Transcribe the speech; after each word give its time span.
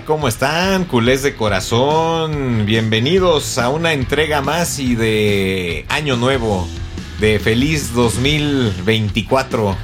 ¿cómo 0.00 0.26
están? 0.26 0.86
Culés 0.86 1.22
de 1.22 1.34
corazón, 1.34 2.64
bienvenidos 2.64 3.58
a 3.58 3.68
una 3.68 3.92
entrega 3.92 4.40
más 4.40 4.78
y 4.78 4.94
de 4.94 5.84
Año 5.90 6.16
Nuevo, 6.16 6.66
de 7.20 7.38
feliz 7.38 7.92
2024. 7.92 9.76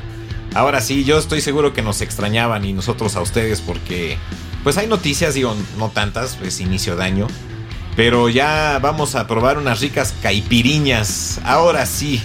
Ahora 0.54 0.80
sí, 0.80 1.04
yo 1.04 1.18
estoy 1.18 1.42
seguro 1.42 1.74
que 1.74 1.82
nos 1.82 2.00
extrañaban 2.00 2.64
y 2.64 2.72
nosotros 2.72 3.16
a 3.16 3.20
ustedes 3.20 3.60
porque 3.60 4.16
pues 4.64 4.78
hay 4.78 4.86
noticias, 4.86 5.34
digo, 5.34 5.54
no 5.76 5.90
tantas, 5.90 6.38
es 6.42 6.60
inicio 6.60 6.96
de 6.96 7.04
año, 7.04 7.26
pero 7.94 8.30
ya 8.30 8.78
vamos 8.80 9.14
a 9.14 9.26
probar 9.26 9.58
unas 9.58 9.80
ricas 9.80 10.14
caipiriñas. 10.22 11.38
Ahora 11.44 11.84
sí, 11.84 12.22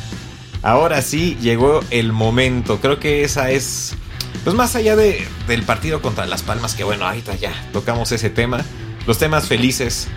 ahora 0.62 1.02
sí 1.02 1.38
llegó 1.42 1.82
el 1.90 2.14
momento. 2.14 2.80
Creo 2.80 3.02
que 3.02 3.26
esa 3.26 3.52
es 3.52 3.98
pues 4.44 4.56
más 4.56 4.76
allá 4.76 4.96
de, 4.96 5.26
del 5.48 5.64
partido 5.64 6.02
contra 6.02 6.26
Las 6.26 6.44
Palmas, 6.44 6.76
que 6.76 6.84
bueno, 6.84 7.06
ahorita 7.06 7.36
ya 7.36 7.54
tocamos 7.72 8.12
ese 8.12 8.30
tema. 8.30 8.64
Los 9.08 9.18
temas 9.18 9.48
felices, 9.48 10.08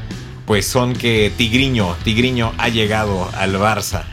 pues 0.46 0.66
son 0.66 0.94
que 0.94 1.32
Tigriño, 1.36 1.96
Tigriño 2.04 2.52
ha 2.58 2.68
llegado 2.68 3.28
al 3.34 3.54
Barça. 3.56 4.04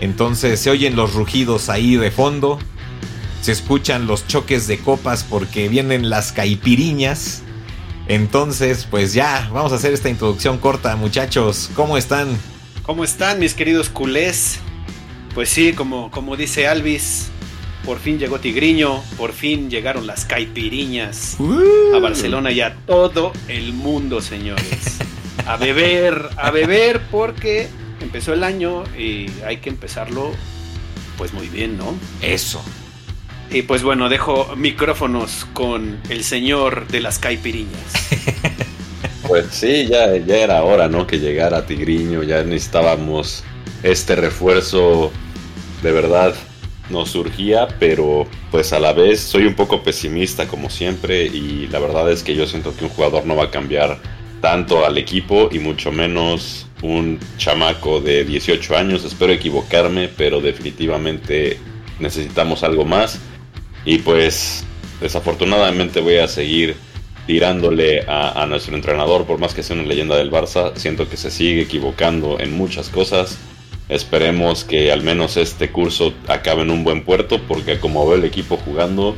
Entonces 0.00 0.60
se 0.60 0.70
oyen 0.70 0.96
los 0.96 1.14
rugidos 1.14 1.68
ahí 1.68 1.96
de 1.96 2.10
fondo. 2.10 2.58
Se 3.40 3.52
escuchan 3.52 4.06
los 4.06 4.26
choques 4.26 4.66
de 4.66 4.78
copas 4.78 5.24
porque 5.24 5.68
vienen 5.68 6.10
las 6.10 6.32
caipiriñas. 6.32 7.42
Entonces, 8.08 8.86
pues 8.90 9.14
ya, 9.14 9.48
vamos 9.52 9.72
a 9.72 9.76
hacer 9.76 9.92
esta 9.92 10.08
introducción 10.08 10.58
corta, 10.58 10.96
muchachos. 10.96 11.70
¿Cómo 11.74 11.96
están? 11.96 12.28
¿Cómo 12.82 13.04
están 13.04 13.38
mis 13.38 13.54
queridos 13.54 13.88
culés? 13.88 14.58
Pues 15.34 15.48
sí, 15.48 15.72
como, 15.72 16.10
como 16.10 16.36
dice 16.36 16.68
Alvis, 16.68 17.30
por 17.86 18.00
fin 18.00 18.18
llegó 18.18 18.40
Tigriño, 18.40 19.00
por 19.16 19.32
fin 19.32 19.70
llegaron 19.70 20.08
las 20.08 20.24
caipiriñas 20.24 21.36
a 21.94 21.98
Barcelona 22.00 22.50
y 22.50 22.60
a 22.60 22.74
todo 22.84 23.32
el 23.46 23.72
mundo, 23.72 24.20
señores. 24.20 24.98
A 25.46 25.56
beber, 25.56 26.28
a 26.36 26.50
beber 26.50 27.00
porque 27.12 27.68
empezó 28.00 28.34
el 28.34 28.42
año 28.42 28.82
y 28.98 29.28
hay 29.46 29.58
que 29.58 29.70
empezarlo 29.70 30.32
pues 31.16 31.32
muy 31.32 31.46
bien, 31.46 31.78
¿no? 31.78 31.94
Eso. 32.20 32.60
Y 33.52 33.62
pues 33.62 33.84
bueno, 33.84 34.08
dejo 34.08 34.56
micrófonos 34.56 35.46
con 35.52 36.00
el 36.08 36.24
señor 36.24 36.88
de 36.88 37.00
las 37.00 37.18
caipiriñas. 37.18 37.92
Pues 39.28 39.46
sí, 39.50 39.88
ya, 39.88 40.16
ya 40.18 40.36
era 40.36 40.62
hora, 40.62 40.88
¿no? 40.88 41.04
Que 41.04 41.18
llegara 41.18 41.66
Tigriño, 41.66 42.22
ya 42.22 42.44
necesitábamos 42.44 43.42
este 43.82 44.14
refuerzo 44.14 45.10
de 45.82 45.90
verdad 45.90 46.32
nos 46.90 47.10
surgía, 47.10 47.68
pero 47.78 48.26
pues 48.50 48.72
a 48.72 48.78
la 48.78 48.92
vez 48.92 49.20
soy 49.20 49.46
un 49.46 49.54
poco 49.54 49.82
pesimista 49.82 50.46
como 50.46 50.70
siempre 50.70 51.26
y 51.26 51.66
la 51.68 51.78
verdad 51.78 52.10
es 52.10 52.22
que 52.22 52.34
yo 52.34 52.46
siento 52.46 52.76
que 52.76 52.84
un 52.84 52.90
jugador 52.90 53.26
no 53.26 53.36
va 53.36 53.44
a 53.44 53.50
cambiar 53.50 53.98
tanto 54.40 54.84
al 54.84 54.98
equipo 54.98 55.48
y 55.50 55.58
mucho 55.58 55.90
menos 55.90 56.66
un 56.82 57.18
chamaco 57.38 58.00
de 58.00 58.24
18 58.24 58.76
años. 58.76 59.04
Espero 59.04 59.32
equivocarme, 59.32 60.08
pero 60.08 60.40
definitivamente 60.40 61.58
necesitamos 61.98 62.62
algo 62.62 62.84
más 62.84 63.18
y 63.84 63.98
pues 63.98 64.64
desafortunadamente 65.00 66.00
voy 66.00 66.16
a 66.18 66.28
seguir 66.28 66.76
tirándole 67.26 68.02
a, 68.02 68.40
a 68.40 68.46
nuestro 68.46 68.76
entrenador 68.76 69.24
por 69.24 69.38
más 69.38 69.52
que 69.52 69.62
sea 69.62 69.74
una 69.74 69.86
leyenda 69.86 70.16
del 70.16 70.30
Barça. 70.30 70.72
Siento 70.76 71.08
que 71.08 71.16
se 71.16 71.30
sigue 71.30 71.62
equivocando 71.62 72.38
en 72.38 72.56
muchas 72.56 72.88
cosas 72.88 73.38
Esperemos 73.88 74.64
que 74.64 74.90
al 74.90 75.02
menos 75.02 75.36
este 75.36 75.70
curso 75.70 76.12
acabe 76.26 76.62
en 76.62 76.70
un 76.70 76.82
buen 76.82 77.04
puerto 77.04 77.40
porque 77.46 77.78
como 77.78 78.06
veo 78.06 78.16
el 78.16 78.24
equipo 78.24 78.56
jugando 78.56 79.16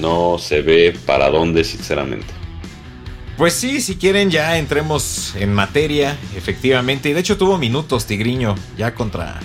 no 0.00 0.36
se 0.38 0.60
ve 0.60 0.98
para 1.06 1.30
dónde 1.30 1.64
sinceramente. 1.64 2.38
Pues 3.38 3.54
sí, 3.54 3.80
si 3.80 3.96
quieren 3.96 4.30
ya 4.30 4.58
entremos 4.58 5.34
en 5.36 5.54
materia, 5.54 6.18
efectivamente. 6.36 7.08
Y 7.08 7.12
de 7.12 7.20
hecho 7.20 7.38
tuvo 7.38 7.56
minutos 7.56 8.04
Tigriño 8.04 8.56
ya 8.76 8.94
contra, 8.94 9.38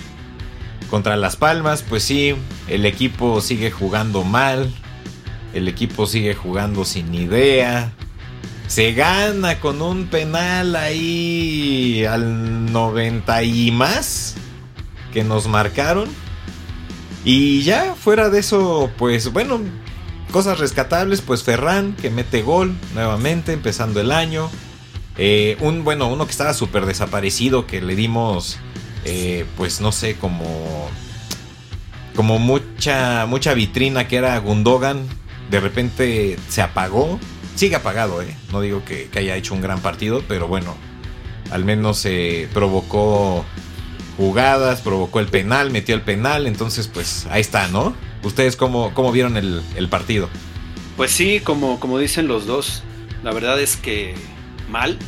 contra 0.90 1.16
Las 1.16 1.36
Palmas. 1.36 1.84
Pues 1.88 2.02
sí, 2.02 2.34
el 2.68 2.86
equipo 2.86 3.40
sigue 3.40 3.70
jugando 3.70 4.24
mal. 4.24 4.68
El 5.54 5.68
equipo 5.68 6.06
sigue 6.06 6.34
jugando 6.34 6.84
sin 6.84 7.14
idea. 7.14 7.92
Se 8.74 8.92
gana 8.92 9.60
con 9.60 9.80
un 9.80 10.08
penal 10.08 10.74
ahí 10.74 12.04
al 12.04 12.72
90 12.72 13.44
y 13.44 13.70
más 13.70 14.34
que 15.12 15.22
nos 15.22 15.46
marcaron. 15.46 16.08
Y 17.24 17.62
ya 17.62 17.94
fuera 17.94 18.30
de 18.30 18.40
eso, 18.40 18.90
pues 18.98 19.32
bueno, 19.32 19.60
cosas 20.32 20.58
rescatables, 20.58 21.20
pues 21.20 21.44
Ferran 21.44 21.92
que 21.92 22.10
mete 22.10 22.42
gol 22.42 22.74
nuevamente 22.94 23.52
empezando 23.52 24.00
el 24.00 24.10
año. 24.10 24.50
Eh, 25.18 25.56
un 25.60 25.84
bueno, 25.84 26.08
uno 26.08 26.24
que 26.24 26.32
estaba 26.32 26.52
súper 26.52 26.84
desaparecido 26.84 27.68
que 27.68 27.80
le 27.80 27.94
dimos, 27.94 28.58
eh, 29.04 29.46
pues 29.56 29.80
no 29.80 29.92
sé, 29.92 30.16
como 30.16 30.90
como 32.16 32.40
mucha 32.40 33.24
mucha 33.26 33.54
vitrina 33.54 34.08
que 34.08 34.16
era 34.16 34.36
Gundogan, 34.40 35.06
de 35.48 35.60
repente 35.60 36.36
se 36.48 36.60
apagó 36.60 37.20
sigue 37.54 37.76
apagado, 37.76 38.22
¿eh? 38.22 38.36
No 38.52 38.60
digo 38.60 38.84
que, 38.84 39.08
haya 39.16 39.36
hecho 39.36 39.54
un 39.54 39.60
gran 39.60 39.80
partido, 39.80 40.22
pero 40.26 40.48
bueno, 40.48 40.74
al 41.50 41.64
menos 41.64 41.98
se 41.98 42.48
provocó 42.52 43.44
jugadas, 44.16 44.80
provocó 44.80 45.20
el 45.20 45.26
penal, 45.26 45.70
metió 45.70 45.94
el 45.94 46.02
penal, 46.02 46.46
entonces 46.46 46.88
pues 46.88 47.26
ahí 47.30 47.40
está, 47.40 47.68
¿no? 47.68 47.94
¿Ustedes 48.22 48.56
cómo, 48.56 48.92
cómo 48.94 49.12
vieron 49.12 49.36
el, 49.36 49.88
partido? 49.88 50.28
Pues 50.96 51.10
sí, 51.10 51.40
como, 51.40 51.80
como 51.80 51.98
dicen 51.98 52.28
los 52.28 52.46
dos, 52.46 52.82
la 53.22 53.32
verdad 53.32 53.60
es 53.60 53.76
que 53.76 54.14
mal, 54.70 54.98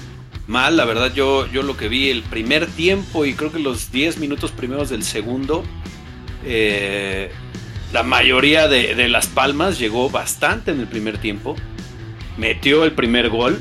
mal, 0.47 0.77
la 0.77 0.85
verdad 0.85 1.13
yo, 1.15 1.47
yo 1.47 1.63
lo 1.63 1.77
que 1.77 1.89
vi 1.89 2.11
el 2.11 2.23
primer 2.23 2.67
tiempo 2.67 3.25
y 3.25 3.35
creo 3.35 3.53
que 3.53 3.59
los 3.59 3.91
10 3.93 4.19
minutos 4.19 4.51
primeros 4.51 4.91
del 4.91 5.05
segundo, 5.05 5.65
eh, 6.45 7.31
la 7.93 8.03
mayoría 8.03 8.69
de, 8.69 8.95
de 8.95 9.09
las 9.09 9.29
palmas 9.29 9.79
llegó 9.79 10.11
bastante 10.11 10.73
en 10.73 10.81
el 10.81 10.89
primer 10.89 11.19
tiempo 11.19 11.57
metió 12.37 12.85
el 12.85 12.93
primer 12.93 13.29
gol. 13.31 13.59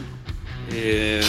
Eh, 0.73 1.21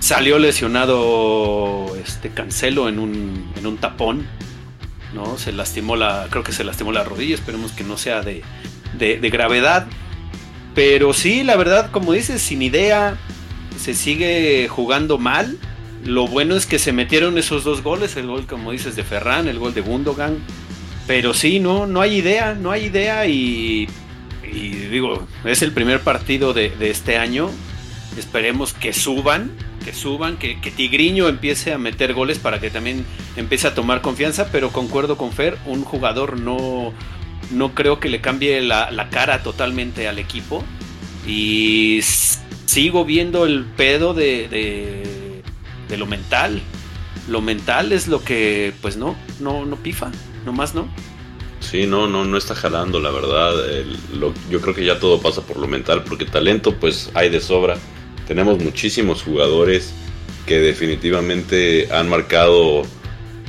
salió 0.00 0.38
lesionado 0.38 1.94
este 1.96 2.30
Cancelo 2.30 2.88
en 2.88 2.98
un, 2.98 3.52
en 3.56 3.66
un 3.66 3.78
tapón. 3.78 4.26
¿no? 5.14 5.38
Se 5.38 5.52
lastimó 5.52 5.96
la. 5.96 6.26
Creo 6.30 6.42
que 6.42 6.52
se 6.52 6.64
lastimó 6.64 6.92
la 6.92 7.04
rodilla. 7.04 7.34
Esperemos 7.34 7.72
que 7.72 7.84
no 7.84 7.96
sea 7.96 8.22
de, 8.22 8.42
de, 8.98 9.30
gravedad. 9.30 9.86
Pero 10.74 11.12
sí, 11.12 11.42
la 11.44 11.56
verdad, 11.56 11.90
como 11.90 12.12
dices, 12.12 12.42
sin 12.42 12.62
idea. 12.62 13.16
Se 13.78 13.94
sigue 13.94 14.68
jugando 14.68 15.18
mal. 15.18 15.58
Lo 16.04 16.26
bueno 16.26 16.56
es 16.56 16.66
que 16.66 16.78
se 16.78 16.92
metieron 16.92 17.38
esos 17.38 17.64
dos 17.64 17.82
goles. 17.82 18.16
El 18.16 18.26
gol, 18.26 18.46
como 18.46 18.72
dices, 18.72 18.96
de 18.96 19.04
Ferran, 19.04 19.48
el 19.48 19.58
gol 19.58 19.74
de 19.74 19.80
Gundogan. 19.80 20.38
Pero 21.06 21.34
sí, 21.34 21.58
no, 21.58 21.86
no 21.86 22.00
hay 22.00 22.16
idea, 22.16 22.54
no 22.54 22.70
hay 22.70 22.84
idea. 22.84 23.26
Y 23.26 23.88
y 24.52 24.70
digo, 24.70 25.26
es 25.44 25.62
el 25.62 25.72
primer 25.72 26.00
partido 26.00 26.52
de, 26.52 26.72
este 26.80 27.16
año. 27.16 27.50
Esperemos 28.18 28.74
que 28.74 28.92
suban, 28.92 29.50
que 29.84 29.94
suban, 29.94 30.36
que, 30.36 30.54
Tigriño 30.54 31.28
empiece 31.28 31.72
a 31.72 31.78
meter 31.78 32.12
goles 32.12 32.38
para 32.38 32.60
que 32.60 32.70
también 32.70 33.06
empiece 33.36 33.66
a 33.68 33.74
tomar 33.74 34.02
confianza, 34.02 34.48
pero 34.52 34.70
concuerdo 34.70 35.16
con 35.16 35.32
Fer, 35.32 35.56
un 35.64 35.82
jugador 35.82 36.38
no, 36.38 36.92
no 37.50 37.74
creo 37.74 37.98
que 37.98 38.10
le 38.10 38.20
cambie 38.20 38.60
la, 38.60 39.08
cara 39.10 39.42
totalmente 39.42 40.08
al 40.08 40.18
equipo. 40.18 40.62
Y 41.26 42.00
sigo 42.66 43.04
viendo 43.04 43.46
el 43.46 43.64
pedo 43.64 44.12
de, 44.12 44.48
de, 44.48 45.42
de, 45.88 45.96
lo 45.96 46.06
mental. 46.06 46.60
Lo 47.28 47.40
mental 47.40 47.92
es 47.92 48.08
lo 48.08 48.22
que, 48.22 48.74
pues 48.82 48.96
no, 48.96 49.14
no, 49.40 49.64
no 49.64 49.76
pifa, 49.76 50.10
nomás 50.44 50.74
no. 50.74 50.88
Sí, 51.62 51.86
no, 51.86 52.06
no, 52.08 52.24
no 52.24 52.36
está 52.36 52.54
jalando, 52.54 53.00
la 53.00 53.10
verdad. 53.10 53.54
yo 54.50 54.60
creo 54.60 54.74
que 54.74 54.84
ya 54.84 54.98
todo 54.98 55.20
pasa 55.20 55.42
por 55.42 55.58
lo 55.58 55.68
mental, 55.68 56.02
porque 56.04 56.24
talento 56.24 56.74
pues 56.74 57.10
hay 57.14 57.30
de 57.30 57.40
sobra. 57.40 57.76
Tenemos 58.26 58.58
muchísimos 58.62 59.22
jugadores 59.22 59.94
que 60.44 60.58
definitivamente 60.58 61.88
han 61.92 62.08
marcado 62.08 62.82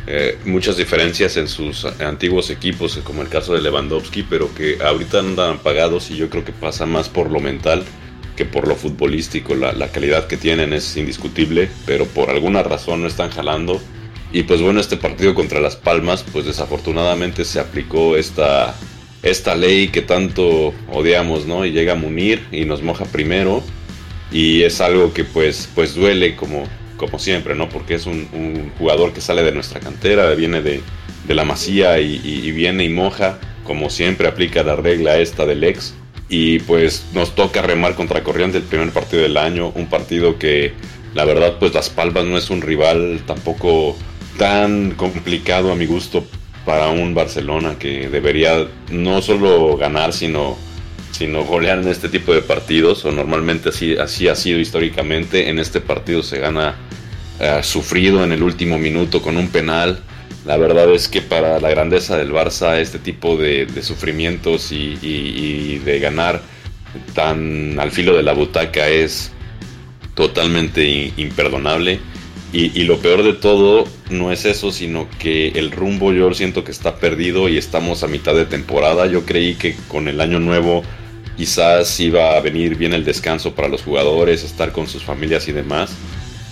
eh, 0.05 0.37
muchas 0.45 0.77
diferencias 0.77 1.37
en 1.37 1.47
sus 1.47 1.85
antiguos 1.85 2.49
equipos, 2.49 2.97
como 3.03 3.23
el 3.23 3.29
caso 3.29 3.55
de 3.55 3.61
Lewandowski, 3.61 4.23
pero 4.23 4.53
que 4.53 4.77
ahorita 4.81 5.19
andan 5.19 5.55
apagados 5.55 6.11
y 6.11 6.15
yo 6.15 6.29
creo 6.29 6.45
que 6.45 6.53
pasa 6.53 6.85
más 6.85 7.09
por 7.09 7.31
lo 7.31 7.39
mental 7.39 7.83
que 8.35 8.45
por 8.45 8.67
lo 8.67 8.75
futbolístico. 8.75 9.55
La 9.55 9.87
calidad 9.89 10.27
que 10.27 10.37
tienen 10.37 10.71
es 10.71 10.95
indiscutible, 10.97 11.69
pero 11.85 12.05
por 12.05 12.29
alguna 12.29 12.61
razón 12.63 13.01
no 13.01 13.07
están 13.07 13.31
jalando 13.31 13.81
y 14.33 14.43
pues 14.43 14.61
bueno, 14.61 14.79
este 14.79 14.97
partido 14.97 15.35
contra 15.35 15.61
Las 15.61 15.75
Palmas, 15.75 16.25
pues 16.33 16.45
desafortunadamente 16.45 17.45
se 17.45 17.59
aplicó 17.59 18.17
esta, 18.17 18.75
esta 19.21 19.55
ley 19.55 19.89
que 19.89 20.01
tanto 20.01 20.73
odiamos, 20.91 21.45
¿no? 21.45 21.67
Y 21.67 21.71
llega 21.71 21.93
Munir 21.93 22.43
y 22.51 22.65
nos 22.65 22.81
moja 22.81 23.05
primero. 23.05 23.63
Y 24.31 24.63
es 24.63 24.81
algo 24.81 25.13
que 25.13 25.23
pues, 25.23 25.69
pues 25.75 25.93
duele 25.93 26.35
como, 26.35 26.63
como 26.97 27.19
siempre, 27.19 27.53
¿no? 27.53 27.69
Porque 27.69 27.93
es 27.93 28.07
un, 28.07 28.71
jugador 28.79 29.13
que 29.13 29.21
sale 29.21 29.43
de 29.43 29.51
nuestra 29.51 29.79
cantera, 29.79 30.33
viene 30.33 30.63
de, 30.63 30.81
la 31.27 31.45
masía 31.45 31.99
y, 31.99 32.51
viene 32.51 32.85
y 32.85 32.89
moja. 32.89 33.37
Como 33.63 33.91
siempre 33.91 34.27
aplica 34.27 34.63
la 34.63 34.75
regla 34.75 35.19
esta 35.19 35.45
del 35.45 35.63
ex. 35.63 35.93
y 36.27 36.57
pues 36.59 37.05
nos 37.13 37.35
toca 37.35 37.61
remar 37.61 37.93
contra 37.93 38.23
corriente 38.23 38.57
el 38.57 38.63
primer 38.63 38.89
partido 38.89 39.21
del 39.21 39.37
año, 39.37 39.71
un 39.75 39.85
partido 39.85 40.39
que 40.39 40.73
la 41.13 41.25
verdad 41.25 41.57
pues 41.59 41.73
Las 41.75 41.89
Palmas 41.89 42.25
no 42.25 42.37
es 42.37 42.49
un 42.49 42.61
rival 42.61 43.21
tampoco 43.27 43.95
tan 44.37 44.91
complicado 44.91 45.71
a 45.71 45.75
mi 45.75 45.85
gusto 45.85 46.25
para 46.65 46.89
un 46.89 47.13
Barcelona 47.13 47.75
que 47.77 48.09
debería 48.09 48.67
no 48.89 49.21
solo 49.21 49.77
ganar 49.77 50.13
sino 50.13 50.57
sino 51.11 51.43
golear 51.43 51.79
en 51.79 51.89
este 51.89 52.09
tipo 52.09 52.33
de 52.33 52.41
partidos 52.41 53.05
o 53.05 53.11
normalmente 53.11 53.69
así, 53.69 53.95
así 53.97 54.27
ha 54.27 54.35
sido 54.35 54.59
históricamente 54.59 55.49
en 55.49 55.59
este 55.59 55.79
partido 55.79 56.23
se 56.23 56.39
gana 56.39 56.75
eh, 57.39 57.59
sufrido 57.61 58.23
en 58.23 58.31
el 58.31 58.41
último 58.41 58.79
minuto 58.79 59.21
con 59.21 59.37
un 59.37 59.49
penal 59.49 59.99
la 60.45 60.57
verdad 60.57 60.91
es 60.93 61.07
que 61.07 61.21
para 61.21 61.59
la 61.59 61.69
grandeza 61.69 62.17
del 62.17 62.31
Barça 62.31 62.77
este 62.79 62.99
tipo 62.99 63.37
de, 63.37 63.67
sufrimientos 63.81 64.71
y, 64.71 65.79
de 65.79 65.99
ganar 65.99 66.41
tan 67.13 67.79
al 67.79 67.91
filo 67.91 68.15
de 68.15 68.23
la 68.23 68.33
butaca 68.33 68.87
es 68.87 69.31
totalmente 70.15 71.13
imperdonable. 71.17 71.99
Y, 72.53 72.83
lo 72.83 72.99
peor 72.99 73.23
de 73.23 73.33
todo 73.33 73.85
no 74.11 74.31
es 74.31 74.45
eso, 74.45 74.71
sino 74.71 75.07
que 75.17 75.47
el 75.49 75.71
rumbo 75.71 76.13
yo 76.13 76.31
siento 76.35 76.63
que 76.63 76.71
está 76.71 76.97
perdido 76.97 77.49
y 77.49 77.57
estamos 77.57 78.03
a 78.03 78.07
mitad 78.07 78.35
de 78.35 78.45
temporada. 78.45 79.07
Yo 79.07 79.25
creí 79.25 79.55
que 79.55 79.75
con 79.87 80.07
el 80.07 80.21
año 80.21 80.39
nuevo 80.39 80.83
quizás 81.35 81.99
iba 81.99 82.37
a 82.37 82.41
venir 82.41 82.75
bien 82.75 82.93
el 82.93 83.03
descanso 83.03 83.55
para 83.55 83.69
los 83.69 83.81
jugadores, 83.81 84.43
estar 84.43 84.71
con 84.71 84.87
sus 84.87 85.03
familias 85.03 85.47
y 85.47 85.51
demás. 85.51 85.95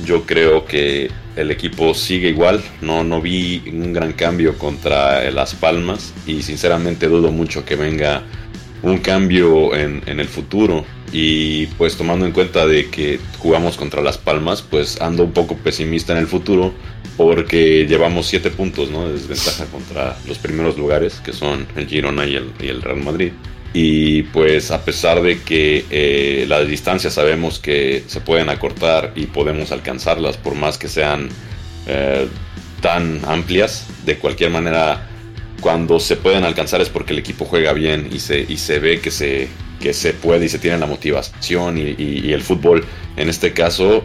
Yo 0.04 0.24
creo 0.26 0.66
que 0.66 1.12
el 1.36 1.52
equipo 1.52 1.94
sigue 1.94 2.30
igual, 2.30 2.64
no, 2.82 3.04
no 3.04 3.22
vi 3.22 3.62
un 3.72 3.94
gran 3.94 4.14
cambio 4.14 4.58
contra 4.58 5.30
Las 5.30 5.54
Palmas 5.54 6.16
y 6.26 6.42
sinceramente 6.42 7.08
dudo 7.10 7.32
mucho 7.32 7.64
que 7.64 7.76
venga 7.76 8.24
un 8.82 8.98
cambio 8.98 9.76
en, 9.76 10.02
el 10.08 10.28
futuro 10.28 10.84
y 11.12 11.68
pues 11.78 11.98
tomando 11.98 12.26
en 12.26 12.32
cuenta 12.32 12.66
de 12.66 12.90
que 12.90 13.20
jugamos 13.40 13.78
contra 13.78 14.02
Las 14.02 14.18
Palmas, 14.18 14.62
pues 14.62 15.02
ando 15.02 15.24
un 15.24 15.32
poco 15.32 15.58
pesimista 15.58 16.14
en 16.14 16.20
el 16.20 16.28
futuro 16.28 16.74
porque 17.18 17.86
llevamos 17.88 18.28
7 18.28 18.50
puntos 18.52 18.90
¿no? 18.90 19.08
de 19.08 19.14
desventaja 19.14 19.66
contra 19.66 20.18
los 20.28 20.38
primeros 20.38 20.78
lugares 20.78 21.22
que 21.24 21.34
son 21.34 21.68
el 21.76 21.88
Girona 21.88 22.26
y 22.26 22.36
el, 22.36 22.82
Real 22.82 23.04
Madrid. 23.04 23.32
Y 23.74 24.24
pues 24.24 24.72
a 24.72 24.84
pesar 24.84 25.22
de 25.22 25.42
que 25.42 25.86
eh, 25.90 26.46
las 26.48 26.68
distancias 26.68 27.14
sabemos 27.14 27.60
que 27.60 28.04
se 28.08 28.20
pueden 28.20 28.50
acortar 28.50 29.14
y 29.16 29.28
podemos 29.28 29.72
alcanzarlas 29.72 30.38
por 30.38 30.56
más 30.56 30.78
que 30.78 30.90
sean 30.90 31.30
eh, 31.88 32.28
tan 32.82 33.22
amplias, 33.26 33.88
de 34.06 34.18
cualquier 34.18 34.50
manera 34.50 35.08
cuando 35.62 36.00
se 36.00 36.16
pueden 36.18 36.44
alcanzar 36.44 36.82
es 36.82 36.90
porque 36.90 37.14
el 37.14 37.20
equipo 37.20 37.46
juega 37.46 37.72
bien 37.72 38.10
y 38.12 38.20
se, 38.20 38.42
y 38.42 38.58
se 38.58 38.80
ve 38.80 39.00
que 39.00 39.12
se, 39.12 39.48
que 39.82 39.94
se 39.94 40.14
puede 40.14 40.46
y 40.46 40.50
se 40.50 40.60
tiene 40.60 40.78
la 40.78 40.86
motivación 40.86 41.78
y, 41.78 42.32
el 42.32 42.42
fútbol. 42.42 42.86
En 43.18 43.28
este 43.30 43.52
caso, 43.52 44.04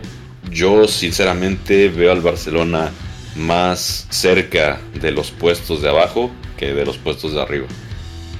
yo 0.51 0.89
sinceramente 0.89 1.89
veo 1.89 2.11
al 2.11 2.21
Barcelona 2.21 2.91
más 3.37 4.07
cerca 4.11 4.81
de 5.01 5.11
los 5.13 5.31
puestos 5.31 5.83
de 5.83 5.91
abajo 5.91 6.31
que 6.57 6.73
de 6.73 6.85
los 6.85 6.97
puestos 6.97 7.35
de 7.35 7.43
arriba. 7.43 7.67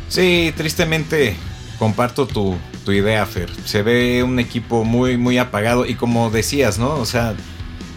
Sí, 0.09 0.53
tristemente 0.57 1.37
comparto 1.79 2.27
tu, 2.27 2.57
idea, 2.89 3.27
Fer. 3.27 3.51
Se 3.65 3.83
ve 3.83 4.23
un 4.23 4.39
equipo 4.39 4.85
muy, 4.85 5.17
muy 5.17 5.39
apagado 5.39 5.87
y 5.87 5.95
como 5.95 6.31
decías, 6.31 6.79
¿no? 6.79 6.95
O 6.95 7.05
sea, 7.05 7.35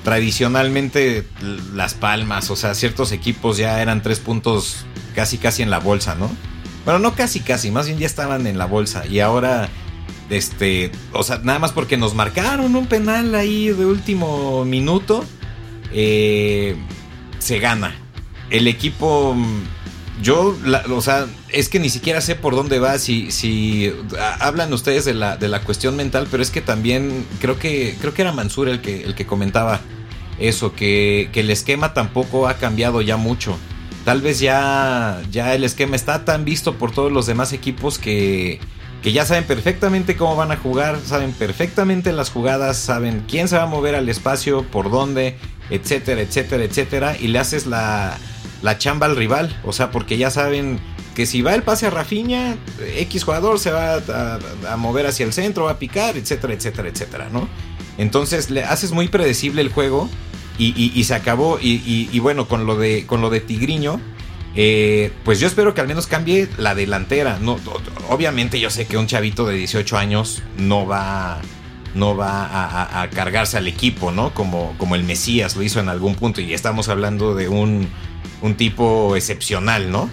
tradicionalmente 0.04 1.26
Las 1.74 1.94
Palmas, 1.94 2.50
o 2.50 2.56
sea, 2.56 2.74
ciertos 2.74 3.12
equipos 3.12 3.58
ya 3.58 3.82
eran 3.82 4.02
tres 4.02 4.20
puntos 4.20 4.86
casi, 5.16 5.38
casi 5.38 5.62
en 5.62 5.70
la 5.70 5.80
bolsa, 5.80 6.16
¿no? 6.16 6.30
Bueno, 6.86 7.00
no 7.00 7.14
casi, 7.14 7.42
casi, 7.42 7.72
más 7.72 7.88
bien 7.88 8.00
ya 8.00 8.06
estaban 8.06 8.48
en 8.48 8.58
la 8.58 8.66
bolsa 8.66 9.06
y 9.06 9.20
ahora, 9.20 9.70
este, 10.30 10.92
o 11.14 11.24
sea, 11.24 11.40
nada 11.40 11.60
más 11.60 11.72
porque 11.72 11.98
nos 11.98 12.16
marcaron 12.16 12.76
un 12.76 12.88
penal 12.88 13.36
ahí 13.36 13.68
de 13.68 13.86
último 13.86 14.66
minuto, 14.66 15.24
eh, 15.92 16.76
se 17.40 17.60
gana. 17.60 17.96
El 18.50 18.68
equipo 18.68 19.36
yo, 20.22 20.58
o 20.92 21.02
sea, 21.02 21.28
es 21.50 21.70
que 21.70 21.80
ni 21.80 21.90
siquiera 21.90 22.20
sé 22.22 22.36
por 22.36 22.56
dónde 22.56 22.80
va, 22.80 22.98
si, 23.00 23.32
si 23.32 23.94
hablan 24.40 24.74
ustedes 24.74 25.06
de 25.06 25.14
la, 25.14 25.38
de 25.38 25.48
la 25.48 25.62
cuestión 25.62 25.96
mental, 25.96 26.28
pero 26.30 26.44
es 26.44 26.52
que 26.52 26.62
también 26.62 27.26
creo 27.40 27.58
que, 27.58 27.96
creo 28.00 28.14
que 28.14 28.22
era 28.24 28.34
Mansur 28.34 28.68
el 28.68 28.82
que, 28.82 29.04
el 29.04 29.16
que 29.16 29.26
comentaba 29.26 29.80
eso, 30.40 30.74
que, 30.74 31.30
que 31.32 31.40
el 31.42 31.50
esquema 31.50 31.94
tampoco 31.94 32.48
ha 32.48 32.56
cambiado 32.56 33.02
ya 33.02 33.18
mucho. 33.18 33.58
Tal 34.06 34.22
vez 34.22 34.40
ya, 34.40 35.22
ya 35.32 35.54
el 35.54 35.64
esquema 35.64 35.96
está 35.96 36.26
tan 36.26 36.46
visto 36.46 36.76
por 36.76 36.92
todos 36.92 37.12
los 37.12 37.26
demás 37.26 37.54
equipos 37.54 38.00
que, 38.00 38.60
que 39.04 39.12
ya 39.12 39.26
saben 39.26 39.44
perfectamente 39.44 40.16
cómo 40.16 40.36
van 40.36 40.52
a 40.52 40.58
jugar, 40.58 41.00
saben 41.06 41.32
perfectamente 41.34 42.14
las 42.14 42.32
jugadas, 42.32 42.78
saben 42.78 43.26
quién 43.28 43.48
se 43.48 43.58
va 43.58 43.64
a 43.64 43.68
mover 43.68 43.96
al 43.96 44.10
espacio, 44.10 44.64
por 44.64 44.90
dónde, 44.90 45.38
etcétera, 45.70 46.22
etcétera, 46.22 46.64
etcétera, 46.64 47.18
y 47.20 47.28
le 47.28 47.40
haces 47.40 47.68
la 47.68 48.18
la 48.62 48.78
chamba 48.78 49.06
al 49.06 49.16
rival. 49.16 49.58
O 49.64 49.74
sea, 49.74 49.92
porque 49.92 50.18
ya 50.18 50.30
saben 50.30 50.80
que 51.16 51.26
si 51.26 51.42
va 51.42 51.56
el 51.56 51.64
pase 51.64 51.88
a 51.88 51.90
Rafinha, 51.90 52.58
X 52.98 53.24
jugador 53.24 53.60
se 53.60 53.72
va 53.72 53.96
a, 54.68 54.78
mover 54.78 55.06
hacia 55.06 55.26
el 55.26 55.34
centro, 55.34 55.66
va 55.66 55.72
a 55.72 55.80
picar, 55.80 56.18
etcétera, 56.18 56.54
etcétera, 56.54 56.90
etcétera, 56.90 57.30
¿no? 57.32 57.48
Entonces 57.98 58.50
le 58.50 58.64
haces 58.64 58.92
muy 58.92 59.10
predecible 59.10 59.62
el 59.62 59.70
juego 59.70 60.10
y, 60.60 61.04
se 61.04 61.16
acabó. 61.16 61.58
Y, 61.62 62.20
bueno, 62.20 62.48
con 62.48 62.66
lo 62.66 62.76
de, 62.76 63.06
con 63.06 63.22
lo 63.22 63.30
de 63.30 63.40
Tigriño, 63.40 64.00
eh, 64.56 65.12
pues 65.24 65.40
yo 65.40 65.48
espero 65.48 65.74
que 65.74 65.82
al 65.82 65.88
menos 65.88 66.08
cambie 66.08 66.48
la 66.58 66.76
delantera. 66.76 67.40
No, 67.42 67.58
obviamente 68.10 68.60
yo 68.60 68.70
sé 68.70 68.86
que 68.86 68.98
un 68.98 69.08
chavito 69.08 69.48
de 69.48 69.56
18 69.56 69.98
años 69.98 70.44
no 70.58 70.86
va 70.86 71.42
no 71.96 72.16
va 72.16 73.02
a, 73.02 73.10
cargarse 73.10 73.58
al 73.58 73.68
equipo, 73.68 74.12
¿no? 74.12 74.32
Como, 74.36 74.76
como 74.78 74.94
el 74.94 75.04
Mesías 75.04 75.56
lo 75.56 75.64
hizo 75.64 75.80
en 75.80 75.90
algún 75.90 76.14
punto. 76.14 76.40
Y 76.40 76.54
estamos 76.54 76.88
hablando 76.88 77.34
de 77.34 77.50
un 77.50 77.90
un 78.42 78.56
tipo 78.56 79.16
excepcional, 79.16 79.92
¿no? 79.92 80.10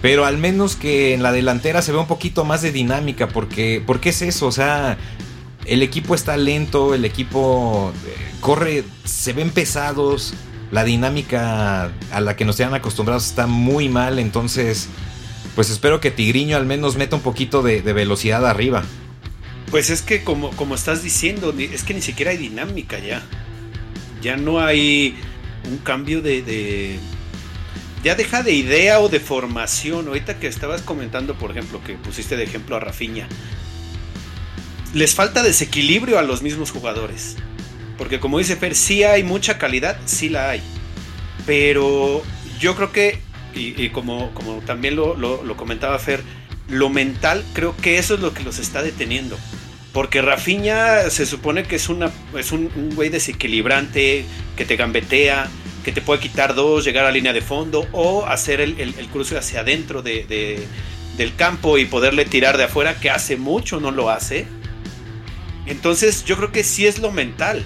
Pero 0.00 0.24
al 0.24 0.38
menos 0.38 0.76
que 0.76 1.14
en 1.14 1.22
la 1.22 1.32
delantera 1.32 1.82
se 1.82 1.92
ve 1.92 1.98
un 1.98 2.06
poquito 2.06 2.44
más 2.44 2.62
de 2.62 2.70
dinámica, 2.70 3.28
porque, 3.28 3.82
porque 3.84 4.10
es 4.10 4.22
eso, 4.22 4.46
o 4.46 4.52
sea, 4.52 4.96
el 5.68 5.82
equipo 5.82 6.14
está 6.14 6.36
lento, 6.36 6.94
el 6.94 7.04
equipo 7.04 7.92
eh, 8.06 8.16
corre, 8.40 8.84
se 9.04 9.32
ven 9.32 9.50
pesados, 9.50 10.34
la 10.70 10.84
dinámica 10.84 11.92
a 12.10 12.20
la 12.20 12.36
que 12.36 12.44
nos 12.44 12.56
sean 12.56 12.74
acostumbrados 12.74 13.26
está 13.26 13.46
muy 13.46 13.88
mal, 13.88 14.18
entonces, 14.18 14.88
pues 15.54 15.70
espero 15.70 16.00
que 16.00 16.10
Tigriño 16.10 16.56
al 16.56 16.66
menos 16.66 16.96
meta 16.96 17.16
un 17.16 17.22
poquito 17.22 17.62
de, 17.62 17.80
velocidad 17.80 18.46
arriba. 18.46 18.82
Pues 19.70 19.90
es 19.90 20.02
que 20.02 20.24
como, 20.24 20.50
como 20.50 20.74
estás 20.74 21.02
diciendo, 21.02 21.54
es 21.58 21.82
que 21.82 21.94
ni 21.94 22.00
siquiera 22.00 22.30
hay 22.30 22.38
dinámica 22.38 22.98
ya. 22.98 23.22
Ya 24.22 24.36
no 24.36 24.60
hay 24.60 25.16
un 25.70 25.78
cambio 25.78 26.22
de 26.22 26.98
ya 28.02 28.14
deja 28.14 28.42
de 28.42 28.52
idea 28.52 29.00
o 29.00 29.08
de 29.08 29.20
formación. 29.20 30.08
Ahorita 30.08 30.38
que 30.38 30.46
estabas 30.46 30.82
comentando, 30.82 31.34
por 31.34 31.50
ejemplo, 31.50 31.82
que 31.84 31.94
pusiste 31.94 32.36
de 32.36 32.44
ejemplo 32.44 32.76
a 32.76 32.80
Rafiña. 32.80 33.28
Les 34.94 35.14
falta 35.14 35.42
desequilibrio 35.42 36.18
a 36.18 36.22
los 36.22 36.42
mismos 36.42 36.70
jugadores. 36.70 37.36
Porque 37.96 38.20
como 38.20 38.38
dice 38.38 38.56
Fer, 38.56 38.74
sí 38.74 39.02
hay 39.02 39.22
mucha 39.24 39.58
calidad, 39.58 39.98
sí 40.06 40.28
la 40.28 40.50
hay. 40.50 40.62
Pero 41.46 42.22
yo 42.60 42.76
creo 42.76 42.92
que, 42.92 43.20
y, 43.54 43.88
como, 43.90 44.32
como 44.34 44.60
también 44.60 44.96
lo, 44.96 45.56
comentaba 45.56 45.98
Fer, 45.98 46.22
lo 46.68 46.90
mental 46.90 47.44
creo 47.54 47.76
que 47.76 47.98
eso 47.98 48.14
es 48.14 48.20
lo 48.20 48.32
que 48.32 48.44
los 48.44 48.58
está 48.58 48.82
deteniendo. 48.82 49.36
Porque 49.92 50.22
Rafiña 50.22 51.10
se 51.10 51.26
supone 51.26 51.64
que 51.64 51.76
es, 51.76 51.88
una, 51.88 52.10
es 52.38 52.52
un, 52.52 52.70
un 52.76 52.94
güey 52.94 53.08
desequilibrante, 53.08 54.24
que 54.56 54.64
te 54.64 54.76
gambetea, 54.76 55.48
que 55.88 55.92
te 55.92 56.02
puede 56.02 56.20
quitar 56.20 56.54
dos, 56.54 56.84
llegar 56.84 57.06
a 57.06 57.10
línea 57.10 57.32
de 57.32 57.40
fondo 57.40 57.86
o 57.92 58.26
hacer 58.26 58.60
el, 58.60 59.08
cruce 59.10 59.38
hacia 59.38 59.60
adentro 59.60 60.02
de, 60.02 60.66
del 61.16 61.34
campo 61.34 61.78
y 61.78 61.86
poderle 61.86 62.26
tirar 62.26 62.58
de 62.58 62.64
afuera, 62.64 63.00
que 63.00 63.08
hace 63.08 63.36
mucho 63.38 63.80
no 63.80 63.90
lo 63.90 64.10
hace. 64.10 64.46
Entonces 65.68 66.24
yo 66.24 66.36
creo 66.36 66.52
que 66.52 66.64
sí 66.64 66.86
es 66.86 66.98
lo 66.98 67.10
mental. 67.10 67.64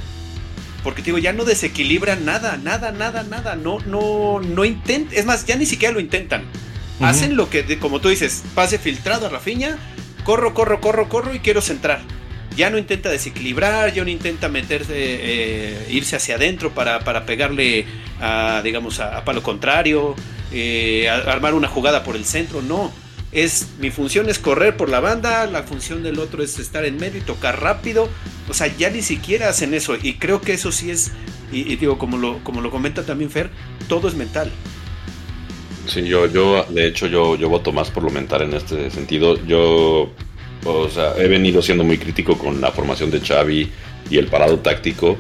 Porque 0.83 1.03
digo, 1.03 1.19
ya 1.19 1.33
no 1.33 1.45
desequilibra 1.45 2.17
nada, 2.17 2.57
nada, 2.57 2.91
nada, 2.91 3.23
nada. 3.23 3.55
No, 3.55 3.79
no, 3.87 4.41
no 4.41 4.65
intenta. 4.65 5.15
Es 5.15 5.25
más, 5.25 5.47
ya 5.47 5.57
ni 5.57 5.67
siquiera 5.67 5.95
lo 5.95 6.01
intentan. 6.01 6.45
Hacen 7.01 7.37
lo 7.37 7.51
que, 7.51 7.79
como 7.79 8.01
tú 8.01 8.09
dices, 8.09 8.43
pase 8.55 8.79
filtrado 8.79 9.27
a 9.27 9.29
Rafiña, 9.29 9.77
corro, 10.25 10.55
corro, 10.55 10.81
corro, 10.81 11.09
corro 11.09 11.35
y 11.35 11.41
quiero 11.41 11.61
centrar 11.61 12.01
ya 12.57 12.71
no 12.71 12.79
intenta 12.79 13.11
desequilibrar, 13.11 13.93
ya 13.93 14.05
no 14.05 14.11
intenta 14.11 14.49
meterse, 14.49 14.95
eh, 14.95 15.87
irse 15.91 16.17
hacia 16.17 16.37
adentro 16.37 16.73
para, 16.73 17.01
pegarle 17.27 17.87
a, 18.21 18.61
digamos, 18.63 19.01
a, 19.01 19.25
palo 19.25 19.43
contrario, 19.43 20.15
eh, 20.53 21.09
armar 21.09 21.55
una 21.55 21.69
jugada 21.69 22.05
por 22.05 22.17
el 22.17 22.25
centro, 22.25 22.63
no. 22.63 22.93
Es, 23.33 23.69
mi 23.81 23.91
función 23.91 24.29
es 24.29 24.39
correr 24.39 24.77
por 24.77 24.91
la 24.91 25.01
banda, 25.01 25.47
la 25.47 25.62
función 25.62 26.03
del 26.03 26.19
otro 26.19 26.43
es 26.43 26.59
estar 26.59 26.85
en 26.85 26.99
medio 26.99 27.19
y 27.19 27.25
tocar 27.25 27.61
rápido. 27.61 28.09
O 28.49 28.55
sea, 28.55 28.67
ya 28.77 28.91
ni 28.91 29.03
siquiera 29.03 29.49
hacen 29.49 29.73
eso. 29.75 29.97
Y 30.01 30.15
creo 30.15 30.41
que 30.41 30.53
eso 30.53 30.71
sí 30.71 30.91
es, 30.91 31.12
y, 31.51 31.77
digo, 31.77 31.99
como 31.99 32.19
lo, 32.19 32.45
como 32.45 32.61
lo 32.61 32.71
comenta 32.71 33.05
también 33.05 33.31
Fer, 33.31 33.51
todo 33.89 34.09
es 34.09 34.15
mental. 34.15 34.51
Sí, 35.87 36.05
yo, 36.05 36.27
yo, 36.27 36.65
de 36.65 36.87
hecho, 36.87 37.07
yo, 37.07 37.37
yo 37.37 37.49
voto 37.49 37.73
más 37.73 37.91
por 37.91 38.03
lo 38.03 38.11
mental 38.11 38.43
en 38.43 38.55
este 38.55 38.91
sentido. 38.91 39.43
Yo 39.47 40.12
o 40.65 40.89
sea, 40.89 41.15
he 41.19 41.29
venido 41.29 41.61
siendo 41.62 41.85
muy 41.85 41.99
crítico 41.99 42.39
con 42.39 42.61
la 42.61 42.71
formación 42.71 43.11
de 43.11 43.21
Xavi 43.21 43.69
y 44.11 44.19
el 44.19 44.27
parado 44.27 44.59
táctico, 44.59 45.17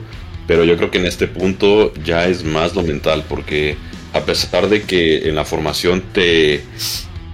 pero 0.46 0.64
yo 0.64 0.76
creo 0.76 0.90
que 0.90 0.98
en 0.98 1.06
este 1.06 1.26
punto 1.26 1.92
ya 2.04 2.26
es 2.26 2.44
más 2.44 2.74
lo 2.74 2.82
mental, 2.82 3.24
porque 3.28 3.76
a 4.12 4.20
pesar 4.20 4.68
de 4.68 4.82
que 4.82 5.28
en 5.28 5.34
la 5.34 5.44
formación 5.44 6.02
te, 6.12 6.62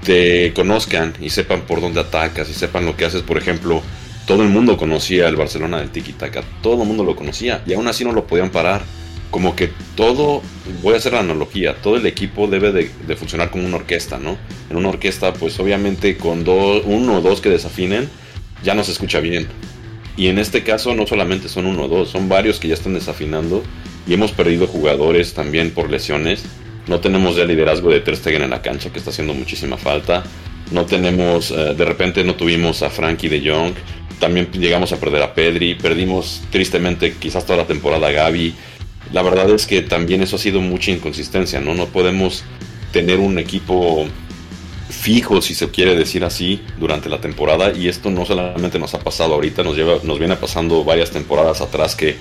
te 0.09 0.55
conozcan 0.55 1.13
y 1.21 1.29
sepan 1.29 1.67
por 1.67 1.83
dónde 1.83 2.01
atacas 2.01 2.49
y 2.49 2.55
sepan 2.55 2.87
lo 2.87 2.97
que 2.97 3.05
haces, 3.05 3.21
por 3.21 3.37
ejemplo, 3.37 3.83
todo 4.27 4.43
el 4.43 4.49
mundo 4.49 4.79
conocía 4.79 5.29
el 5.29 5.37
Barcelona 5.37 5.81
del 5.81 5.91
Tiki 5.91 6.15
Taka, 6.15 6.43
todo 6.63 6.81
el 6.81 6.89
mundo 6.89 7.05
lo 7.05 7.15
conocía 7.15 7.63
y 7.67 7.75
aún 7.75 7.89
así 7.89 8.07
no 8.07 8.13
lo 8.13 8.27
podían 8.27 8.49
parar. 8.49 8.81
Como 9.31 9.55
que 9.55 9.71
todo, 9.97 10.41
voy 10.83 10.95
a 10.95 10.97
hacer 10.97 11.13
la 11.13 11.21
analogía, 11.21 11.75
todo 11.83 11.99
el 11.99 12.07
equipo 12.07 12.47
debe 12.47 12.73
de, 12.73 13.17
funcionar 13.17 13.51
como 13.51 13.67
una 13.67 13.77
orquesta, 13.77 14.17
¿no? 14.17 14.39
En 14.71 14.79
una 14.79 14.89
orquesta, 14.89 15.35
pues 15.35 15.61
obviamente 15.61 16.17
con 16.17 16.43
dos, 16.43 16.85
uno 16.87 17.19
o 17.19 17.21
dos 17.21 17.43
que 17.43 17.51
desafinen, 17.51 18.09
ya 18.65 18.73
no 18.75 18.85
se 18.85 18.93
escucha 18.93 19.21
bien. 19.21 19.47
Y 20.17 20.29
en 20.29 20.39
este 20.39 20.63
caso 20.63 20.95
no 20.95 21.07
solamente 21.07 21.51
son 21.51 21.67
uno 21.67 21.83
o 21.83 21.89
dos, 21.89 22.09
son 22.09 22.31
varios 22.31 22.59
que 22.61 22.69
ya 22.69 22.75
están 22.75 22.95
desafinando 22.95 23.63
y 24.07 24.15
hemos 24.15 24.33
perdido 24.33 24.69
jugadores 24.69 25.35
también 25.35 25.71
por 25.71 25.91
lesiones 25.91 26.45
no 26.89 27.01
tenemos 27.01 27.37
ya 27.37 27.45
liderazgo 27.45 27.91
de 27.91 28.01
Ter 28.01 28.17
Stegen 28.17 28.43
en 28.43 28.51
la 28.51 28.63
cancha, 28.63 28.91
que 28.91 28.99
está 28.99 29.11
haciendo 29.11 29.35
muchísima 29.35 29.77
falta. 29.77 30.25
No 30.71 30.87
tenemos, 30.87 31.51
eh, 31.51 31.75
de 31.75 31.85
repente 31.85 32.25
no 32.25 32.35
tuvimos 32.35 32.83
a 32.83 32.91
Frankie 32.91 33.29
de 33.29 33.49
Jong. 33.49 33.75
También 34.19 34.51
llegamos 34.53 34.93
a 34.93 34.99
perder 34.99 35.23
a 35.23 35.35
Pedri. 35.35 35.75
Perdimos 35.75 36.43
tristemente 36.51 37.15
quizás 37.15 37.45
toda 37.45 37.59
la 37.59 37.67
temporada 37.67 38.09
a 38.09 38.11
Gaby. 38.11 38.55
La 39.13 39.23
verdad 39.23 39.51
es 39.51 39.67
que 39.67 39.83
también 39.83 40.23
eso 40.23 40.37
ha 40.37 40.39
sido 40.39 40.61
mucha 40.61 40.91
inconsistencia, 40.91 41.61
¿no? 41.61 41.75
No 41.75 41.87
podemos 41.87 42.45
tener 42.93 43.21
un 43.21 43.39
equipo 43.39 44.07
fijo, 44.89 45.43
si 45.43 45.55
se 45.55 45.71
quiere 45.71 45.95
decir 45.95 46.25
así, 46.25 46.63
durante 46.79 47.09
la 47.09 47.21
temporada. 47.21 47.73
Y 47.75 47.89
esto 47.89 48.11
no 48.11 48.25
solamente 48.25 48.79
nos 48.79 48.95
ha 48.95 49.01
pasado 49.01 49.35
ahorita, 49.35 49.63
nos, 49.63 49.77
lleva, 49.77 49.99
nos 50.03 50.19
viene 50.19 50.37
pasando 50.37 50.85
varias 50.85 51.11
temporadas 51.11 51.61
atrás 51.61 51.95
que 51.95 52.17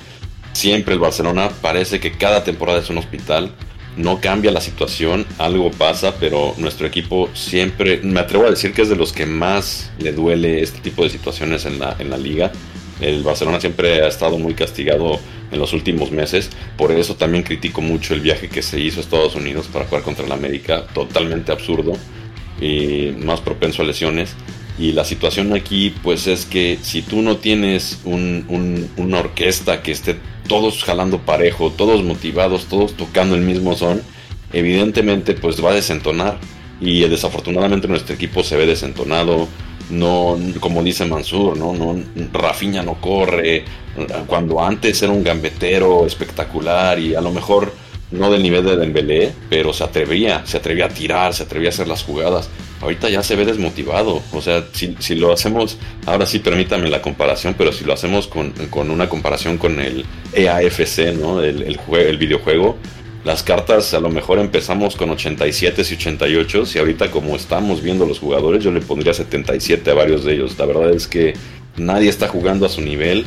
siempre 0.54 0.94
el 0.94 1.00
Barcelona 1.00 1.50
parece 1.62 2.00
que 2.00 2.12
cada 2.12 2.44
temporada 2.44 2.80
es 2.80 2.90
un 2.90 2.98
hospital 2.98 3.52
no 3.98 4.22
cambia 4.22 4.52
la 4.52 4.62
situación, 4.62 5.26
algo 5.38 5.72
pasa, 5.72 6.16
pero 6.20 6.54
nuestro 6.58 6.88
equipo 6.88 7.30
siempre, 7.34 8.00
me 8.04 8.20
atrevo 8.20 8.46
a 8.46 8.50
decir 8.50 8.74
que 8.74 8.84
es 8.84 8.90
de 8.90 8.96
los 8.96 9.12
que 9.12 9.26
más 9.26 9.92
le 10.00 10.14
duele 10.14 10.62
este 10.62 10.80
tipo 10.80 11.04
de 11.04 11.10
situaciones 11.10 11.66
en 11.66 11.80
la, 11.80 11.96
en 12.00 12.10
la 12.10 12.18
liga. 12.18 12.52
El 13.02 13.24
Barcelona 13.24 13.60
siempre 13.60 14.04
ha 14.04 14.08
estado 14.08 14.38
muy 14.38 14.54
castigado 14.54 15.20
en 15.52 15.60
los 15.60 15.74
últimos 15.74 16.12
meses, 16.12 16.50
por 16.78 16.92
eso 16.92 17.16
también 17.16 17.44
critico 17.44 17.82
mucho 17.82 18.14
el 18.14 18.22
viaje 18.22 18.50
que 18.50 18.62
se 18.62 18.80
hizo 18.80 19.00
a 19.00 19.04
Estados 19.04 19.36
Unidos 19.36 19.68
para 19.68 19.86
jugar 19.86 20.04
contra 20.04 20.26
el 20.26 20.32
América, 20.32 20.86
totalmente 20.94 21.52
absurdo 21.52 21.94
y 22.60 23.14
más 23.24 23.42
propenso 23.42 23.82
a 23.82 23.86
lesiones. 23.86 24.36
Y 24.80 24.92
la 24.92 25.06
situación 25.06 25.54
aquí, 25.54 25.94
pues 26.04 26.28
es 26.28 26.46
que 26.46 26.78
si 26.82 27.02
tú 27.02 27.22
no 27.22 27.38
tienes 27.38 28.00
una 28.06 29.20
orquesta 29.20 29.82
que 29.82 29.92
esté 29.92 30.18
todos 30.48 30.84
jalando 30.84 31.20
parejo, 31.20 31.72
todos 31.72 32.04
motivados, 32.04 32.66
todos 32.66 32.94
tocando 32.94 33.36
el 33.36 33.42
mismo 33.42 33.76
son, 33.76 34.02
evidentemente 34.54 35.34
pues 35.34 35.64
va 35.64 35.72
a 35.72 35.76
desentonar. 35.76 36.38
Y 36.80 37.00
desafortunadamente 37.02 37.88
nuestro 37.88 38.14
equipo 38.14 38.44
se 38.44 38.56
ve 38.56 38.68
desentonado. 38.68 39.48
No, 39.90 40.38
como 40.60 40.84
dice 40.84 41.06
Mansur, 41.06 41.58
no, 41.58 41.74
no, 41.74 41.96
Rafinha 42.34 42.84
no 42.84 43.02
corre. 43.02 43.66
Cuando 44.28 44.64
antes 44.64 45.02
era 45.02 45.12
un 45.12 45.24
gambetero 45.24 46.06
espectacular 46.06 47.00
y 47.00 47.16
a 47.16 47.22
lo 47.22 47.32
mejor 47.32 47.74
no 48.12 48.32
del 48.32 48.44
nivel 48.44 48.66
de 48.66 48.78
Dembélé, 48.78 49.34
pero 49.50 49.74
se 49.74 49.84
atrevía, 49.84 50.46
se 50.46 50.58
atrevía 50.58 50.86
a 50.86 50.90
tirar, 50.90 51.34
se 51.34 51.44
atrevía 51.44 51.70
a 51.70 51.72
hacer 51.72 51.88
las 51.88 52.04
jugadas. 52.04 52.50
Ahorita 52.82 53.10
ya 53.10 53.24
se 53.24 53.36
ve 53.36 53.46
desmotivado, 53.46 54.22
o 54.32 54.42
sea, 54.42 54.64
si, 54.72 55.16
lo 55.16 55.34
hacemos, 55.34 55.78
ahora 56.06 56.28
sí 56.28 56.40
permítame 56.40 56.90
la 56.90 57.02
comparación, 57.02 57.56
pero 57.58 57.72
si 57.72 57.84
lo 57.84 57.94
hacemos 57.94 58.28
con, 58.28 58.54
una 58.92 59.10
comparación 59.10 59.58
con 59.58 59.80
el 59.80 60.06
EAFC, 60.34 61.14
¿no? 61.20 61.42
El, 61.42 61.64
el, 61.64 61.80
el 61.92 62.18
videojuego, 62.18 62.78
las 63.28 63.44
cartas 63.44 63.94
a 63.94 64.00
lo 64.00 64.10
mejor 64.10 64.40
empezamos 64.40 64.96
con 64.96 65.10
87 65.10 65.82
y 65.82 65.94
88 65.96 66.64
y 66.76 66.78
ahorita 66.78 67.12
como 67.12 67.36
estamos 67.36 67.82
viendo 67.82 68.06
los 68.06 68.20
jugadores 68.20 68.64
yo 68.64 68.72
le 68.72 68.80
pondría 68.80 69.14
77 69.14 69.92
a 69.92 69.94
varios 69.96 70.24
de 70.24 70.36
ellos. 70.36 70.58
La 70.58 70.66
verdad 70.66 70.92
es 70.92 71.08
que 71.08 71.34
nadie 71.76 72.10
está 72.10 72.30
jugando 72.30 72.66
a 72.66 72.70
su 72.70 72.80
nivel 72.80 73.26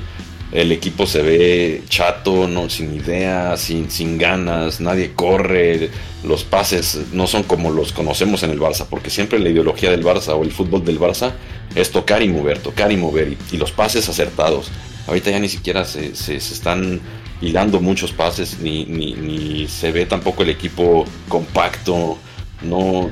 el 0.52 0.72
equipo 0.72 1.06
se 1.06 1.22
ve 1.22 1.82
chato, 1.88 2.48
no, 2.48 2.68
sin 2.68 2.94
idea, 2.94 3.56
sin, 3.56 3.90
sin 3.90 4.18
ganas, 4.18 4.80
nadie 4.80 5.12
corre, 5.14 5.90
los 6.24 6.42
pases 6.42 6.98
no 7.12 7.26
son 7.28 7.44
como 7.44 7.70
los 7.70 7.92
conocemos 7.92 8.42
en 8.42 8.50
el 8.50 8.58
Barça, 8.58 8.86
porque 8.88 9.10
siempre 9.10 9.38
la 9.38 9.48
ideología 9.48 9.90
del 9.90 10.04
Barça 10.04 10.34
o 10.34 10.42
el 10.42 10.50
fútbol 10.50 10.84
del 10.84 10.98
Barça 10.98 11.32
es 11.76 11.92
tocar 11.92 12.22
y 12.22 12.28
mover, 12.28 12.58
tocar 12.58 12.90
y 12.90 12.96
mover, 12.96 13.36
y, 13.52 13.56
los 13.56 13.70
pases 13.70 14.08
acertados. 14.08 14.70
Ahorita 15.06 15.30
ya 15.30 15.38
ni 15.38 15.48
siquiera 15.48 15.84
se, 15.84 16.16
se, 16.16 16.36
están 16.36 17.00
hilando 17.40 17.80
muchos 17.80 18.12
pases, 18.12 18.58
ni, 18.60 18.84
ni, 18.86 19.14
ni 19.14 19.68
se 19.68 19.92
ve 19.92 20.04
tampoco 20.04 20.42
el 20.42 20.50
equipo 20.50 21.04
compacto. 21.28 22.18
No, 22.62 23.10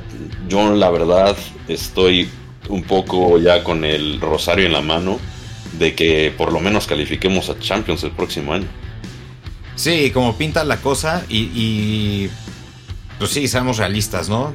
yo 0.48 0.74
la 0.74 0.90
verdad 0.90 1.36
estoy 1.68 2.28
un 2.68 2.82
poco 2.82 3.38
ya 3.38 3.62
con 3.62 3.84
el 3.84 4.20
rosario 4.20 4.66
en 4.66 4.72
la 4.72 4.82
mano 4.82 5.18
de 5.72 5.94
que 5.94 6.32
por 6.36 6.52
lo 6.52 6.60
menos 6.60 6.86
califiquemos 6.86 7.50
a 7.50 7.58
Champions 7.58 8.02
el 8.04 8.10
próximo 8.12 8.52
año. 8.52 8.66
Sí, 9.74 10.10
como 10.10 10.36
pinta 10.36 10.64
la 10.64 10.78
cosa 10.78 11.24
y, 11.28 12.28
pues 13.18 13.30
sí, 13.30 13.46
seamos 13.46 13.78
realistas, 13.78 14.28
¿no? 14.28 14.52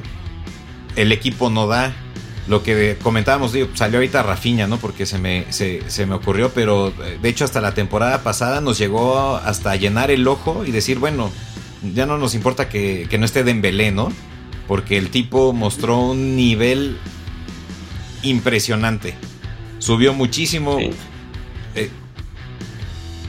El 0.96 1.12
equipo 1.12 1.50
no 1.50 1.66
da. 1.66 1.94
Lo 2.46 2.62
que 2.62 2.98
comentábamos, 3.02 3.52
salió 3.72 3.98
ahorita 3.98 4.22
Rafiña, 4.22 4.66
¿no? 4.66 4.76
Porque 4.76 5.06
se 5.06 5.16
me, 5.16 5.46
se, 5.50 6.06
me 6.06 6.14
ocurrió, 6.14 6.52
pero 6.52 6.88
eh, 6.88 7.18
de 7.22 7.28
hecho 7.30 7.46
hasta 7.46 7.62
la 7.62 7.72
temporada 7.72 8.22
pasada 8.22 8.60
nos 8.60 8.76
llegó 8.76 9.36
hasta 9.36 9.74
llenar 9.76 10.10
el 10.10 10.28
ojo 10.28 10.66
y 10.66 10.70
decir, 10.70 10.98
bueno, 10.98 11.30
ya 11.94 12.04
no 12.04 12.18
nos 12.18 12.34
importa 12.34 12.68
que, 12.68 13.06
que 13.08 13.16
no 13.16 13.24
esté 13.24 13.44
Dembélé, 13.44 13.92
¿no? 13.92 14.12
Porque 14.68 14.98
el 14.98 15.08
tipo 15.08 15.54
mostró 15.54 15.98
un 16.00 16.36
nivel 16.36 16.98
impresionante. 18.22 19.14
Subió 19.84 20.14
muchísimo. 20.14 20.78
Eh, 20.78 21.90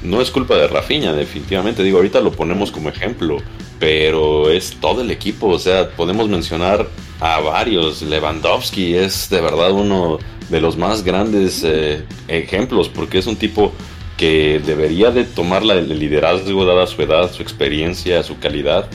no 0.03 0.21
es 0.21 0.31
culpa 0.31 0.55
de 0.55 0.69
Rafinha, 0.69 1.11
definitivamente. 1.11 1.83
Digo, 1.83 1.97
ahorita 1.97 2.21
lo 2.21 2.31
ponemos 2.31 2.71
como 2.71 2.87
ejemplo, 2.87 3.39
pero 3.77 4.49
es 4.49 4.77
todo 4.79 5.01
el 5.01 5.11
equipo. 5.11 5.47
O 5.47 5.59
sea, 5.59 5.89
podemos 5.89 6.29
mencionar 6.29 6.87
a 7.19 7.41
varios. 7.41 8.01
Lewandowski 8.03 8.95
es 8.95 9.29
de 9.29 9.41
verdad 9.41 9.73
uno 9.73 10.17
de 10.49 10.61
los 10.61 10.77
más 10.77 11.03
grandes 11.03 11.61
eh, 11.65 12.05
ejemplos, 12.29 12.87
porque 12.87 13.17
es 13.17 13.27
un 13.27 13.35
tipo 13.35 13.73
que 14.15 14.61
debería 14.65 15.11
de 15.11 15.25
tomar 15.25 15.63
el 15.63 15.99
liderazgo 15.99 16.63
dada 16.63 16.87
su 16.87 17.01
edad, 17.01 17.33
su 17.33 17.41
experiencia, 17.41 18.23
su 18.23 18.39
calidad. 18.39 18.87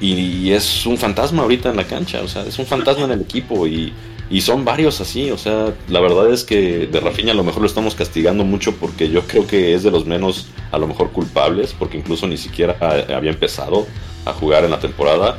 Y, 0.00 0.50
es 0.50 0.86
un 0.86 0.98
fantasma 0.98 1.42
ahorita 1.42 1.70
en 1.70 1.76
la 1.76 1.84
cancha, 1.84 2.20
o 2.22 2.26
sea, 2.26 2.42
es 2.42 2.58
un 2.58 2.66
fantasma 2.66 3.04
en 3.04 3.12
el 3.12 3.20
equipo 3.20 3.68
y 3.68 3.92
y 4.30 4.42
son 4.42 4.64
varios 4.64 5.00
así, 5.00 5.32
o 5.32 5.36
sea, 5.36 5.74
la 5.88 5.98
verdad 5.98 6.32
es 6.32 6.44
que 6.44 6.86
de 6.86 7.00
Rafinha 7.00 7.32
a 7.32 7.34
lo 7.34 7.42
mejor 7.42 7.62
lo 7.62 7.66
estamos 7.66 7.96
castigando 7.96 8.44
mucho 8.44 8.76
porque 8.76 9.10
yo 9.10 9.22
creo 9.26 9.44
que 9.44 9.74
es 9.74 9.82
de 9.82 9.90
los 9.90 10.06
menos 10.06 10.46
a 10.70 10.78
lo 10.78 10.86
mejor 10.86 11.10
culpables, 11.10 11.74
porque 11.76 11.98
incluso 11.98 12.28
ni 12.28 12.36
siquiera 12.36 12.76
había 13.12 13.32
empezado 13.32 13.88
a 14.24 14.32
jugar 14.32 14.64
en 14.64 14.70
la 14.70 14.78
temporada. 14.78 15.36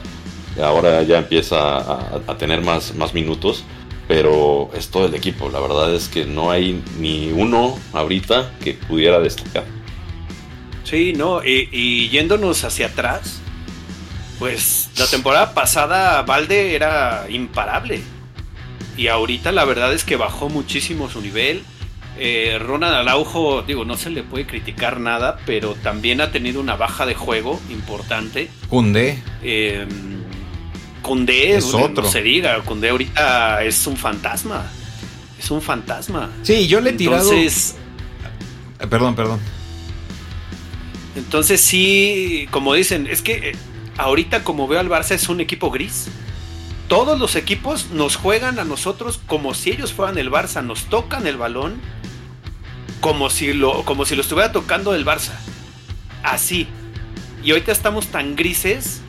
Ahora 0.62 1.02
ya 1.04 1.20
empieza 1.20 1.78
a, 1.80 2.38
tener 2.38 2.62
más, 2.62 2.94
más 2.96 3.14
minutos, 3.14 3.64
pero 4.10 4.70
es 4.76 4.90
todo 4.90 5.06
el 5.06 5.16
equipo. 5.16 5.50
La 5.50 5.62
verdad 5.62 5.96
es 5.96 6.10
que 6.10 6.26
no 6.26 6.52
hay 6.52 6.84
ni 7.00 7.32
uno 7.32 7.80
ahorita 7.94 8.52
que 8.62 8.74
pudiera 8.74 9.22
destacar. 9.22 9.64
Sí, 10.84 11.14
no, 11.14 11.42
y, 11.42 11.70
y 11.72 12.10
yéndonos 12.10 12.66
hacia 12.66 12.88
atrás, 12.88 13.40
pues 14.38 14.90
la 14.98 15.08
temporada 15.08 15.54
pasada 15.54 16.22
Valde 16.24 16.76
era 16.76 17.28
imparable 17.30 18.02
y 18.98 19.08
ahorita 19.08 19.52
la 19.52 19.66
verdad 19.66 19.94
es 19.94 20.04
que 20.04 20.16
bajó 20.16 20.50
muchísimo 20.50 21.10
su 21.10 21.22
nivel. 21.22 21.64
Eh, 22.18 22.60
Ronald 22.60 22.96
Araujo, 22.96 23.64
digo, 23.64 23.86
no 23.86 23.98
se 23.98 24.10
le 24.10 24.24
puede 24.24 24.46
criticar 24.46 25.00
nada, 25.00 25.40
pero 25.46 25.76
también 25.76 26.22
ha 26.22 26.32
tenido 26.32 26.60
una 26.60 26.76
baja 26.76 27.06
de 27.06 27.16
juego 27.16 27.60
importante. 27.70 28.50
Cundé. 28.70 29.20
Eh, 29.42 29.88
Cundé, 31.02 31.56
es 31.56 31.74
otro. 31.74 32.04
No 32.04 32.10
se 32.10 32.22
diga, 32.22 32.60
Cundé 32.62 32.90
ahorita 32.90 33.64
es 33.64 33.88
un 33.88 33.98
fantasma. 33.98 34.66
Es 35.40 35.50
un 35.50 35.62
fantasma. 35.62 36.30
Sí, 36.44 36.68
yo 36.68 36.82
le 36.82 36.92
he 36.92 36.94
tirado. 36.94 37.32
Entonces. 37.32 37.76
Eh, 38.80 38.88
perdón, 38.88 39.16
perdón. 39.16 39.40
Entonces 41.16 41.60
sí, 41.62 42.48
como 42.52 42.74
dicen, 42.74 43.08
es 43.08 43.22
que 43.22 43.50
eh, 43.50 43.56
ahorita 43.98 44.44
como 44.44 44.68
veo 44.68 44.80
al 44.80 44.90
Barça 44.90 45.12
es 45.12 45.28
un 45.30 45.42
equipo 45.42 45.72
gris 45.72 46.08
todos 46.92 47.18
los 47.18 47.38
equipos 47.38 47.92
nos 47.92 48.18
juegan 48.18 48.60
a 48.60 48.66
nosotros 48.66 49.18
como 49.26 49.54
si 49.54 49.70
ellos 49.72 49.94
fueran 49.94 50.18
el 50.18 50.30
Barça, 50.30 50.62
nos 50.62 50.84
tocan 50.90 51.26
el 51.26 51.38
balón 51.38 51.80
como 53.00 53.30
si 53.30 53.54
lo, 53.54 53.86
como 53.86 54.04
si 54.04 54.20
estuviera 54.20 54.52
tocando 54.52 54.94
el 54.94 55.06
Barça. 55.06 55.32
Así. 56.22 56.68
Y 57.46 57.52
ahorita 57.52 57.72
estamos 57.72 58.08
tan 58.08 58.36
grises 58.36 59.02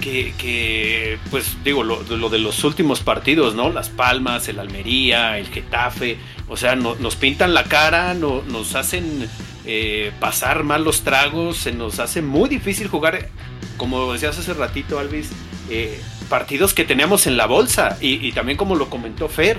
que, 0.00 1.18
pues 1.30 1.58
digo, 1.62 1.84
lo, 1.84 2.02
de 2.04 2.38
los 2.38 2.64
últimos 2.64 3.00
partidos, 3.00 3.54
¿no? 3.54 3.68
Las 3.68 3.90
Palmas, 3.90 4.48
el 4.48 4.58
Almería, 4.58 5.36
el 5.36 5.48
Getafe, 5.48 6.16
o 6.48 6.56
sea, 6.56 6.74
nos 6.74 7.16
pintan 7.16 7.52
la 7.52 7.64
cara, 7.64 8.14
no, 8.14 8.40
nos 8.48 8.74
hacen 8.74 9.28
eh, 9.66 10.10
pasar 10.20 10.64
mal 10.64 10.84
los 10.84 11.02
tragos, 11.02 11.58
se 11.58 11.72
nos 11.72 11.98
hace 11.98 12.22
muy 12.22 12.48
difícil 12.48 12.88
jugar, 12.88 13.28
como 13.76 14.10
decías 14.10 14.38
hace 14.38 14.54
ratito, 14.54 14.98
Alvis, 14.98 15.28
eh, 15.68 16.00
partidos 16.30 16.72
que 16.72 16.84
teníamos 16.84 17.26
en 17.26 17.36
la 17.36 17.44
bolsa 17.44 17.98
y, 18.00 18.32
también 18.32 18.56
como 18.56 18.76
lo 18.76 18.88
comentó 18.88 19.28
Fer, 19.28 19.58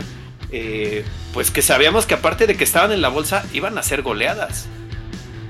eh, 0.51 1.05
pues 1.33 1.51
que 1.51 1.61
sabíamos 1.61 2.07
que 2.07 2.15
aparte 2.15 2.47
de 2.47 2.55
que 2.55 2.63
estaban 2.63 2.91
en 2.91 3.01
la 3.01 3.09
bolsa, 3.09 3.45
iban 3.53 3.77
a 3.77 3.83
ser 3.83 4.01
goleadas. 4.01 4.67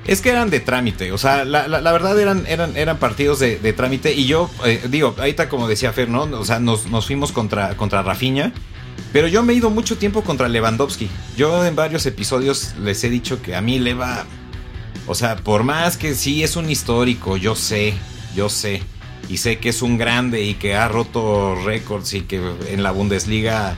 Es 0.06 0.20
que 0.20 0.32
eran 0.32 0.50
de 0.50 0.60
trámite, 0.60 1.12
o 1.12 1.18
sea, 1.18 1.46
la, 1.46 1.92
verdad 1.92 2.20
eran, 2.20 2.46
eran, 2.48 2.76
eran 2.76 2.98
partidos 2.98 3.40
de, 3.40 3.74
trámite 3.74 4.14
y 4.14 4.26
yo, 4.26 4.50
eh, 4.66 4.82
digo, 4.90 5.16
ahorita 5.18 5.48
como 5.48 5.70
decía 5.70 5.94
Fer, 5.94 6.10
¿no? 6.10 6.24
O 6.24 6.44
sea, 6.44 6.60
nos, 6.60 6.82
fuimos 7.06 7.32
contra, 7.32 7.78
contra 7.78 8.02
Rafinha, 8.02 8.52
pero 9.14 9.28
yo 9.28 9.44
me 9.44 9.54
he 9.54 9.56
ido 9.56 9.70
mucho 9.70 9.98
tiempo 9.98 10.24
contra 10.24 10.50
Lewandowski. 10.50 11.08
Yo 11.38 11.64
en 11.66 11.76
varios 11.76 12.06
episodios 12.08 12.74
les 12.82 13.04
he 13.04 13.10
dicho 13.12 13.44
que 13.44 13.56
a 13.56 13.62
mí 13.62 13.78
Leva, 13.78 14.26
o 15.06 15.14
sea, 15.14 15.36
por 15.36 15.64
más 15.64 15.98
que 15.98 16.16
sí 16.16 16.44
es 16.44 16.56
un 16.56 16.70
histórico, 16.70 17.38
yo 17.38 17.56
sé, 17.56 17.94
yo 18.36 18.50
sé, 18.50 18.82
y 19.30 19.38
sé 19.38 19.60
que 19.60 19.70
es 19.70 19.82
un 19.82 19.98
grande 19.98 20.44
y 20.44 20.56
que 20.56 20.76
ha 20.76 20.88
roto 20.88 21.56
récords 21.64 22.14
y 22.14 22.22
que 22.22 22.42
en 22.70 22.84
la 22.84 22.92
Bundesliga 22.92 23.78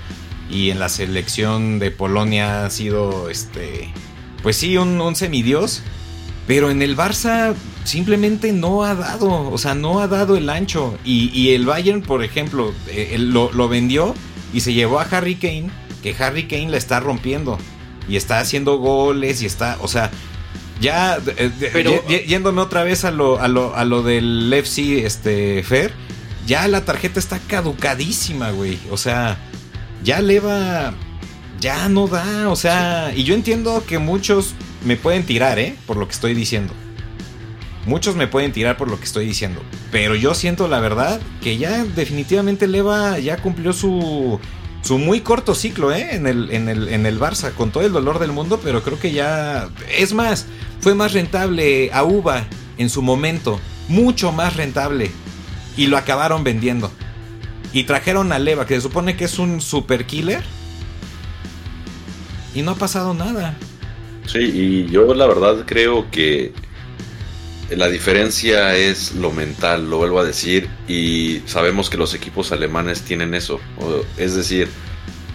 y 0.50 0.70
en 0.70 0.80
la 0.80 0.90
selección 0.90 1.80
de 1.80 1.92
Polonia 1.92 2.66
ha 2.66 2.70
sido, 2.70 3.30
este, 3.30 3.94
pues 4.42 4.58
sí, 4.58 4.78
un, 4.78 5.16
semidios 5.16 5.84
pero 6.48 6.70
en 6.70 6.82
el 6.82 6.98
Barça 6.98 7.56
simplemente 7.86 8.52
no 8.52 8.84
ha 8.84 8.96
dado, 8.96 9.50
o 9.50 9.58
sea, 9.58 9.76
no 9.76 10.00
ha 10.00 10.08
dado 10.08 10.36
el 10.36 10.50
ancho. 10.50 10.98
Y, 11.06 11.54
el 11.54 11.66
Bayern, 11.66 12.02
por 12.02 12.24
ejemplo, 12.24 12.74
eh, 12.88 13.16
lo, 13.18 13.70
vendió 13.70 14.14
y 14.54 14.60
se 14.60 14.74
llevó 14.74 15.00
a 15.00 15.04
Harry 15.04 15.36
Kane, 15.36 15.70
que 16.02 16.14
Harry 16.20 16.48
Kane 16.48 16.70
la 16.70 16.78
está 16.78 17.00
rompiendo. 17.00 17.58
Y 18.10 18.18
está 18.18 18.40
haciendo 18.40 18.78
goles 18.78 19.42
y 19.42 19.46
está, 19.46 19.78
o 19.80 19.88
sea, 19.88 20.12
ya 20.80 21.20
eh, 21.38 22.26
yéndome 22.28 22.62
otra 22.62 22.84
vez 22.84 23.06
a 23.06 23.12
lo, 23.12 23.40
a 23.40 23.48
lo, 23.48 23.76
a 23.76 23.86
lo 23.86 24.04
del 24.04 24.52
FC 24.54 25.06
este, 25.06 25.64
Fer, 25.64 25.94
ya 26.46 26.68
la 26.68 26.86
tarjeta 26.86 27.20
está 27.20 27.40
caducadísima, 27.40 28.52
güey. 28.52 28.80
O 28.92 28.98
sea, 28.98 29.38
ya 30.04 30.22
le 30.22 30.40
va 30.40 30.94
ya 31.64 31.88
no 31.88 32.08
da, 32.08 32.50
o 32.50 32.58
sea, 32.58 33.14
y 33.16 33.24
yo 33.24 33.34
entiendo 33.34 33.86
que 33.88 33.98
muchos 33.98 34.54
me 34.84 34.98
pueden 34.98 35.24
tirar, 35.24 35.60
¿eh? 35.60 35.78
Por 35.86 35.96
lo 35.96 36.06
que 36.08 36.12
estoy 36.12 36.34
diciendo. 36.34 36.74
Muchos 37.86 38.18
me 38.18 38.28
pueden 38.28 38.52
tirar 38.52 38.76
por 38.76 38.90
lo 38.90 38.98
que 38.98 39.06
estoy 39.06 39.26
diciendo. 39.26 39.62
Pero 39.90 40.16
yo 40.16 40.34
siento 40.36 40.68
la 40.68 40.82
verdad 40.82 41.22
que 41.42 41.58
ya 41.58 41.86
definitivamente 41.86 42.68
Leva 42.68 43.18
ya 43.20 43.38
cumplió 43.38 43.72
su, 43.72 44.42
su 44.84 45.00
muy 45.00 45.22
corto 45.22 45.56
ciclo, 45.56 45.92
¿eh? 45.92 46.10
En 46.12 46.28
el, 46.28 46.52
en, 46.52 46.70
el, 46.70 46.90
en 46.90 47.06
el 47.06 47.20
Barça, 47.20 47.54
con 47.54 47.72
todo 47.72 47.84
el 47.84 47.92
dolor 47.92 48.20
del 48.20 48.32
mundo, 48.32 48.60
pero 48.64 48.84
creo 48.84 49.00
que 49.00 49.12
ya... 49.12 49.70
Es 49.98 50.14
más, 50.14 50.46
fue 50.82 50.94
más 50.94 51.14
rentable 51.14 51.90
a 51.92 52.04
Uva 52.04 52.46
en 52.78 52.90
su 52.90 53.02
momento. 53.02 53.60
Mucho 53.88 54.32
más 54.32 54.56
rentable. 54.56 55.10
Y 55.76 55.88
lo 55.88 55.98
acabaron 55.98 56.44
vendiendo. 56.44 56.92
Y 57.72 57.86
trajeron 57.86 58.32
a 58.32 58.40
Leva, 58.40 58.68
que 58.68 58.76
se 58.76 58.82
supone 58.82 59.16
que 59.16 59.26
es 59.26 59.40
un 59.40 59.60
super 59.60 60.06
killer 60.06 60.44
y 62.56 62.62
no 62.62 62.72
ha 62.72 62.76
pasado 62.76 63.14
nada. 63.14 63.56
Sí, 64.26 64.40
y 64.40 64.92
yo 64.92 65.14
la 65.14 65.28
verdad 65.28 65.64
creo 65.66 66.10
que 66.12 66.54
la 67.76 67.88
diferencia 67.90 68.76
es 68.76 69.14
lo 69.16 69.32
mental, 69.32 69.90
lo 69.90 69.98
vuelvo 69.98 70.20
a 70.20 70.24
decir, 70.24 70.70
y 70.88 71.42
sabemos 71.46 71.90
que 71.90 71.98
los 71.98 72.14
equipos 72.14 72.52
alemanes 72.52 73.02
tienen 73.02 73.34
eso. 73.34 73.60
Es 74.18 74.36
decir, 74.36 74.70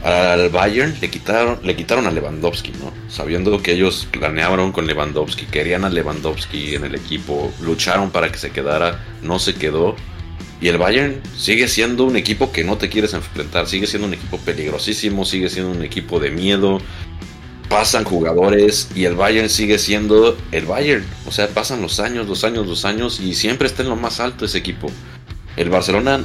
al 0.05 0.49
Bayern 0.51 0.95
le 1.01 1.11
quitaron, 1.11 1.59
le 1.63 1.75
quitaron 1.75 2.07
a 2.07 2.11
Lewandowski, 2.11 2.73
¿no? 2.81 2.93
Sabiendo 3.09 3.61
que 3.63 3.73
ellos 3.73 4.07
planearon 4.11 4.73
con 4.73 4.87
Lewandowski, 4.87 5.47
querían 5.47 5.85
a 5.85 5.91
Lewandowski 5.91 6.75
en 6.75 6.85
el 6.85 6.95
equipo, 6.95 7.53
lucharon 7.61 8.11
para 8.11 8.31
que 8.31 8.39
se 8.39 8.51
quedara, 8.51 9.05
no 9.23 9.39
se 9.39 9.55
quedó. 9.55 9.97
Y 10.61 10.69
el 10.69 10.79
Bayern 10.79 11.21
sigue 11.37 11.69
siendo 11.69 12.05
un 12.05 12.17
equipo 12.17 12.51
que 12.53 12.65
no 12.65 12.79
te 12.79 12.89
quieres 12.89 13.15
enfrentar, 13.15 13.67
sigue 13.69 13.87
siendo 13.87 14.09
un 14.09 14.15
equipo 14.15 14.39
peligrosísimo, 14.39 15.25
sigue 15.25 15.49
siendo 15.49 15.71
un 15.71 15.85
equipo 15.85 16.19
de 16.21 16.31
miedo, 16.31 16.81
pasan 17.69 18.05
jugadores 18.05 18.89
y 18.95 19.05
el 19.05 19.15
Bayern 19.15 19.49
sigue 19.49 19.79
siendo 19.79 20.37
el 20.53 20.67
Bayern. 20.67 21.05
O 21.27 21.33
sea, 21.33 21.49
pasan 21.49 21.83
los 21.83 22.01
años, 22.01 22.27
los 22.27 22.45
años, 22.45 22.67
los 22.67 22.85
años 22.85 23.21
y 23.21 23.35
siempre 23.35 23.69
está 23.69 23.83
en 23.83 23.91
lo 23.91 23.97
más 23.97 24.21
alto 24.21 24.45
ese 24.45 24.59
equipo. 24.59 24.91
El 25.57 25.71
Barcelona 25.71 26.21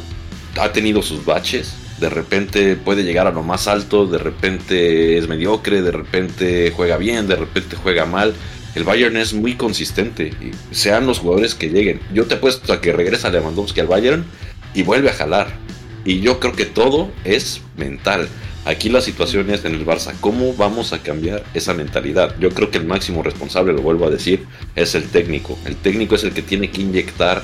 ha 0.60 0.72
tenido 0.72 1.02
sus 1.02 1.26
baches. 1.26 1.74
De 2.00 2.10
repente 2.10 2.76
puede 2.76 3.04
llegar 3.04 3.28
a 3.28 3.32
lo 3.32 3.44
más 3.44 3.68
alto, 3.68 4.08
de 4.08 4.18
repente 4.18 5.18
es 5.18 5.28
mediocre, 5.28 5.82
de 5.82 5.92
repente 5.92 6.74
juega 6.76 6.98
bien, 6.98 7.28
de 7.28 7.36
repente 7.36 7.76
juega 7.76 8.06
mal. 8.06 8.34
El 8.76 8.84
Bayern 8.84 9.18
es 9.18 9.34
muy 9.34 9.56
consistente, 9.56 10.34
sean 10.72 11.06
los 11.06 11.20
jugadores 11.20 11.54
que 11.54 11.70
lleguen. 11.70 12.00
Yo 12.14 12.26
te 12.26 12.36
apuesto 12.36 12.74
a 12.74 12.82
que 12.82 12.92
regresa 12.92 13.30
Lewandowski 13.30 13.80
al 13.80 13.88
Bayern 13.88 14.26
y 14.74 14.82
vuelve 14.82 15.10
a 15.10 15.14
jalar. 15.14 15.48
Y 16.06 16.20
yo 16.20 16.40
creo 16.40 16.54
que 16.54 16.66
todo 16.66 17.12
es 17.24 17.62
mental. 17.78 18.28
Aquí 18.66 18.90
la 18.90 19.02
situación 19.02 19.50
es 19.50 19.66
en 19.66 19.76
el 19.76 19.86
Barça, 19.86 20.14
¿cómo 20.22 20.54
vamos 20.54 20.94
a 20.94 21.04
cambiar 21.04 21.44
esa 21.54 21.74
mentalidad? 21.74 22.36
Yo 22.40 22.50
creo 22.50 22.72
que 22.72 22.78
el 22.78 22.86
máximo 22.86 23.22
responsable, 23.22 23.74
lo 23.74 23.82
vuelvo 23.82 24.06
a 24.06 24.10
decir, 24.10 24.46
es 24.76 24.96
el 24.96 25.04
técnico. 25.10 25.58
El 25.66 25.76
técnico 25.76 26.16
es 26.16 26.24
el 26.24 26.34
que 26.34 26.42
tiene 26.42 26.72
que 26.72 26.82
inyectar 26.82 27.44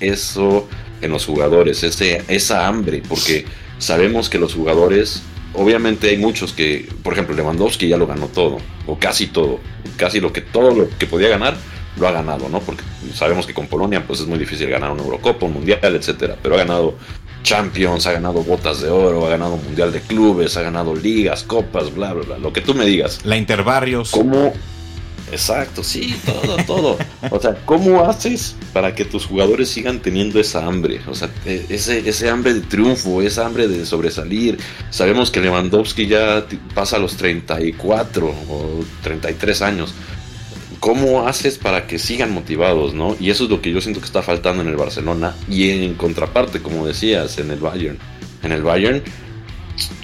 eso 0.00 0.68
en 1.00 1.12
los 1.12 1.24
jugadores, 1.24 1.82
ese, 1.82 2.22
esa 2.28 2.66
hambre, 2.66 3.02
porque 3.08 3.44
sabemos 3.78 4.28
que 4.28 4.38
los 4.38 4.54
jugadores, 4.54 5.22
obviamente 5.54 6.10
hay 6.10 6.16
muchos 6.16 6.52
que, 6.52 6.88
por 7.02 7.12
ejemplo, 7.12 7.34
Lewandowski 7.36 7.88
ya 7.88 7.96
lo 7.96 8.06
ganó 8.06 8.26
todo, 8.26 8.58
o 8.86 8.98
casi 8.98 9.26
todo, 9.26 9.60
casi 9.96 10.20
lo 10.20 10.32
que 10.32 10.40
todo 10.40 10.74
lo 10.74 10.88
que 10.98 11.06
podía 11.06 11.28
ganar, 11.28 11.56
lo 11.98 12.08
ha 12.08 12.12
ganado, 12.12 12.48
¿no? 12.48 12.60
Porque 12.60 12.82
sabemos 13.14 13.46
que 13.46 13.54
con 13.54 13.66
Polonia 13.66 14.06
pues 14.06 14.20
es 14.20 14.26
muy 14.26 14.38
difícil 14.38 14.68
ganar 14.68 14.90
una 14.90 15.02
Eurocopa, 15.02 15.46
un 15.46 15.54
Mundial, 15.54 15.96
etcétera, 15.96 16.36
pero 16.42 16.54
ha 16.54 16.58
ganado 16.58 16.94
Champions, 17.42 18.06
ha 18.06 18.12
ganado 18.12 18.42
botas 18.42 18.80
de 18.80 18.90
oro, 18.90 19.26
ha 19.26 19.30
ganado 19.30 19.56
Mundial 19.56 19.92
de 19.92 20.00
Clubes, 20.00 20.56
ha 20.56 20.62
ganado 20.62 20.94
ligas, 20.94 21.42
copas, 21.44 21.94
bla, 21.94 22.12
bla, 22.12 22.24
bla, 22.24 22.38
lo 22.38 22.52
que 22.52 22.60
tú 22.60 22.74
me 22.74 22.84
digas. 22.84 23.20
La 23.24 23.36
Interbarrios. 23.36 24.10
¿Cómo? 24.10 24.52
Exacto, 25.32 25.82
sí, 25.82 26.14
todo, 26.24 26.56
todo. 26.66 26.98
O 27.30 27.40
sea, 27.40 27.56
¿cómo 27.64 28.04
haces 28.04 28.54
para 28.72 28.94
que 28.94 29.04
tus 29.04 29.26
jugadores 29.26 29.68
sigan 29.68 30.00
teniendo 30.00 30.38
esa 30.38 30.64
hambre? 30.64 31.00
O 31.08 31.14
sea, 31.14 31.28
e, 31.44 31.66
ese, 31.68 32.08
ese 32.08 32.30
hambre 32.30 32.54
de 32.54 32.60
triunfo, 32.60 33.20
esa 33.22 33.44
hambre 33.44 33.66
de 33.66 33.84
sobresalir. 33.86 34.58
Sabemos 34.90 35.30
que 35.30 35.40
Lewandowski 35.40 36.06
ya 36.06 36.46
pasa 36.74 36.96
a 36.96 36.98
los 37.00 37.16
34 37.16 38.28
o 38.28 38.84
33 39.02 39.62
años. 39.62 39.94
¿Cómo 40.80 41.26
haces 41.26 41.58
para 41.58 41.86
que 41.86 41.98
sigan 41.98 42.32
motivados, 42.32 42.94
no? 42.94 43.16
Y 43.18 43.30
eso 43.30 43.44
es 43.44 43.50
lo 43.50 43.60
que 43.60 43.72
yo 43.72 43.80
siento 43.80 44.00
que 44.00 44.06
está 44.06 44.22
faltando 44.22 44.62
en 44.62 44.68
el 44.68 44.76
Barcelona 44.76 45.34
y 45.48 45.70
en 45.70 45.94
contraparte, 45.94 46.60
como 46.60 46.86
decías, 46.86 47.38
en 47.38 47.50
el 47.50 47.58
Bayern. 47.58 47.98
En 48.42 48.52
el 48.52 48.62
Bayern, 48.62 49.02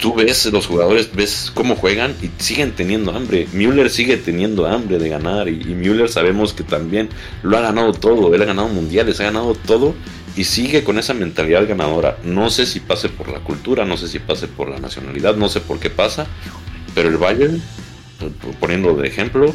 tú 0.01 0.15
ves 0.15 0.47
los 0.47 0.67
jugadores, 0.67 1.11
ves 1.15 1.53
cómo 1.55 1.77
juegan 1.77 2.15
y 2.23 2.31
siguen 2.43 2.73
teniendo 2.73 3.13
hambre. 3.13 3.47
Müller 3.53 3.91
sigue 3.91 4.17
teniendo 4.17 4.67
hambre 4.67 4.99
de 4.99 5.09
ganar 5.09 5.49
y, 5.49 5.61
y 5.61 5.75
Müller 5.75 6.09
sabemos 6.09 6.53
que 6.53 6.65
también 6.65 7.09
lo 7.43 7.59
ha 7.59 7.61
ganado 7.61 7.93
todo. 7.93 8.35
Él 8.35 8.43
ha 8.43 8.47
ganado 8.47 8.69
mundiales, 8.69 9.21
ha 9.21 9.25
ganado 9.25 9.55
todo 9.55 9.95
y 10.37 10.45
sigue 10.45 10.85
con 10.85 10.99
esa 10.99 11.15
mentalidad 11.15 11.67
ganadora. 11.69 12.19
No 12.25 12.51
sé 12.51 12.67
si 12.67 12.81
pase 12.81 13.09
por 13.09 13.29
la 13.29 13.41
cultura, 13.41 13.85
no 13.85 13.97
sé 13.97 14.09
si 14.09 14.19
pase 14.19 14.49
por 14.49 14.71
la 14.71 14.79
nacionalidad, 14.79 15.37
no 15.37 15.49
sé 15.49 15.61
por 15.61 15.79
qué 15.79 15.91
pasa, 15.91 16.27
pero 16.95 17.09
el 17.09 17.19
Bayern, 17.19 17.63
poniendo 18.61 18.95
de 18.95 19.09
ejemplo, 19.09 19.55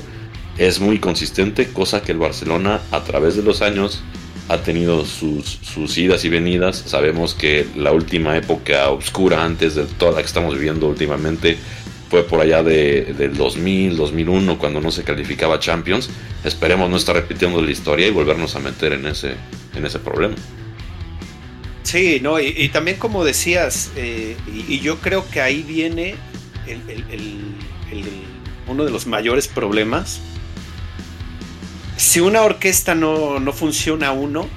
es 0.57 0.79
muy 0.79 0.99
consistente, 0.99 1.67
cosa 1.67 2.01
que 2.01 2.11
el 2.11 2.17
Barcelona 2.17 2.81
a 2.91 3.03
través 3.03 3.35
de 3.35 3.43
los 3.43 3.61
años 3.61 4.01
ha 4.49 4.59
tenido 4.59 5.05
sus, 5.05 5.59
sus 5.61 5.97
idas 5.97 6.23
y 6.25 6.29
venidas. 6.29 6.83
Sabemos 6.85 7.33
que 7.33 7.67
la 7.75 7.91
última 7.91 8.37
época 8.37 8.89
oscura 8.89 9.43
antes 9.43 9.75
de 9.75 9.83
toda 9.85 10.13
la 10.13 10.17
que 10.19 10.27
estamos 10.27 10.55
viviendo 10.55 10.87
últimamente 10.87 11.57
fue 12.09 12.23
por 12.23 12.39
allá 12.39 12.63
de, 12.63 13.13
del 13.17 13.35
2000, 13.35 13.97
2001, 13.97 14.57
cuando 14.57 14.79
no 14.79 14.91
se 14.91 15.03
calificaba 15.03 15.59
Champions. 15.59 16.09
Esperemos 16.43 16.89
no 16.89 16.97
estar 16.97 17.15
repitiendo 17.15 17.61
la 17.61 17.69
historia 17.69 18.07
y 18.07 18.11
volvernos 18.11 18.55
a 18.55 18.59
meter 18.59 18.93
en 18.93 19.05
ese, 19.07 19.33
en 19.75 19.85
ese 19.85 19.99
problema. 19.99 20.35
Sí, 21.83 22.19
no, 22.21 22.39
y, 22.39 22.67
también 22.69 22.97
como 22.97 23.23
decías, 23.23 23.91
eh, 23.95 24.35
y, 24.53 24.79
yo 24.79 24.97
creo 24.97 25.25
que 25.29 25.39
ahí 25.39 25.63
viene 25.63 26.15
uno 28.67 28.83
de 28.83 28.91
los 28.91 29.07
mayores 29.07 29.47
problemas 29.47 30.19
si 31.97 32.19
una 32.19 32.41
orquesta 32.43 32.95
no, 32.95 33.39
no 33.39 33.53
funciona 33.53 34.11
uno, 34.11 34.47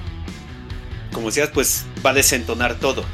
como 1.12 1.26
decías, 1.29 1.50
pues 1.53 1.87
va 2.05 2.11
a 2.11 2.14
desentonar 2.14 2.76
todo. 2.79 3.05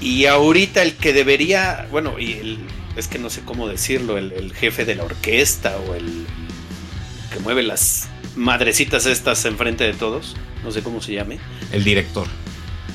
Y 0.00 0.26
ahorita 0.26 0.82
el 0.82 0.94
que 0.96 1.12
debería, 1.12 1.86
bueno, 1.90 2.18
y 2.18 2.32
el, 2.32 2.58
es 2.96 3.08
que 3.08 3.18
no 3.18 3.30
sé 3.30 3.42
cómo 3.42 3.68
decirlo, 3.68 4.18
el, 4.18 4.52
jefe 4.54 4.84
de 4.84 4.94
la 4.94 5.04
orquesta 5.04 5.76
o 5.76 5.94
el 5.94 6.26
que 7.32 7.40
mueve 7.40 7.62
las 7.62 8.08
madrecitas 8.36 9.06
estas 9.06 9.44
enfrente 9.44 9.84
de 9.84 9.94
todos, 9.94 10.36
no 10.62 10.70
sé 10.70 10.82
cómo 10.82 11.00
se 11.00 11.12
llame. 11.12 11.38
El 11.72 11.84
director. 11.84 12.26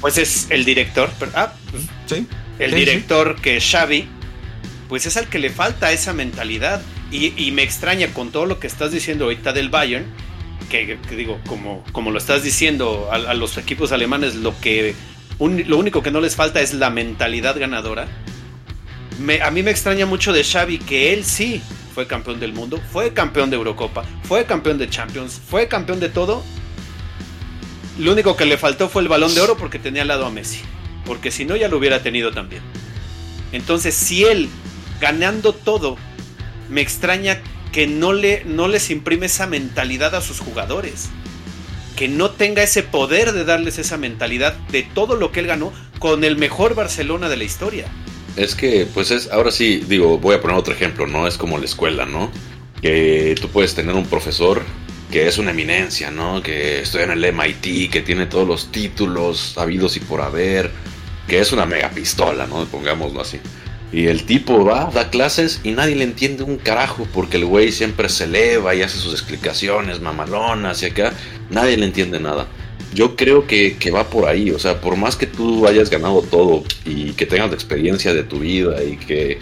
Pues 0.02 0.18
es 0.18 0.48
el 0.50 0.66
director, 0.66 1.10
ah, 1.34 1.54
pues, 1.72 1.84
sí. 2.06 2.28
el 2.60 2.72
director 2.72 3.40
que 3.42 3.58
es 3.58 3.72
Xavi, 3.72 4.08
pues 4.88 5.06
es 5.06 5.18
al 5.18 5.28
que 5.28 5.40
le 5.40 5.50
falta 5.50 5.92
esa 5.92 6.14
mentalidad. 6.14 6.82
Y, 7.10 7.52
me 7.52 7.64
extraña 7.64 8.08
con 8.14 8.32
todo 8.32 8.46
lo 8.46 8.60
que 8.60 8.68
estás 8.68 8.92
diciendo 8.92 9.26
ahorita 9.26 9.54
del 9.54 9.70
Bayern, 9.70 10.06
que, 10.70 10.98
digo, 11.16 11.40
como, 11.48 11.84
como 11.92 12.12
lo 12.12 12.18
estás 12.18 12.44
diciendo 12.44 13.10
a, 13.12 13.34
los 13.34 13.58
equipos 13.58 13.92
alemanes, 13.92 14.36
lo, 14.36 14.60
que, 14.60 14.96
lo 15.40 15.78
único 15.78 16.04
que 16.04 16.12
no 16.12 16.22
les 16.22 16.36
falta 16.36 16.62
es 16.62 16.74
la 16.74 16.90
mentalidad 16.90 17.60
ganadora. 17.60 18.08
a 19.44 19.52
mí 19.52 19.64
me 19.64 19.72
extraña 19.72 20.06
mucho 20.06 20.34
de 20.34 20.44
Xavi 20.44 20.80
que 20.80 21.14
él 21.14 21.24
sí 21.24 21.62
fue 21.94 22.06
campeón 22.06 22.40
del 22.40 22.54
mundo, 22.54 22.80
fue 22.92 23.14
campeón 23.14 23.50
de 23.50 23.56
Eurocopa, 23.56 24.06
fue 24.24 24.46
campeón 24.46 24.78
de 24.78 24.90
Champions, 24.90 25.42
fue 25.50 25.68
campeón 25.68 26.00
de 26.00 26.10
todo. 26.10 26.44
Lo 27.98 28.12
único 28.12 28.36
que 28.36 28.46
le 28.46 28.58
faltó 28.58 28.90
fue 28.90 29.02
el 29.02 29.08
balón 29.08 29.34
de 29.34 29.42
oro 29.42 29.58
porque 29.58 29.80
tenía 29.80 30.04
al 30.04 30.10
lado 30.10 30.28
a 30.28 30.30
Messi. 30.30 30.60
Porque 31.06 31.32
si 31.32 31.46
no, 31.46 31.56
ya 31.56 31.68
lo 31.68 31.78
hubiera 31.78 32.04
tenido 32.04 32.32
también. 32.32 32.62
Entonces, 33.52 33.96
si 33.96 34.26
él, 34.26 34.50
ganando 35.02 35.54
todo, 35.54 35.98
me 36.70 36.82
extraña 36.82 37.42
que 37.78 37.86
no, 37.86 38.12
le, 38.12 38.44
no 38.44 38.68
les 38.68 38.90
imprime 38.90 39.28
esa 39.28 39.46
mentalidad 39.46 40.16
a 40.16 40.22
sus 40.22 40.40
jugadores. 40.40 41.10
Que 41.96 42.08
no 42.08 42.32
tenga 42.32 42.64
ese 42.64 42.82
poder 42.82 43.34
de 43.34 43.46
darles 43.46 43.78
esa 43.78 43.98
mentalidad 43.98 44.56
de 44.72 44.82
todo 44.82 45.16
lo 45.16 45.32
que 45.32 45.42
él 45.42 45.46
ganó 45.46 45.72
con 46.00 46.24
el 46.24 46.38
mejor 46.38 46.74
Barcelona 46.74 47.30
de 47.30 47.38
la 47.38 47.44
historia. 47.44 47.86
Es 48.36 48.56
que, 48.56 48.88
pues 48.92 49.12
es, 49.12 49.30
ahora 49.32 49.52
sí, 49.52 49.84
digo, 49.88 50.18
voy 50.18 50.34
a 50.34 50.42
poner 50.42 50.58
otro 50.58 50.74
ejemplo, 50.74 51.06
¿no? 51.06 51.28
Es 51.28 51.38
como 51.38 51.60
la 51.60 51.66
escuela, 51.66 52.08
¿no? 52.08 52.32
Que 52.82 53.36
tú 53.40 53.48
puedes 53.50 53.76
tener 53.76 53.94
un 53.94 54.08
profesor 54.08 54.64
que 55.12 55.28
es 55.28 55.38
una 55.38 55.52
eminencia, 55.52 56.10
¿no? 56.10 56.42
Que 56.42 56.82
estudia 56.82 57.06
en 57.06 57.12
el 57.12 57.32
MIT, 57.32 57.92
que 57.92 58.02
tiene 58.02 58.26
todos 58.26 58.48
los 58.48 58.72
títulos 58.72 59.56
habidos 59.56 59.98
y 59.98 60.00
por 60.00 60.22
haber, 60.22 60.72
que 61.28 61.40
es 61.40 61.52
una 61.52 61.68
mega 61.68 61.92
pistola, 61.92 62.48
¿no? 62.48 62.66
Pongámoslo 62.66 63.22
así. 63.22 63.40
Y 63.92 64.08
el 64.08 64.26
tipo 64.26 64.66
va, 64.66 64.92
da 64.94 65.10
clases 65.10 65.62
y 65.64 65.72
nadie 65.72 65.96
le 65.96 66.04
entiende 66.04 66.44
un 66.44 66.58
carajo 66.58 67.08
porque 67.14 67.38
el 67.38 67.46
güey 67.46 67.72
siempre 67.72 68.10
se 68.10 68.26
eleva 68.26 68.76
y 68.76 68.82
hace 68.82 68.98
sus 68.98 69.14
explicaciones 69.14 70.02
mamalonas 70.02 70.84
y 70.84 70.88
acá 70.88 71.14
nadie 71.50 71.78
le 71.78 71.86
entiende 71.86 72.20
nada 72.20 72.48
yo 72.94 73.16
creo 73.16 73.46
que, 73.48 73.78
va 73.94 74.10
por 74.10 74.28
ahí, 74.28 74.52
o 74.52 74.60
sea, 74.60 74.82
por 74.82 74.96
más 74.96 75.16
que 75.16 75.28
tú 75.28 75.68
hayas 75.68 75.90
ganado 75.90 76.22
todo 76.22 76.64
y 76.86 77.12
que 77.12 77.26
tengas 77.26 77.50
la 77.50 77.56
experiencia 77.56 78.14
de 78.14 78.24
tu 78.24 78.40
vida 78.40 78.84
y 78.84 78.98
que, 78.98 79.40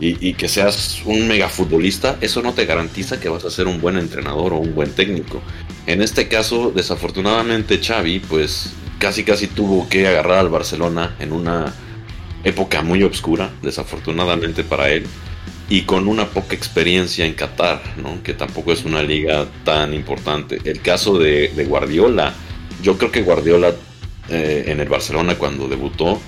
y, 0.00 0.34
que 0.34 0.48
seas 0.48 1.00
un 1.04 1.26
mega 1.26 1.48
futbolista, 1.48 2.18
eso 2.20 2.42
no 2.42 2.52
te 2.52 2.66
garantiza 2.66 3.18
que 3.18 3.28
vas 3.28 3.44
a 3.44 3.50
ser 3.50 3.66
un 3.66 3.80
buen 3.80 3.96
entrenador 3.96 4.52
o 4.52 4.58
un 4.58 4.74
buen 4.74 4.90
técnico. 4.90 5.40
En 5.86 6.02
este 6.02 6.28
caso, 6.28 6.70
desafortunadamente 6.74 7.80
Xavi, 7.82 8.20
pues 8.20 8.72
casi 8.98 9.24
casi 9.24 9.46
tuvo 9.46 9.88
que 9.88 10.06
agarrar 10.06 10.38
al 10.38 10.48
Barcelona 10.48 11.16
en 11.18 11.32
una 11.32 11.72
época 12.44 12.82
muy 12.82 13.02
oscura, 13.02 13.50
desafortunadamente 13.62 14.64
para 14.64 14.90
él, 14.90 15.06
y 15.68 15.82
con 15.82 16.08
una 16.08 16.26
poca 16.26 16.54
experiencia 16.54 17.26
en 17.26 17.34
Qatar, 17.34 17.82
¿no? 17.98 18.22
que 18.22 18.32
tampoco 18.32 18.72
es 18.72 18.84
una 18.84 19.02
liga 19.02 19.46
tan 19.64 19.92
importante. 19.92 20.58
El 20.64 20.80
caso 20.80 21.18
de, 21.18 21.52
Guardiola, 21.68 22.34
yo 22.82 22.96
creo 22.96 23.10
que 23.10 23.22
Guardiola 23.22 23.74
eh, 24.30 24.64
en 24.68 24.80
el 24.80 24.88
Barcelona 24.88 25.36
cuando 25.36 25.68
debutó, 25.68 26.20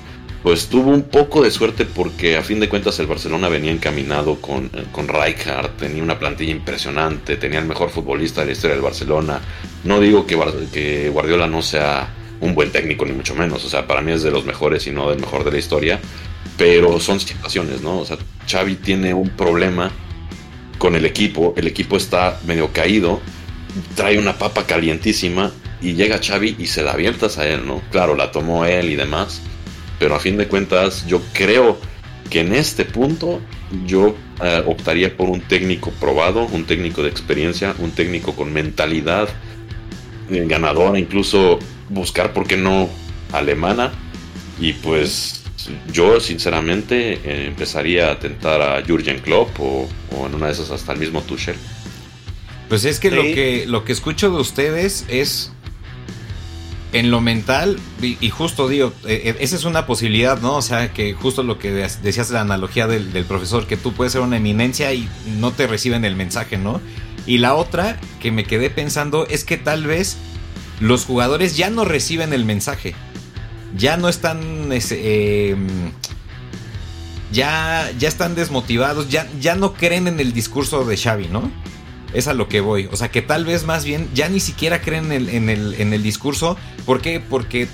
pues 0.43 0.69
tuvo 0.69 0.91
un 0.91 1.03
poco 1.03 1.43
de 1.43 1.51
suerte 1.51 1.85
porque 1.85 2.37
a 2.37 2.43
fin 2.43 2.61
de 2.61 2.69
cuentas 2.69 2.99
el 2.99 3.07
Barcelona 3.07 3.49
venía 3.49 3.71
encaminado 3.71 4.41
con, 4.41 4.71
eh, 4.75 4.85
con 4.91 5.07
tenía 5.79 6.03
una 6.03 6.19
plantilla 6.19 6.53
impresionante, 6.53 7.37
tenía 7.37 7.59
el 7.59 7.67
mejor 7.67 7.91
futbolista 7.91 8.41
de 8.41 8.49
la 8.49 8.53
historia 8.53 8.75
del 8.75 8.83
Barcelona. 8.83 9.41
No 9.85 10.01
digo 10.01 10.27
que 10.27 11.11
Guardiola 11.11 11.47
no 11.47 11.63
sea 11.63 12.09
un 12.41 12.55
buen 12.55 12.71
técnico, 12.71 13.05
ni 13.05 13.13
mucho 13.13 13.35
menos, 13.35 13.65
o 13.65 13.69
sea, 13.69 13.87
para 13.87 14.01
mí 14.01 14.13
es 14.13 14.23
de 14.23 14.31
los 14.31 14.45
mejores 14.45 14.87
y 14.87 14.91
no 14.91 15.11
del 15.11 15.21
mejor 15.21 15.45
de 15.45 15.53
la 15.53 15.59
historia, 15.59 16.01
pero 16.57 17.01
son 17.01 17.21
situaciones, 17.21 17.83
¿no? 17.83 17.99
O 17.99 18.05
sea, 18.05 18.19
Xavi 18.49 18.77
tiene 18.77 19.15
un 19.15 19.31
problema 19.31 19.91
con 20.79 20.95
el 20.95 21.05
equipo, 21.05 21.55
el 21.57 21.67
equipo 21.67 21.97
está 21.97 22.41
medio 22.47 22.73
caído, 22.73 23.21
trae 23.95 24.19
una 24.19 24.39
papa 24.39 24.67
calientísima 24.67 25.53
y 25.83 25.95
llega 25.95 26.21
Xavi 26.23 26.57
y 26.59 26.67
se 26.67 26.83
la 26.83 26.93
abiertas 26.93 27.39
a 27.39 27.47
él, 27.47 27.67
¿no? 27.67 27.83
Claro, 27.91 28.17
la 28.17 28.33
tomó 28.33 28.65
él 28.65 28.91
y 28.91 28.97
demás, 28.97 29.43
pero 29.99 30.15
a 30.15 30.21
fin 30.21 30.37
de 30.37 30.49
cuentas 30.49 31.07
yo 31.07 31.21
creo 31.33 31.79
que 32.31 32.41
en 32.41 32.55
este 32.55 32.85
punto 32.85 33.41
yo 33.87 34.15
eh, 34.43 34.63
optaría 34.67 35.17
por 35.17 35.29
un 35.29 35.41
técnico 35.41 35.91
probado, 36.01 36.47
un 36.47 36.65
técnico 36.65 37.03
de 37.03 37.11
experiencia, 37.11 37.75
un 37.79 37.91
técnico 37.91 38.35
con 38.35 38.53
mentalidad 38.53 39.29
eh, 40.31 40.45
ganadora, 40.47 40.99
incluso 40.99 41.59
buscar, 41.91 42.33
¿por 42.33 42.47
qué 42.47 42.57
no?, 42.57 42.89
alemana. 43.33 43.93
Y 44.59 44.73
pues 44.73 45.43
yo 45.93 46.21
sinceramente 46.21 47.13
eh, 47.13 47.47
empezaría 47.47 48.11
a 48.11 48.19
tentar 48.19 48.63
a 48.63 48.83
Jürgen 48.83 49.21
Klopp 49.21 49.59
o, 49.61 49.89
en 50.27 50.35
una 50.35 50.47
de 50.47 50.53
esas 50.53 50.71
hasta 50.71 50.93
el 50.93 50.99
mismo 50.99 51.23
Tuchel. 51.23 51.57
Pues 52.69 52.85
es 52.85 53.01
que 53.01 53.11
lo 53.11 53.23
que 53.23 53.65
lo 53.67 53.85
que 53.85 53.93
escucho 53.93 54.31
de 54.31 54.37
ustedes 54.37 55.05
es 55.09 55.51
en 56.93 57.11
lo 57.11 57.21
mental, 57.21 57.79
y, 58.03 58.31
justo 58.31 58.69
digo, 58.69 58.93
eh, 59.07 59.23
eh, 59.25 59.37
esa 59.41 59.55
es 59.55 59.65
una 59.65 59.87
posibilidad, 59.87 60.41
¿no? 60.41 60.57
O 60.57 60.63
sea, 60.63 60.93
que 60.93 61.15
justo 61.15 61.43
lo 61.43 61.59
que 61.59 61.71
decías 61.71 62.31
la 62.31 62.41
analogía 62.41 62.89
del, 62.89 63.25
profesor, 63.27 63.67
que 63.67 63.77
tú 63.77 63.93
puedes 63.93 64.13
ser 64.13 64.23
una 64.23 64.39
eminencia 64.39 64.93
y 64.93 65.09
no 65.39 65.53
te 65.53 65.67
reciben 65.67 66.05
el 66.05 66.17
mensaje, 66.17 66.59
¿no? 66.59 66.81
Y 67.27 67.39
la 67.39 67.55
otra 67.55 68.01
que 68.19 68.33
me 68.33 68.45
quedé 68.45 68.71
pensando 68.71 69.27
es 69.29 69.45
que 69.45 69.57
tal 69.57 69.87
vez 69.87 70.17
los 70.81 71.05
jugadores 71.05 71.57
ya 71.57 71.71
no 71.71 71.85
reciben 71.85 72.33
el 72.33 72.45
mensaje. 72.45 72.95
Ya 73.77 73.97
no 73.97 74.09
están. 74.09 74.71
Em, 74.73 75.93
ya, 77.31 77.93
ya 77.99 78.09
están 78.09 78.35
desmotivados, 78.35 79.09
ya, 79.09 79.29
ya 79.41 79.55
no 79.55 79.75
creen 79.75 80.09
en 80.09 80.19
el 80.19 80.33
discurso 80.33 80.85
de 80.85 80.97
Xavi, 80.97 81.29
¿no? 81.29 81.53
Es 82.13 82.27
a 82.27 82.35
lo 82.35 82.49
que 82.49 82.61
voy. 82.61 82.89
O 82.91 82.97
sea, 82.97 83.11
que 83.11 83.23
tal 83.23 83.45
vez 83.45 83.65
más 83.65 83.85
bien 83.85 84.09
ya 84.15 84.29
ni 84.29 84.41
siquiera 84.41 84.81
creen 84.81 85.13
en 85.13 85.49
el, 85.49 85.75
en 85.75 85.93
el, 85.93 86.03
discurso. 86.03 86.57
¿Por 86.85 87.01
qué? 87.01 87.21
Porque 87.21 87.69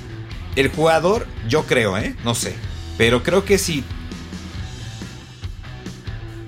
el 0.57 0.69
jugador, 0.69 1.27
yo 1.49 1.65
creo, 1.65 1.97
¿eh? 1.97 2.15
No 2.25 2.35
sé. 2.35 2.55
Pero 2.99 3.23
creo 3.23 3.47
que 3.47 3.57
si 3.57 3.83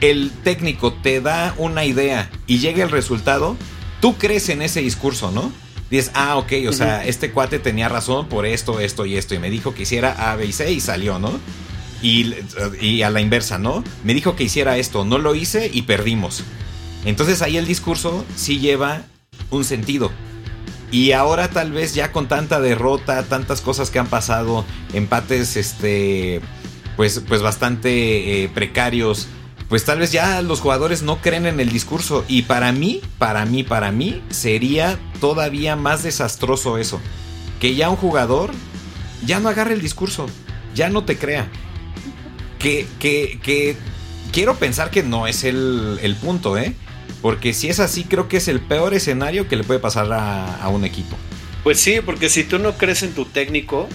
el 0.00 0.30
técnico 0.44 0.92
te 0.92 1.20
da 1.20 1.54
una 1.56 1.84
idea 1.84 2.30
y 2.46 2.58
llega 2.58 2.84
el 2.84 2.90
resultado, 2.90 3.56
tú 4.00 4.18
crees 4.18 4.50
en 4.50 4.60
ese 4.60 4.80
discurso, 4.80 5.30
¿no? 5.30 5.50
Dices, 5.90 6.10
ah, 6.14 6.36
ok, 6.36 6.52
o 6.68 6.72
sea, 6.72 7.04
este 7.04 7.30
cuate 7.30 7.58
tenía 7.58 7.88
razón 7.88 8.28
por 8.28 8.44
esto, 8.44 8.80
esto 8.80 9.06
y 9.06 9.16
esto. 9.16 9.34
Y 9.34 9.38
me 9.38 9.50
dijo 9.50 9.74
que 9.74 9.82
hiciera 9.82 10.30
A, 10.30 10.36
B 10.36 10.46
y 10.46 10.52
C 10.52 10.70
y 10.72 10.80
salió, 10.80 11.18
¿no? 11.18 11.40
Y, 12.02 12.34
y 12.80 13.02
a 13.02 13.10
la 13.10 13.20
inversa, 13.20 13.58
¿no? 13.58 13.82
Me 14.04 14.12
dijo 14.14 14.36
que 14.36 14.44
hiciera 14.44 14.76
esto, 14.76 15.04
no 15.04 15.18
lo 15.18 15.34
hice 15.34 15.70
y 15.72 15.82
perdimos. 15.82 16.44
Entonces 17.04 17.40
ahí 17.42 17.56
el 17.56 17.66
discurso 17.66 18.24
sí 18.36 18.58
lleva 18.58 19.02
un 19.50 19.64
sentido. 19.64 20.10
Y 20.90 21.12
ahora 21.12 21.48
tal 21.48 21.72
vez 21.72 21.94
ya 21.94 22.12
con 22.12 22.28
tanta 22.28 22.60
derrota, 22.60 23.22
tantas 23.24 23.60
cosas 23.60 23.90
que 23.90 23.98
han 23.98 24.06
pasado, 24.06 24.64
empates 24.92 25.56
este 25.56 26.40
pues 26.96 27.22
pues 27.28 27.42
bastante 27.42 28.44
eh, 28.44 28.48
precarios, 28.48 29.28
pues 29.68 29.84
tal 29.84 29.98
vez 29.98 30.12
ya 30.12 30.40
los 30.42 30.60
jugadores 30.60 31.02
no 31.02 31.20
creen 31.20 31.46
en 31.46 31.60
el 31.60 31.70
discurso 31.70 32.24
y 32.28 32.42
para 32.42 32.72
mí, 32.72 33.02
para 33.18 33.44
mí, 33.44 33.62
para 33.62 33.92
mí 33.92 34.22
sería 34.30 34.98
todavía 35.20 35.76
más 35.76 36.02
desastroso 36.02 36.78
eso, 36.78 37.00
que 37.60 37.74
ya 37.74 37.90
un 37.90 37.96
jugador 37.96 38.50
ya 39.26 39.40
no 39.40 39.48
agarre 39.48 39.74
el 39.74 39.80
discurso, 39.80 40.26
ya 40.74 40.88
no 40.88 41.04
te 41.04 41.16
crea. 41.16 41.50
Que, 42.58 42.86
que, 42.98 43.38
que 43.42 43.76
quiero 44.32 44.56
pensar 44.56 44.90
que 44.90 45.02
no 45.02 45.26
es 45.26 45.44
el, 45.44 45.98
el 46.02 46.16
punto, 46.16 46.58
¿eh? 46.58 46.74
Porque 47.22 47.52
si 47.52 47.68
es 47.68 47.80
así, 47.80 48.04
creo 48.04 48.28
que 48.28 48.36
es 48.36 48.48
el 48.48 48.60
peor 48.60 48.94
escenario 48.94 49.48
que 49.48 49.56
le 49.56 49.64
puede 49.64 49.80
pasar 49.80 50.08
a, 50.12 50.68
un 50.68 50.84
equipo. 50.84 51.16
Pues 51.64 51.80
sí, 51.80 52.00
porque 52.04 52.28
si 52.28 52.44
tú 52.44 52.58
no 52.58 52.74
crees 52.74 53.02
en 53.02 53.12
tu 53.12 53.24
técnico, 53.24 53.88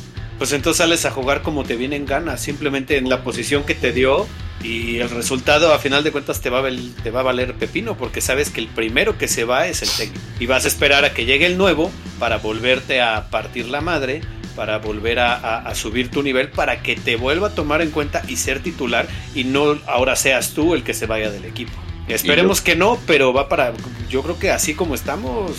pues 0.43 0.51
entonces 0.51 0.79
sales 0.79 1.05
a 1.05 1.11
jugar 1.11 1.41
como 1.41 1.63
te 1.63 1.77
viene 1.77 1.95
en 1.95 2.05
gana, 2.05 2.35
simplemente 2.35 2.97
en 2.97 3.07
la 3.07 3.23
posición 3.23 3.63
que 3.63 3.75
te 3.75 3.93
dio 3.93 4.27
y 4.61 4.97
el 4.97 5.09
resultado 5.09 5.73
a 5.73 5.79
final 5.79 6.03
de 6.03 6.11
cuentas 6.11 6.41
te 6.41 6.49
va 6.49 6.59
a, 6.59 6.69
te 7.01 7.11
va 7.11 7.21
a 7.21 7.23
valer 7.23 7.53
pepino 7.53 7.95
porque 7.95 8.19
sabes 8.19 8.49
que 8.49 8.59
el 8.59 8.67
primero 8.67 9.17
que 9.17 9.29
se 9.29 9.45
va 9.45 9.67
es 9.67 9.83
el 9.83 9.89
técnico 9.89 10.19
y 10.41 10.45
vas 10.45 10.65
a 10.65 10.67
esperar 10.67 11.05
a 11.05 11.13
que 11.13 11.23
llegue 11.23 11.45
el 11.45 11.57
nuevo 11.57 11.89
para 12.19 12.39
volverte 12.39 13.01
a 13.01 13.29
partir 13.29 13.69
la 13.69 13.79
madre, 13.79 14.19
para 14.53 14.79
volver 14.79 15.19
a, 15.19 15.59
a 15.59 15.75
subir 15.75 16.11
tu 16.11 16.21
nivel, 16.21 16.49
para 16.49 16.83
que 16.83 16.97
te 16.97 17.15
vuelva 17.15 17.47
a 17.47 17.55
tomar 17.55 17.81
en 17.81 17.91
cuenta 17.91 18.21
y 18.27 18.35
ser 18.35 18.59
titular 18.59 19.07
y 19.33 19.45
no 19.45 19.79
ahora 19.87 20.17
seas 20.17 20.49
tú 20.49 20.73
el 20.73 20.83
que 20.83 20.93
se 20.93 21.05
vaya 21.05 21.31
del 21.31 21.45
equipo. 21.45 21.71
Esperemos 22.09 22.59
que 22.59 22.75
no, 22.75 22.99
pero 23.07 23.31
va 23.31 23.47
para. 23.47 23.71
Yo 24.09 24.21
creo 24.23 24.37
que 24.37 24.51
así 24.51 24.73
como 24.73 24.93
estamos, 24.93 25.53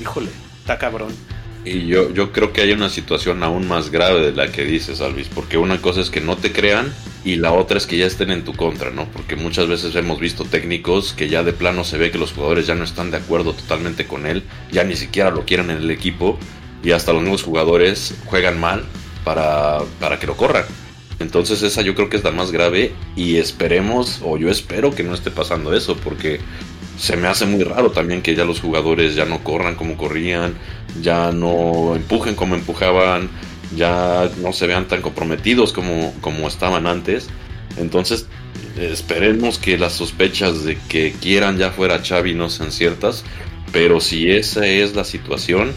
híjole, 0.00 0.30
está 0.60 0.78
cabrón. 0.78 1.16
Y 1.64 1.86
yo, 1.86 2.12
yo 2.12 2.32
creo 2.32 2.52
que 2.52 2.62
hay 2.62 2.72
una 2.72 2.88
situación 2.88 3.42
aún 3.42 3.68
más 3.68 3.90
grave 3.90 4.20
de 4.20 4.32
la 4.32 4.50
que 4.50 4.64
dices, 4.64 5.00
Alvis, 5.00 5.28
porque 5.28 5.58
una 5.58 5.82
cosa 5.82 6.00
es 6.00 6.08
que 6.08 6.20
no 6.22 6.36
te 6.36 6.52
crean 6.52 6.92
y 7.22 7.36
la 7.36 7.52
otra 7.52 7.76
es 7.76 7.86
que 7.86 7.98
ya 7.98 8.06
estén 8.06 8.30
en 8.30 8.44
tu 8.44 8.54
contra, 8.54 8.90
¿no? 8.90 9.04
Porque 9.12 9.36
muchas 9.36 9.68
veces 9.68 9.94
hemos 9.94 10.18
visto 10.18 10.44
técnicos 10.44 11.12
que 11.12 11.28
ya 11.28 11.42
de 11.42 11.52
plano 11.52 11.84
se 11.84 11.98
ve 11.98 12.10
que 12.10 12.18
los 12.18 12.32
jugadores 12.32 12.66
ya 12.66 12.74
no 12.74 12.84
están 12.84 13.10
de 13.10 13.18
acuerdo 13.18 13.52
totalmente 13.52 14.06
con 14.06 14.26
él, 14.26 14.42
ya 14.72 14.84
ni 14.84 14.96
siquiera 14.96 15.30
lo 15.30 15.44
quieren 15.44 15.70
en 15.70 15.78
el 15.78 15.90
equipo 15.90 16.38
y 16.82 16.92
hasta 16.92 17.12
los 17.12 17.22
nuevos 17.22 17.42
jugadores 17.42 18.14
juegan 18.24 18.58
mal 18.58 18.84
para, 19.22 19.80
para 19.98 20.18
que 20.18 20.26
lo 20.26 20.38
corran. 20.38 20.64
Entonces 21.18 21.62
esa 21.62 21.82
yo 21.82 21.94
creo 21.94 22.08
que 22.08 22.16
es 22.16 22.24
la 22.24 22.30
más 22.30 22.50
grave 22.50 22.94
y 23.14 23.36
esperemos, 23.36 24.20
o 24.24 24.38
yo 24.38 24.50
espero 24.50 24.94
que 24.94 25.02
no 25.02 25.12
esté 25.12 25.30
pasando 25.30 25.74
eso, 25.74 25.94
porque 25.96 26.40
se 27.00 27.16
me 27.16 27.28
hace 27.28 27.46
muy 27.46 27.64
raro 27.64 27.92
también 27.92 28.20
que 28.20 28.34
ya 28.34 28.44
los 28.44 28.60
jugadores 28.60 29.14
ya 29.14 29.24
no 29.24 29.42
corran 29.42 29.74
como 29.74 29.96
corrían, 29.96 30.52
ya 31.00 31.32
no 31.32 31.96
empujen 31.96 32.34
como 32.34 32.54
empujaban, 32.54 33.30
ya 33.74 34.30
no 34.42 34.52
se 34.52 34.66
vean 34.66 34.86
tan 34.86 35.00
comprometidos 35.00 35.72
como, 35.72 36.12
como 36.20 36.46
estaban 36.46 36.86
antes. 36.86 37.28
Entonces 37.78 38.26
esperemos 38.78 39.58
que 39.58 39.78
las 39.78 39.94
sospechas 39.94 40.62
de 40.64 40.76
que 40.76 41.12
quieran 41.12 41.56
ya 41.56 41.70
fuera 41.70 42.02
Xavi 42.04 42.34
no 42.34 42.50
sean 42.50 42.70
ciertas, 42.70 43.24
pero 43.72 44.00
si 44.00 44.30
esa 44.30 44.66
es 44.66 44.94
la 44.94 45.04
situación, 45.04 45.72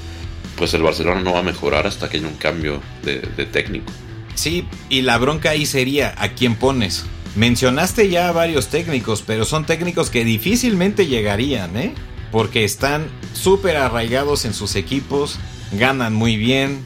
pues 0.57 0.73
el 0.73 0.83
Barcelona 0.83 1.21
no 1.21 1.31
va 1.31 1.39
a 1.39 1.43
mejorar 1.43 1.87
hasta 1.87 2.09
que 2.09 2.17
haya 2.17 2.27
un 2.27 2.35
cambio 2.35 2.81
de, 3.05 3.19
técnico. 3.45 3.93
Sí, 4.35 4.67
y 4.89 5.03
la 5.03 5.17
bronca 5.19 5.51
ahí 5.51 5.65
sería 5.65 6.13
a 6.17 6.33
quién 6.33 6.55
pones. 6.55 7.05
Mencionaste 7.35 8.09
ya 8.09 8.31
varios 8.31 8.67
técnicos, 8.67 9.23
pero 9.25 9.45
son 9.45 9.65
técnicos 9.65 10.09
que 10.09 10.23
difícilmente 10.23 11.07
llegarían, 11.07 11.75
¿eh? 11.77 11.95
Porque 12.31 12.63
están 12.63 13.07
súper 13.33 13.77
arraigados 13.77 14.45
en 14.45 14.53
sus 14.53 14.75
equipos, 14.75 15.39
ganan 15.71 16.13
muy 16.13 16.37
bien. 16.37 16.83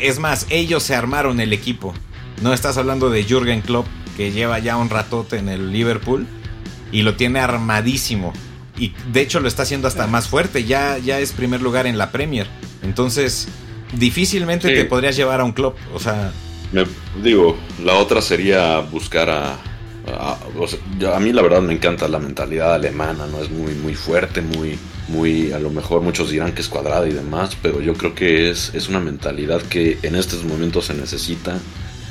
es 0.00 0.18
más, 0.18 0.46
ellos 0.50 0.82
se 0.82 0.94
armaron 0.94 1.40
el 1.40 1.52
equipo. 1.52 1.94
No 2.42 2.52
estás 2.52 2.76
hablando 2.76 3.10
de 3.10 3.24
Jürgen 3.24 3.60
Klopp, 3.60 3.86
que 4.16 4.30
lleva 4.32 4.58
ya 4.58 4.76
un 4.76 4.90
ratote 4.90 5.38
en 5.38 5.48
el 5.48 5.72
Liverpool 5.72 6.26
y 6.92 7.02
lo 7.02 7.16
tiene 7.16 7.40
armadísimo. 7.40 8.32
Y 8.78 8.92
de 9.12 9.22
hecho 9.22 9.40
lo 9.40 9.48
está 9.48 9.62
haciendo 9.62 9.88
hasta 9.88 10.06
más 10.06 10.28
fuerte, 10.28 10.64
ya, 10.64 10.98
ya 10.98 11.18
es 11.18 11.32
primer 11.32 11.62
lugar 11.62 11.86
en 11.86 11.98
la 11.98 12.12
Premier. 12.12 12.46
Entonces, 12.82 13.48
difícilmente 13.92 14.68
te 14.68 14.84
podrías 14.84 15.16
llevar 15.16 15.40
a 15.40 15.44
un 15.44 15.52
club. 15.52 15.74
O 15.94 15.98
sea. 15.98 16.32
Me, 16.72 16.84
digo, 17.22 17.56
la 17.84 17.94
otra 17.94 18.20
sería 18.20 18.80
buscar 18.80 19.30
a. 19.30 19.58
A, 20.08 20.38
a, 21.14 21.18
mí 21.18 21.32
la 21.32 21.42
verdad 21.42 21.60
me 21.60 21.72
encanta 21.72 22.06
la 22.06 22.20
mentalidad 22.20 22.74
alemana, 22.74 23.26
¿no? 23.26 23.42
Es 23.42 23.50
muy, 23.50 23.74
muy 23.74 23.94
fuerte, 23.94 24.40
muy, 24.40 24.78
muy, 25.08 25.50
a 25.50 25.58
lo 25.58 25.68
mejor 25.70 26.00
muchos 26.00 26.30
dirán 26.30 26.52
que 26.52 26.62
es 26.62 26.68
cuadrada 26.68 27.08
y 27.08 27.12
demás, 27.12 27.56
pero 27.60 27.80
yo 27.80 27.94
creo 27.94 28.14
que 28.14 28.48
es, 28.48 28.72
es 28.72 28.88
una 28.88 29.00
mentalidad 29.00 29.62
que 29.62 29.98
en 30.02 30.14
estos 30.14 30.44
momentos 30.44 30.86
se 30.86 30.94
necesita 30.94 31.58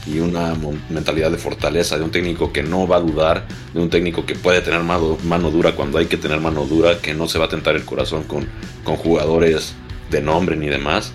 y 0.07 0.19
una 0.19 0.53
mentalidad 0.89 1.31
de 1.31 1.37
fortaleza, 1.37 1.97
de 1.97 2.03
un 2.03 2.11
técnico 2.11 2.53
que 2.53 2.63
no 2.63 2.87
va 2.87 2.97
a 2.97 2.99
dudar, 2.99 3.47
de 3.73 3.81
un 3.81 3.89
técnico 3.89 4.25
que 4.25 4.35
puede 4.35 4.61
tener 4.61 4.81
mano, 4.81 5.17
mano 5.23 5.49
dura 5.49 5.71
cuando 5.73 5.97
hay 5.97 6.05
que 6.05 6.17
tener 6.17 6.39
mano 6.39 6.65
dura, 6.65 6.99
que 6.99 7.13
no 7.13 7.27
se 7.27 7.39
va 7.39 7.45
a 7.45 7.49
tentar 7.49 7.75
el 7.75 7.85
corazón 7.85 8.23
con, 8.23 8.47
con 8.83 8.97
jugadores 8.97 9.73
de 10.11 10.21
nombre 10.21 10.55
ni 10.55 10.67
demás. 10.67 11.11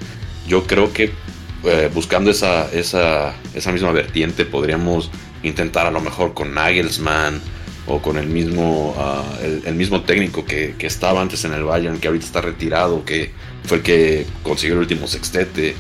Yo 0.48 0.64
creo 0.64 0.92
que 0.92 1.12
eh, 1.64 1.90
buscando 1.92 2.30
esa, 2.30 2.70
esa, 2.72 3.34
esa 3.54 3.72
misma 3.72 3.92
vertiente 3.92 4.44
podríamos 4.44 5.10
intentar 5.42 5.86
a 5.86 5.90
lo 5.90 6.00
mejor 6.00 6.34
con 6.34 6.54
Nagelsmann 6.54 7.40
o 7.86 8.00
con 8.00 8.18
el 8.18 8.26
mismo, 8.26 8.94
ah, 8.98 9.24
el, 9.42 9.74
mismo 9.74 10.02
técnico 10.02 10.44
que, 10.44 10.74
que, 10.78 10.86
estaba 10.86 11.20
antes 11.20 11.44
en 11.44 11.52
el 11.52 11.64
Bayern, 11.64 11.98
que 11.98 12.08
ahorita 12.08 12.26
está 12.26 12.40
retirado, 12.40 13.04
que 13.04 13.32
fue 13.64 13.78
el 13.78 13.82
que 13.82 14.26
consiguió 14.42 14.74
el 14.74 14.80
último 14.80 15.06
sextete. 15.06 15.74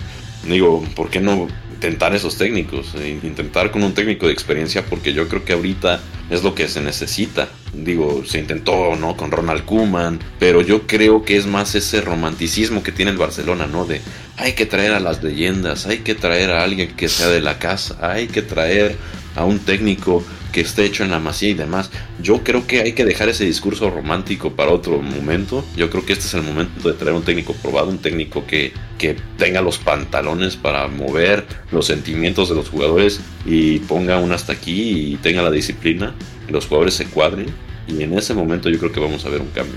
Digo, 0.44 0.82
¿por 0.96 1.10
qué 1.10 1.20
no 1.20 1.46
intentar 1.80 2.14
esos 2.14 2.36
técnicos, 2.36 2.94
e 2.94 3.08
intentar 3.08 3.70
con 3.70 3.82
un 3.82 3.94
técnico 3.94 4.26
de 4.26 4.34
experiencia, 4.34 4.84
porque 4.84 5.14
yo 5.14 5.26
creo 5.28 5.46
que 5.46 5.54
ahorita 5.54 5.98
es 6.28 6.42
lo 6.42 6.54
que 6.54 6.68
se 6.68 6.82
necesita. 6.82 7.48
Digo, 7.72 8.24
se 8.26 8.38
intentó, 8.38 8.96
¿no? 8.96 9.16
Con 9.16 9.30
Ronald 9.30 9.64
Koeman, 9.64 10.18
pero 10.38 10.60
yo 10.60 10.86
creo 10.86 11.24
que 11.24 11.36
es 11.36 11.46
más 11.46 11.74
ese 11.74 12.00
romanticismo 12.00 12.82
que 12.82 12.90
tiene 12.90 13.12
el 13.12 13.16
Barcelona, 13.16 13.66
¿no? 13.66 13.84
De 13.84 14.00
hay 14.36 14.54
que 14.54 14.66
traer 14.66 14.92
a 14.92 15.00
las 15.00 15.22
leyendas, 15.22 15.86
hay 15.86 15.98
que 15.98 16.14
traer 16.14 16.50
a 16.50 16.64
alguien 16.64 16.96
que 16.96 17.08
sea 17.08 17.28
de 17.28 17.40
la 17.40 17.58
casa, 17.58 17.96
hay 18.00 18.26
que 18.26 18.42
traer 18.42 18.96
a 19.36 19.44
un 19.44 19.60
técnico 19.60 20.24
que 20.52 20.60
esté 20.60 20.84
hecho 20.84 21.04
en 21.04 21.10
la 21.10 21.18
masía 21.18 21.50
y 21.50 21.54
demás. 21.54 21.90
Yo 22.22 22.42
creo 22.44 22.66
que 22.66 22.80
hay 22.80 22.92
que 22.92 23.04
dejar 23.04 23.28
ese 23.28 23.44
discurso 23.44 23.90
romántico 23.90 24.52
para 24.52 24.72
otro 24.72 25.00
momento. 25.00 25.64
Yo 25.76 25.90
creo 25.90 26.04
que 26.04 26.12
este 26.12 26.26
es 26.26 26.34
el 26.34 26.42
momento 26.42 26.88
de 26.88 26.94
traer 26.94 27.14
un 27.14 27.22
técnico 27.22 27.54
probado, 27.54 27.88
un 27.88 27.98
técnico 27.98 28.46
que, 28.46 28.72
que 28.98 29.16
tenga 29.38 29.60
los 29.60 29.78
pantalones 29.78 30.56
para 30.56 30.88
mover 30.88 31.46
los 31.72 31.86
sentimientos 31.86 32.48
de 32.48 32.54
los 32.54 32.68
jugadores 32.68 33.20
y 33.46 33.78
ponga 33.80 34.18
un 34.18 34.32
hasta 34.32 34.52
aquí 34.52 35.12
y 35.12 35.16
tenga 35.16 35.42
la 35.42 35.50
disciplina, 35.50 36.14
los 36.48 36.66
jugadores 36.66 36.94
se 36.94 37.06
cuadren. 37.06 37.46
Y 37.86 38.02
en 38.02 38.16
ese 38.16 38.34
momento 38.34 38.68
yo 38.70 38.78
creo 38.78 38.92
que 38.92 39.00
vamos 39.00 39.24
a 39.24 39.30
ver 39.30 39.40
un 39.40 39.48
cambio. 39.48 39.76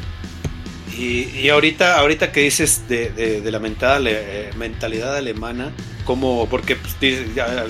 Y, 0.98 1.50
ahorita, 1.50 2.00
ahorita 2.00 2.32
que 2.32 2.42
dices 2.42 2.88
de, 2.88 3.10
de, 3.10 3.52
la 3.52 3.60
mentalidad, 3.60 4.22
eh, 4.22 4.52
mentalidad 4.58 5.16
alemana, 5.16 5.72
como, 6.06 6.48
porque 6.50 6.76
pues, 6.76 6.96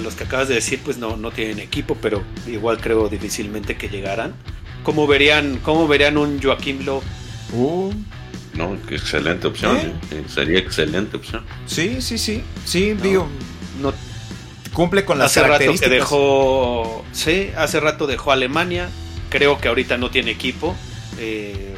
los 0.02 0.16
que 0.16 0.24
acabas 0.24 0.48
de 0.48 0.56
decir, 0.56 0.80
pues 0.84 0.98
no, 0.98 1.18
no 1.18 1.32
tienen 1.32 1.60
equipo, 1.60 1.96
pero 2.02 2.24
igual 2.48 2.80
creo 2.80 3.10
difícilmente 3.10 3.78
que 3.78 3.90
llegaran. 3.90 4.34
¿Cómo 4.84 5.08
verían, 5.08 5.60
cómo 5.64 5.88
verían 5.88 6.18
un 6.18 6.42
Joaquín 6.42 6.86
Lowe? 6.86 7.04
Uh, 7.54 7.94
no, 8.54 8.78
excelente 8.90 9.48
opción, 9.48 9.78
¿Eh? 9.78 9.94
¿eh? 10.12 10.24
sería 10.28 10.60
excelente 10.60 11.18
opción. 11.18 11.44
Sí, 11.66 12.02
sí, 12.02 12.18
sí, 12.18 12.44
sí, 12.66 12.94
digo, 12.94 13.28
no 13.82 13.94
cumple 14.74 15.06
con 15.06 15.20
las 15.20 15.32
hace 15.38 15.48
rato 15.48 15.74
que 15.80 15.90
dejó, 15.90 17.06
sí, 17.12 17.52
hace 17.56 17.80
rato 17.80 18.08
dejó 18.08 18.32
Alemania, 18.32 18.90
creo 19.30 19.60
que 19.60 19.68
ahorita 19.68 19.98
no 19.98 20.10
tiene 20.12 20.32
equipo. 20.32 20.76
Eh, 21.20 21.74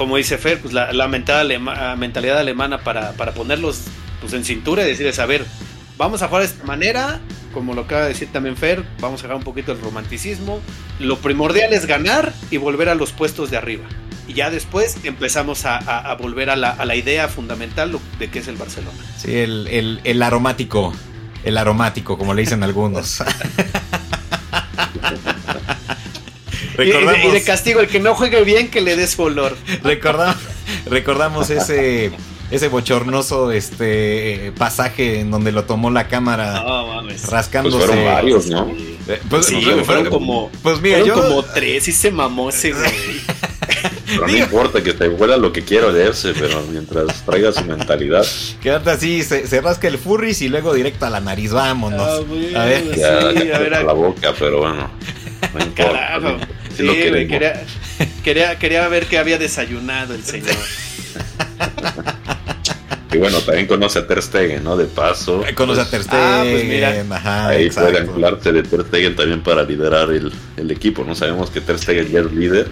como 0.00 0.16
dice 0.16 0.38
Fer, 0.38 0.58
pues 0.58 0.72
la, 0.72 0.94
la 0.94 1.08
mentalidad, 1.08 2.38
alemana 2.38 2.78
para, 2.78 3.12
para 3.12 3.34
ponerlos 3.34 3.82
pues, 4.22 4.32
en 4.32 4.46
cintura 4.46 4.82
y 4.82 4.86
decirles, 4.86 5.18
a 5.18 5.26
ver, 5.26 5.44
vamos 5.98 6.22
a 6.22 6.28
jugar 6.28 6.40
de 6.40 6.48
esta 6.48 6.64
manera, 6.64 7.20
como 7.52 7.74
lo 7.74 7.82
acaba 7.82 8.04
de 8.04 8.08
decir 8.08 8.32
también 8.32 8.56
Fer, 8.56 8.82
vamos 9.00 9.20
a 9.20 9.24
dejar 9.24 9.36
un 9.36 9.42
poquito 9.42 9.72
el 9.72 9.80
romanticismo. 9.82 10.62
Lo 11.00 11.18
primordial 11.18 11.74
es 11.74 11.84
ganar 11.84 12.32
y 12.50 12.56
volver 12.56 12.88
a 12.88 12.94
los 12.94 13.12
puestos 13.12 13.50
de 13.50 13.58
arriba. 13.58 13.84
Y 14.26 14.32
ya 14.32 14.48
después 14.48 14.96
empezamos 15.04 15.66
a, 15.66 16.16
volver 16.18 16.48
a 16.48 16.56
la, 16.56 16.96
idea 16.96 17.28
fundamental 17.28 17.94
de 18.18 18.30
qué 18.30 18.38
es 18.38 18.48
el 18.48 18.56
Barcelona. 18.56 18.96
Sí, 19.18 19.36
el, 19.36 20.00
el 20.02 20.22
aromático. 20.22 20.94
El 21.44 21.58
aromático, 21.58 22.16
como 22.16 22.32
le 22.32 22.40
dicen 22.40 22.62
algunos. 22.62 23.22
Y, 26.84 27.30
de 27.30 27.42
castigo, 27.42 27.80
el 27.80 27.88
que 27.88 28.00
no 28.00 28.14
juegue 28.14 28.42
bien, 28.44 28.70
que 28.70 28.80
le 28.80 28.96
des 28.96 29.18
olor. 29.18 29.56
Recordamos, 29.82 30.36
recordamos 30.86 31.50
ese 31.50 32.12
ese 32.50 32.68
bochornoso 32.68 33.52
este 33.52 34.52
pasaje 34.58 35.20
en 35.20 35.30
donde 35.30 35.52
lo 35.52 35.64
tomó 35.64 35.90
la 35.90 36.08
cámara 36.08 36.64
rascándose. 37.28 37.76
Pues 37.76 37.86
fueron 37.86 38.04
varios, 38.04 38.46
¿no? 38.48 38.68
Eh, 39.08 39.20
pues, 39.28 39.46
sí, 39.46 39.64
fueron, 39.84 40.06
como, 40.08 40.50
pues 40.62 40.80
mira, 40.80 41.00
yo... 41.00 41.14
como 41.14 41.42
tres 41.42 41.86
y 41.88 41.92
se 41.92 42.10
mamó 42.10 42.50
ese 42.50 42.72
güey. 42.72 42.90
Pero 44.06 44.26
no 44.26 44.36
importa 44.36 44.82
que 44.82 44.92
te 44.92 45.08
huela 45.08 45.36
lo 45.36 45.52
que 45.52 45.62
quiero 45.62 45.92
leerse, 45.92 46.32
pero 46.36 46.60
mientras 46.68 47.24
traiga 47.24 47.52
su 47.52 47.64
mentalidad. 47.64 48.26
Quédate 48.60 48.90
así, 48.90 49.22
se, 49.22 49.60
rasca 49.60 49.86
el 49.86 49.98
furris 49.98 50.42
y 50.42 50.48
luego 50.48 50.74
directo 50.74 51.06
a 51.06 51.10
la 51.10 51.20
nariz, 51.20 51.52
vámonos. 51.52 52.26
Ah, 52.56 52.62
a 52.62 52.64
ver, 52.64 52.92
sí, 52.92 53.02
a 53.02 53.58
ver 53.60 53.74
a... 53.74 53.84
la 53.84 53.92
boca, 53.92 54.34
pero 54.36 54.58
bueno. 54.62 54.90
No 55.54 55.60
importa. 55.64 56.38
Sí, 56.80 57.26
quería, 57.26 57.64
quería, 58.24 58.58
quería 58.58 58.88
ver 58.88 59.06
que 59.06 59.18
había 59.18 59.38
desayunado 59.38 60.14
el 60.14 60.24
señor. 60.24 60.56
Y 63.12 63.18
bueno, 63.18 63.40
también 63.40 63.66
conoce 63.66 63.98
a 63.98 64.06
Ter 64.06 64.22
Stegen, 64.22 64.62
¿no? 64.62 64.76
De 64.76 64.84
paso. 64.84 65.42
Conoce 65.56 65.80
a 65.80 65.84
pues, 65.84 65.90
Ter 65.90 66.02
Stegen. 66.04 66.22
Ah, 66.22 66.44
pues 66.48 66.64
mira. 66.64 67.04
Ajá, 67.10 67.48
ahí 67.48 67.70
puede 67.70 67.98
anclarse 67.98 68.52
de 68.52 68.62
Ter 68.62 68.82
Stegen 68.82 69.16
también 69.16 69.42
para 69.42 69.64
liderar 69.64 70.10
el, 70.10 70.32
el, 70.56 70.70
equipo, 70.70 71.04
¿no? 71.04 71.14
Sabemos 71.14 71.50
que 71.50 71.60
Ter 71.60 71.78
Stegen 71.78 72.08
ya 72.08 72.20
es 72.20 72.32
líder 72.32 72.68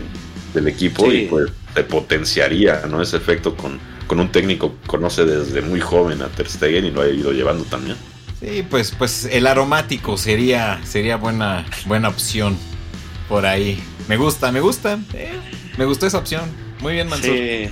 del 0.54 0.68
equipo 0.68 1.10
y 1.10 1.26
pues 1.26 1.50
se 1.74 1.82
potenciaría, 1.82 2.82
¿no? 2.88 3.02
Ese 3.02 3.16
efecto 3.16 3.56
con, 3.56 3.80
con 4.06 4.20
un 4.20 4.30
técnico 4.30 4.76
que 4.80 4.86
conoce 4.86 5.24
desde 5.24 5.60
muy 5.60 5.80
joven 5.80 6.22
a 6.22 6.28
Ter 6.28 6.48
Stegen 6.48 6.84
y 6.84 6.90
lo 6.92 7.02
ha 7.02 7.08
ido 7.08 7.32
llevando 7.32 7.64
también. 7.64 7.96
Sí, 8.40 8.64
pues, 8.68 8.94
pues 8.96 9.24
el 9.24 9.48
aromático 9.48 10.16
sería, 10.16 10.80
sería 10.84 11.16
buena, 11.16 11.66
buena 11.86 12.08
opción 12.08 12.56
por 13.28 13.44
ahí. 13.44 13.82
Me 14.08 14.16
gusta, 14.16 14.50
me 14.50 14.60
gusta. 14.60 14.98
Eh, 15.12 15.38
me 15.76 15.84
gustó 15.84 16.06
esa 16.06 16.18
opción. 16.18 16.50
Muy 16.80 16.94
bien, 16.94 17.08
Mansur. 17.08 17.36
Sí. 17.36 17.68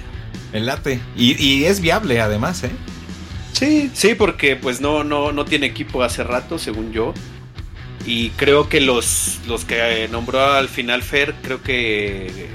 El 0.52 0.66
late. 0.66 1.00
Y, 1.16 1.64
es 1.64 1.80
viable 1.80 2.20
además, 2.20 2.62
¿eh? 2.62 2.70
Sí, 3.52 3.90
sí, 3.94 4.14
porque 4.14 4.54
pues 4.54 4.80
no, 4.80 5.02
no, 5.02 5.32
no 5.32 5.44
tiene 5.46 5.66
equipo 5.66 6.02
hace 6.02 6.22
rato, 6.22 6.58
según 6.58 6.92
yo. 6.92 7.14
Y 8.04 8.30
creo 8.30 8.68
que 8.68 8.80
los, 8.80 9.40
los 9.46 9.64
que 9.64 10.08
nombró 10.12 10.52
al 10.52 10.68
final 10.68 11.02
Fer, 11.02 11.34
creo 11.42 11.62
que 11.62 12.48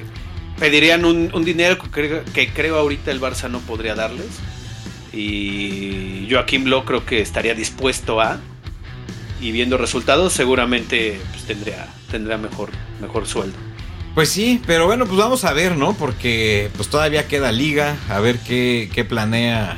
pedirían 0.59 1.03
un, 1.03 1.43
dinero 1.43 1.77
que 1.81 2.53
creo, 2.53 2.77
ahorita 2.77 3.11
el 3.11 3.19
Barça 3.19 3.49
no 3.49 3.59
podría 3.61 3.95
darles. 3.95 4.29
Y 5.11 6.27
Joaquín 6.29 6.63
Blo 6.63 6.85
creo 6.85 7.05
que 7.05 7.19
estaría 7.19 7.55
dispuesto 7.55 8.21
a. 8.21 8.39
Y 9.41 9.51
viendo 9.51 9.77
resultados, 9.77 10.33
seguramente 10.33 11.19
pues, 11.31 11.45
tendría, 11.45 11.87
tendría 12.11 12.37
mejor, 12.37 12.69
mejor 13.01 13.25
sueldo. 13.25 13.57
Pues 14.13 14.29
sí, 14.29 14.61
pero 14.67 14.87
bueno, 14.87 15.05
pues 15.05 15.17
vamos 15.17 15.45
a 15.45 15.53
ver, 15.53 15.77
¿no? 15.77 15.93
Porque 15.93 16.69
pues 16.75 16.89
todavía 16.89 17.27
queda 17.27 17.51
liga, 17.51 17.95
a 18.09 18.19
ver 18.19 18.39
qué, 18.39 18.89
qué 18.93 19.05
planea 19.05 19.77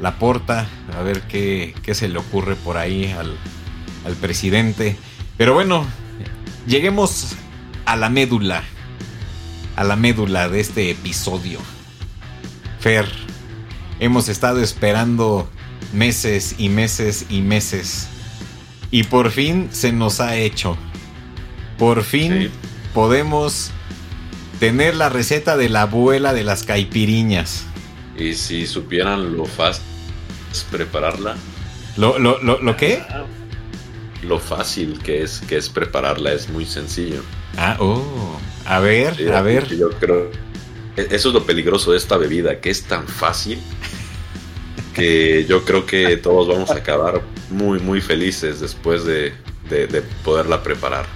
la 0.00 0.18
porta, 0.18 0.68
a 0.96 1.02
ver 1.02 1.22
qué, 1.22 1.74
qué 1.82 1.94
se 1.94 2.08
le 2.08 2.18
ocurre 2.18 2.54
por 2.54 2.76
ahí 2.76 3.06
al, 3.06 3.36
al 4.06 4.14
presidente. 4.14 4.96
Pero 5.36 5.54
bueno, 5.54 5.84
lleguemos 6.68 7.34
a 7.84 7.96
la 7.96 8.08
médula, 8.08 8.62
a 9.74 9.82
la 9.82 9.96
médula 9.96 10.48
de 10.48 10.60
este 10.60 10.90
episodio. 10.90 11.58
Fer, 12.78 13.06
hemos 13.98 14.28
estado 14.28 14.60
esperando 14.62 15.50
meses 15.92 16.54
y 16.58 16.68
meses 16.68 17.26
y 17.28 17.40
meses. 17.40 18.08
Y 18.92 19.02
por 19.02 19.32
fin 19.32 19.68
se 19.72 19.92
nos 19.92 20.20
ha 20.20 20.36
hecho. 20.36 20.76
Por 21.76 22.04
fin. 22.04 22.50
Podemos 22.98 23.70
tener 24.58 24.96
la 24.96 25.08
receta 25.08 25.56
de 25.56 25.68
la 25.68 25.82
abuela 25.82 26.34
de 26.34 26.42
las 26.42 26.64
caipiriñas. 26.64 27.62
Y 28.18 28.34
si 28.34 28.66
supieran 28.66 29.36
lo 29.36 29.44
fácil 29.44 29.84
es 30.50 30.64
prepararla, 30.64 31.36
¿Lo, 31.96 32.18
lo, 32.18 32.42
lo, 32.42 32.60
lo 32.60 32.76
qué? 32.76 33.04
lo 34.24 34.40
fácil 34.40 34.98
que 35.00 35.22
es, 35.22 35.38
que 35.48 35.56
es 35.58 35.68
prepararla, 35.68 36.32
es 36.32 36.48
muy 36.48 36.66
sencillo. 36.66 37.22
Ah, 37.56 37.76
oh. 37.78 38.36
A 38.66 38.80
ver, 38.80 39.14
Sí, 39.14 39.28
a 39.28 39.42
ver. 39.42 39.68
Yo 39.76 39.90
creo. 39.90 40.32
Eso 40.96 41.28
es 41.28 41.34
lo 41.34 41.46
peligroso 41.46 41.92
de 41.92 41.98
esta 41.98 42.16
bebida, 42.16 42.58
que 42.60 42.70
es 42.70 42.82
tan 42.82 43.06
fácil 43.06 43.60
que 44.92 45.46
yo 45.48 45.64
creo 45.64 45.86
que 45.86 46.16
todos 46.16 46.48
vamos 46.48 46.70
a 46.72 46.74
acabar 46.78 47.22
muy, 47.48 47.78
muy 47.78 48.00
felices 48.00 48.58
después 48.58 49.04
de, 49.04 49.34
de- 49.70 49.86
de 49.86 50.02
poderla 50.24 50.64
preparar. 50.64 51.06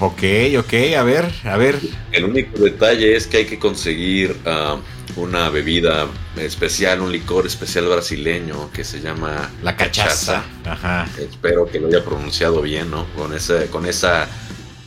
Ok, 0.00 0.22
ok, 0.58 0.74
a 0.98 1.02
ver, 1.02 1.32
a 1.44 1.56
ver. 1.56 1.78
El 2.12 2.24
único 2.24 2.58
detalle 2.58 3.16
es 3.16 3.26
que 3.26 3.38
hay 3.38 3.46
que 3.46 3.58
conseguir 3.58 4.36
ah, 4.44 4.76
una 5.16 5.48
bebida 5.48 6.06
especial, 6.36 7.00
un 7.00 7.10
licor 7.10 7.46
especial 7.46 7.86
brasileño 7.86 8.70
que 8.72 8.84
se 8.84 9.00
llama 9.00 9.50
La 9.62 9.74
cachaza. 9.74 10.44
Ajá. 10.64 11.08
Espero 11.18 11.66
que 11.66 11.80
lo 11.80 11.88
haya 11.88 12.04
pronunciado 12.04 12.60
bien, 12.60 12.90
¿no? 12.90 13.06
Con 13.14 13.34
esa, 13.34 13.66
con 13.66 13.86
esa 13.86 14.28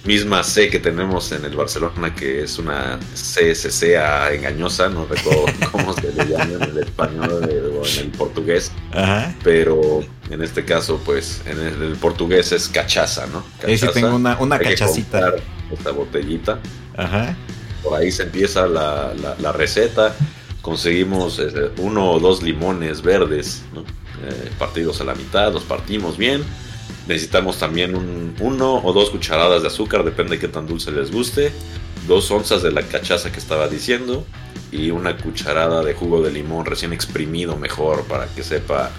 misma 0.05 0.43
C 0.43 0.69
que 0.69 0.79
tenemos 0.79 1.31
en 1.31 1.43
el 1.45 1.55
Barcelona, 1.55 2.15
que 2.15 2.43
es 2.43 2.57
una 2.57 2.97
CSCA 3.13 4.33
engañosa, 4.33 4.89
no 4.89 5.05
recuerdo 5.05 5.45
cómo 5.71 5.93
se 5.93 6.11
le 6.13 6.25
llama 6.25 6.45
en 6.53 6.61
el 6.63 6.77
español 6.79 7.29
o 7.81 7.85
en 7.85 7.99
el 7.99 8.07
portugués, 8.11 8.71
Ajá. 8.93 9.35
pero 9.43 10.01
en 10.29 10.41
este 10.41 10.63
caso, 10.65 11.01
pues 11.05 11.41
en 11.45 11.59
el, 11.59 11.81
el 11.81 11.95
portugués 11.97 12.51
es 12.51 12.67
cachaza, 12.69 13.27
¿no? 13.27 13.43
Ahí 13.67 13.77
sí 13.77 13.85
Cachaza. 13.85 13.93
tengo 13.93 14.15
una, 14.15 14.37
una 14.39 14.55
Hay 14.55 14.61
que 14.65 14.69
cachacita. 14.75 15.19
comprar 15.21 15.43
Esta 15.71 15.91
botellita. 15.91 16.59
Ajá. 16.95 17.35
Por 17.83 17.99
ahí 17.99 18.11
se 18.11 18.23
empieza 18.23 18.67
la, 18.67 19.13
la- 19.21 19.35
la 19.39 19.51
receta. 19.51 20.13
Conseguimos 20.61 21.39
eh, 21.39 21.71
uno 21.77 22.11
o 22.11 22.19
dos 22.19 22.41
limones 22.43 23.01
verdes, 23.01 23.63
¿no? 23.73 23.81
Eh, 23.81 24.51
partidos 24.59 24.99
a 24.99 25.05
la 25.05 25.15
mitad, 25.15 25.53
los 25.53 25.63
partimos 25.63 26.17
bien. 26.17 26.43
Necesitamos 27.09 27.57
también 27.57 27.95
un, 27.95 28.35
uno 28.39 28.75
o 28.83 28.93
dos 28.93 29.09
cucharadas 29.09 29.63
de 29.63 29.67
azúcar, 29.67 30.03
depende 30.03 30.35
de 30.35 30.39
qué 30.39 30.47
tan 30.47 30.67
dulce 30.67 30.91
les 30.91 31.11
guste. 31.11 31.51
Dos 32.07 32.29
onzas 32.29 32.61
de 32.63 32.71
la 32.71 32.83
cachaza 32.83 33.31
que 33.31 33.39
estaba 33.39 33.67
diciendo. 33.67 34.25
Y 34.71 34.91
una 34.91 35.17
cucharada 35.17 35.83
de 35.83 35.95
jugo 35.95 36.21
de 36.21 36.31
limón 36.31 36.65
recién 36.67 36.93
exprimido 36.93 37.55
mejor 37.57 38.03
para 38.03 38.27
que 38.27 38.43
sepa, 38.43 38.91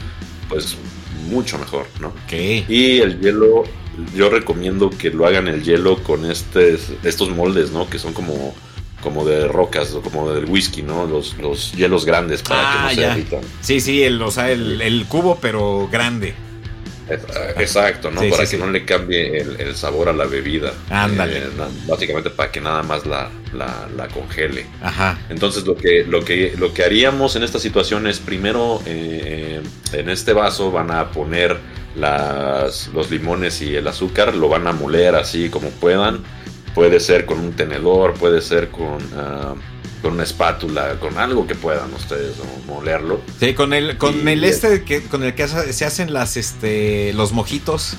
pues, 0.49 0.77
mucho 1.29 1.57
mejor, 1.59 1.87
¿no? 2.01 2.09
Ok. 2.09 2.33
Y 2.69 2.99
el 2.99 3.21
hielo, 3.21 3.63
yo 4.17 4.29
recomiendo 4.29 4.91
que 4.91 5.11
lo 5.11 5.25
hagan 5.27 5.47
el 5.47 5.63
hielo 5.63 6.03
con 6.03 6.29
estes, 6.29 6.89
estos 7.05 7.31
moldes, 7.31 7.71
¿no? 7.71 7.89
Que 7.89 8.01
son 8.01 8.13
como, 8.13 8.53
como 9.05 9.25
de 9.25 9.47
rocas, 9.47 9.95
o 9.95 10.03
como 10.03 10.33
del 10.33 10.47
whisky, 10.47 10.83
¿no? 10.83 11.07
Los, 11.07 11.37
los 11.39 11.71
hielos 11.75 12.05
grandes 12.05 12.43
para 12.43 12.61
Ah, 12.63 12.73
que 12.75 12.83
no 12.83 12.89
se 12.91 12.97
ya. 12.97 13.09
derritan. 13.15 13.41
Sí, 13.61 13.79
sí, 13.81 14.03
el, 14.03 14.21
o 14.21 14.33
sea, 14.33 14.51
el, 14.51 14.83
el 14.83 15.07
cubo, 15.07 15.39
pero 15.41 15.89
grande. 15.93 16.35
Es- 17.11 17.57
Exacto, 17.59 18.11
¿no? 18.11 18.21
Sí, 18.21 18.31
para 18.31 18.47
sí, 18.47 18.53
que 18.53 18.57
sí. 18.57 18.63
no 18.63 18.71
le 18.71 18.85
cambie 18.85 19.39
el, 19.41 19.61
el 19.61 19.75
sabor 19.77 20.09
a 20.09 20.13
la 20.13 20.25
bebida. 20.27 20.73
Ándale. 20.91 21.39
Eh, 21.39 21.49
básicamente 21.87 22.31
para 22.31 22.51
que 22.53 22.61
nada 22.61 22.83
más 22.83 23.07
la, 23.07 23.31
la, 23.53 23.89
la 23.97 24.09
congele. 24.09 24.67
Ajá. 24.83 25.19
Entonces 25.29 25.67
lo 25.67 25.75
que, 25.77 26.05
lo 26.05 26.25
que, 26.25 26.55
lo 26.59 26.73
que 26.73 26.85
haríamos 26.85 27.37
en 27.37 27.43
esta 27.43 27.59
situación 27.59 28.07
es 28.07 28.19
primero 28.21 28.81
eh, 28.87 29.61
en 29.93 30.09
este 30.11 30.33
vaso 30.33 30.71
van 30.71 30.91
a 30.91 31.11
poner 31.11 31.57
las, 31.97 32.89
los 32.95 33.11
limones 33.11 33.61
y 33.63 33.75
el 33.77 33.87
azúcar, 33.89 34.35
lo 34.35 34.49
van 34.49 34.67
a 34.67 34.73
moler 34.73 35.15
así 35.17 35.49
como 35.51 35.71
puedan. 35.71 36.23
Puede 36.75 37.01
ser 37.01 37.27
con 37.27 37.41
un 37.41 37.53
tenedor, 37.55 38.15
puede 38.15 38.41
ser 38.41 38.69
con, 38.69 38.99
ah, 39.17 39.55
con 40.03 40.15
una 40.15 40.23
espátula, 40.25 40.99
con 41.01 41.19
algo 41.19 41.47
que 41.47 41.55
puedan 41.55 41.93
ustedes 41.95 42.37
¿no? 42.39 42.75
molerlo. 42.75 43.21
Sí, 43.39 43.55
con 43.55 43.73
el, 43.73 43.97
con 43.99 44.27
Y- 44.27 44.33
el 44.33 44.45
este 44.45 44.83
que, 44.85 45.03
con 45.03 45.23
el 45.23 45.35
que 45.35 45.47
se 45.49 45.85
hacen 45.85 46.13
las, 46.13 46.37
este, 46.37 47.13
los 47.15 47.33
mojitos. 47.33 47.97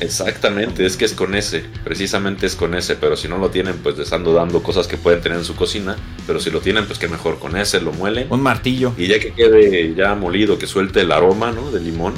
Exactamente, 0.00 0.84
es 0.84 0.96
que 0.96 1.04
es 1.04 1.12
con 1.12 1.34
ese, 1.36 1.62
precisamente 1.84 2.46
es 2.46 2.56
con 2.56 2.74
ese, 2.74 2.96
pero 2.96 3.16
si 3.16 3.28
no 3.28 3.38
lo 3.38 3.50
tienen, 3.50 3.76
pues 3.78 3.96
les 3.96 4.12
ando 4.12 4.32
dando 4.32 4.60
cosas 4.60 4.88
que 4.88 4.96
pueden 4.96 5.20
tener 5.20 5.38
en 5.38 5.44
su 5.44 5.54
cocina, 5.54 5.96
pero 6.26 6.40
si 6.40 6.50
lo 6.50 6.60
tienen, 6.60 6.86
pues 6.86 6.98
que 6.98 7.06
mejor 7.06 7.38
con 7.38 7.56
ese, 7.56 7.80
lo 7.80 7.92
muelen. 7.92 8.26
Un 8.30 8.42
martillo. 8.42 8.92
Y 8.98 9.06
ya 9.06 9.20
que 9.20 9.32
quede 9.32 9.94
ya 9.94 10.14
molido, 10.16 10.58
que 10.58 10.66
suelte 10.66 11.02
el 11.02 11.12
aroma 11.12 11.52
¿no? 11.52 11.70
del 11.70 11.84
limón, 11.84 12.14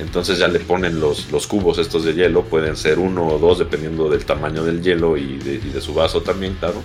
entonces 0.00 0.38
ya 0.38 0.48
le 0.48 0.58
ponen 0.58 0.98
los, 0.98 1.30
los 1.30 1.46
cubos 1.46 1.78
estos 1.78 2.04
de 2.04 2.14
hielo, 2.14 2.42
pueden 2.46 2.76
ser 2.76 2.98
uno 2.98 3.24
o 3.28 3.38
dos 3.38 3.60
dependiendo 3.60 4.08
del 4.08 4.24
tamaño 4.24 4.64
del 4.64 4.82
hielo 4.82 5.16
y 5.16 5.38
de, 5.38 5.54
y 5.54 5.70
de 5.70 5.80
su 5.80 5.94
vaso 5.94 6.22
también, 6.22 6.54
claro. 6.58 6.82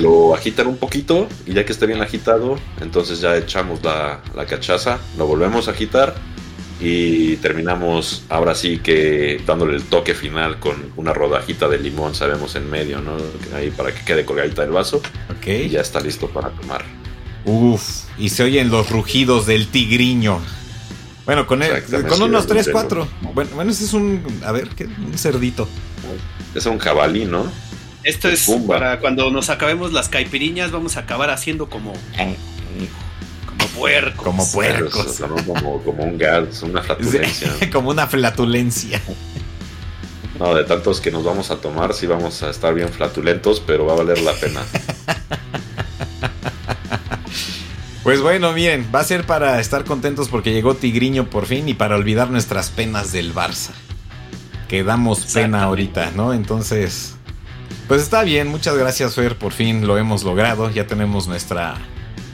Lo 0.00 0.34
agitan 0.34 0.66
un 0.66 0.76
poquito 0.76 1.28
y 1.46 1.54
ya 1.54 1.64
que 1.64 1.72
esté 1.72 1.86
bien 1.86 2.02
agitado, 2.02 2.58
entonces 2.80 3.20
ya 3.20 3.36
echamos 3.36 3.82
la, 3.82 4.20
la 4.34 4.44
cachaza, 4.46 4.98
lo 5.16 5.26
volvemos 5.26 5.68
a 5.68 5.70
agitar 5.70 6.14
y 6.80 7.36
terminamos 7.36 8.24
ahora 8.28 8.54
sí 8.54 8.78
que 8.78 9.40
dándole 9.46 9.76
el 9.76 9.84
toque 9.84 10.14
final 10.14 10.60
con 10.60 10.74
una 10.96 11.14
rodajita 11.14 11.68
de 11.68 11.78
limón, 11.78 12.14
sabemos 12.14 12.54
en 12.56 12.70
medio, 12.70 13.00
¿no? 13.00 13.12
Ahí 13.56 13.70
para 13.70 13.94
que 13.94 14.04
quede 14.04 14.26
colgadita 14.26 14.62
del 14.62 14.72
vaso 14.72 14.98
Ok. 15.30 15.46
y 15.46 15.68
ya 15.70 15.80
está 15.80 16.00
listo 16.00 16.28
para 16.28 16.50
tomar. 16.50 16.84
Uf, 17.46 18.04
y 18.18 18.28
se 18.28 18.42
oyen 18.42 18.70
los 18.70 18.90
rugidos 18.90 19.46
del 19.46 19.68
tigriño. 19.68 20.40
Bueno, 21.24 21.46
con, 21.46 21.62
el- 21.62 21.82
con 22.08 22.22
unos 22.22 22.42
sí, 22.44 22.48
3, 22.50 22.64
sí, 22.66 22.70
4. 22.72 23.08
Bueno, 23.34 23.50
bueno, 23.54 23.70
ese 23.70 23.84
es 23.84 23.92
un. 23.94 24.22
A 24.44 24.52
ver, 24.52 24.68
¿qué? 24.76 24.84
Un 24.84 25.16
cerdito. 25.16 25.66
Es 26.54 26.66
un 26.66 26.78
jabalí, 26.78 27.24
¿no? 27.24 27.46
Esto 28.06 28.28
es 28.28 28.46
Pumba. 28.46 28.78
para 28.78 29.00
cuando 29.00 29.32
nos 29.32 29.50
acabemos 29.50 29.92
las 29.92 30.08
caipiriñas, 30.08 30.70
vamos 30.70 30.96
a 30.96 31.00
acabar 31.00 31.28
haciendo 31.30 31.68
como, 31.68 31.92
como 33.46 33.68
puercos. 33.76 34.24
Como 34.24 34.52
puercos. 34.52 35.20
Como, 35.46 35.82
como 35.82 36.04
un 36.04 36.16
gas, 36.16 36.62
una 36.62 36.82
flatulencia. 36.82 37.52
Como 37.72 37.90
una 37.90 38.06
flatulencia. 38.06 39.02
No, 40.38 40.54
de 40.54 40.62
tantos 40.62 41.00
que 41.00 41.10
nos 41.10 41.24
vamos 41.24 41.50
a 41.50 41.56
tomar, 41.56 41.94
sí 41.94 42.06
vamos 42.06 42.44
a 42.44 42.50
estar 42.50 42.72
bien 42.74 42.90
flatulentos, 42.90 43.58
pero 43.58 43.86
va 43.86 43.94
a 43.94 43.96
valer 43.96 44.20
la 44.20 44.32
pena. 44.32 44.62
Pues 48.04 48.20
bueno, 48.20 48.52
miren, 48.52 48.86
va 48.94 49.00
a 49.00 49.04
ser 49.04 49.26
para 49.26 49.58
estar 49.58 49.84
contentos 49.84 50.28
porque 50.28 50.52
llegó 50.52 50.76
Tigriño 50.76 51.28
por 51.28 51.46
fin 51.46 51.68
y 51.68 51.74
para 51.74 51.96
olvidar 51.96 52.30
nuestras 52.30 52.70
penas 52.70 53.10
del 53.10 53.34
Barça. 53.34 53.72
Que 54.68 54.84
damos 54.84 55.24
pena 55.34 55.64
ahorita, 55.64 56.12
¿no? 56.12 56.32
Entonces, 56.32 57.16
pues 57.88 58.02
está 58.02 58.22
bien, 58.22 58.48
muchas 58.48 58.76
gracias 58.76 59.14
Fer, 59.14 59.36
por 59.36 59.52
fin 59.52 59.86
lo 59.86 59.96
hemos 59.98 60.22
logrado. 60.24 60.70
Ya 60.70 60.86
tenemos 60.86 61.26
nuestra 61.28 61.76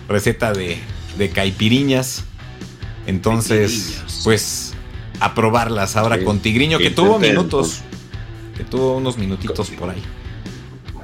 receta 0.08 0.52
de, 0.52 0.78
de 1.18 1.30
caipiriñas. 1.30 2.24
Entonces, 3.06 3.72
Caipiriñas. 3.72 4.20
pues 4.24 4.74
a 5.20 5.34
probarlas 5.34 5.96
ahora 5.96 6.18
Sí. 6.18 6.24
con 6.24 6.38
Tigriño, 6.40 6.78
que 6.78 6.84
Intenten, 6.86 7.04
tuvo 7.06 7.18
minutos. 7.18 7.80
Que 8.56 8.64
tuvo 8.64 8.96
unos 8.96 9.18
minutitos 9.18 9.70
por 9.70 9.90
ahí. 9.90 10.02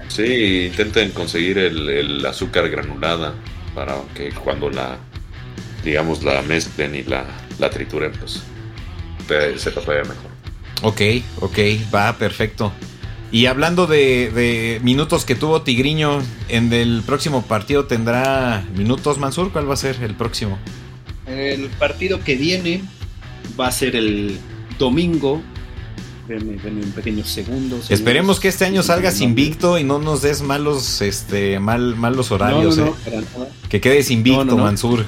Sí, 0.09 0.67
intenten 0.67 1.11
conseguir 1.11 1.59
el, 1.59 1.89
el 1.89 2.27
azúcar 2.27 2.69
granulada 2.69 3.35
para 3.75 3.97
que 4.15 4.31
cuando 4.31 4.71
la, 4.71 4.97
digamos, 5.85 6.23
la 6.25 6.43
mezclen 6.43 6.95
y 6.95 7.03
la, 7.05 7.25
la 7.59 7.71
trituren, 7.71 8.13
pues 8.19 8.43
te- 9.27 9.59
sepa 9.59 9.81
todavía 9.83 10.05
mejor. 10.05 10.31
Ok, 10.83 11.01
ok, 11.41 11.59
va, 11.95 12.13
perfecto. 12.17 12.73
Y 13.31 13.47
hablando 13.47 13.87
de, 13.87 14.31
de 14.31 14.81
minutos 14.83 15.25
que 15.25 15.35
tuvo 15.35 15.63
Tigriño, 15.63 16.23
en 16.49 16.73
el 16.73 17.03
próximo 17.05 17.43
partido 17.43 17.85
tendrá 17.85 18.65
minutos 18.75 19.19
Mansur, 19.19 19.53
¿cuál 19.53 19.69
va 19.69 19.75
a 19.75 19.77
ser 19.77 20.03
el 20.03 20.15
próximo? 20.15 20.59
El 21.27 21.67
partido 21.69 22.21
que 22.25 22.37
viene 22.37 22.83
va 23.59 23.67
a 23.67 23.73
ser 23.73 23.97
el 23.97 24.39
domingo. 24.79 25.43
Denme, 26.27 26.57
denme 26.57 26.83
un 26.83 26.93
pequeño 26.93 27.25
segundo. 27.25 27.79
Esperemos 27.89 28.41
que 28.41 28.49
este 28.49 28.65
año 28.65 28.83
salgas 28.83 29.21
invicto 29.21 29.79
y 29.79 29.85
no 29.85 29.99
nos 29.99 30.23
des 30.23 30.43
malos, 30.43 31.01
este, 31.03 31.59
mal, 31.59 31.97
malos 31.97 32.31
horarios, 32.31 32.77
no, 32.79 32.87
no, 32.87 32.97
eh. 33.07 33.25
Que 33.69 33.81
quedes 33.81 34.11
invicto, 34.11 34.45
No, 34.45 34.57
no. 34.57 34.65
Mansur. 34.65 35.05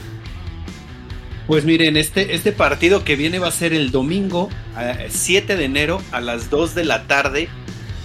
Pues 1.46 1.64
miren, 1.64 1.96
este, 1.96 2.34
este 2.34 2.52
partido 2.52 3.02
que 3.02 3.16
viene 3.16 3.38
va 3.38 3.48
a 3.48 3.52
ser 3.52 3.72
el 3.72 3.90
domingo, 3.90 4.48
a 4.76 4.94
7 5.08 5.56
de 5.56 5.64
enero, 5.64 6.00
a 6.12 6.20
las 6.20 6.48
2 6.48 6.74
de 6.74 6.84
la 6.84 7.06
tarde, 7.06 7.48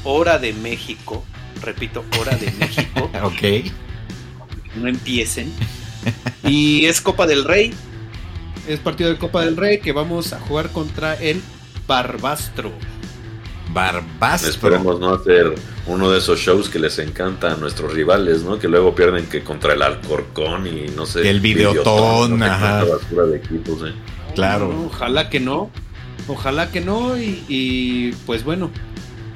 hora 0.05 0.39
de 0.39 0.53
México. 0.53 1.23
Repito, 1.61 2.03
hora 2.19 2.35
de 2.35 2.51
México. 2.51 3.09
Ok. 3.23 3.71
no 4.75 4.87
empiecen. 4.87 5.51
Y 6.43 6.85
es 6.85 7.01
Copa 7.01 7.27
del 7.27 7.43
Rey. 7.43 7.73
es 8.67 8.79
partido 8.79 9.09
de 9.09 9.17
Copa 9.17 9.43
del 9.43 9.57
Rey 9.57 9.79
que 9.79 9.91
vamos 9.91 10.33
a 10.33 10.39
jugar 10.39 10.69
contra 10.69 11.15
el 11.15 11.41
Barbastro. 11.87 12.71
Barbastro. 13.73 14.49
Esperemos 14.49 14.99
no 14.99 15.13
hacer 15.13 15.55
uno 15.87 16.09
de 16.09 16.19
esos 16.19 16.39
shows 16.39 16.69
que 16.69 16.79
les 16.79 16.97
encanta 16.99 17.53
a 17.53 17.57
nuestros 17.57 17.93
rivales, 17.93 18.43
¿no? 18.43 18.57
Que 18.57 18.67
luego 18.67 18.95
pierden 18.95 19.25
que 19.25 19.43
contra 19.43 19.73
el 19.73 19.81
Alcorcón 19.81 20.67
y 20.67 20.87
no 20.95 21.05
sé. 21.05 21.29
El 21.29 21.41
Videotón, 21.41 22.41
ajá. 22.41 22.85
De 22.85 23.37
equipos, 23.37 23.81
¿eh? 23.87 23.93
Claro. 24.33 24.87
ojalá 24.87 25.29
que 25.29 25.39
no. 25.39 25.71
Ojalá 26.27 26.71
que 26.71 26.81
no. 26.81 27.17
Y, 27.17 28.13
pues 28.25 28.43
bueno, 28.43 28.71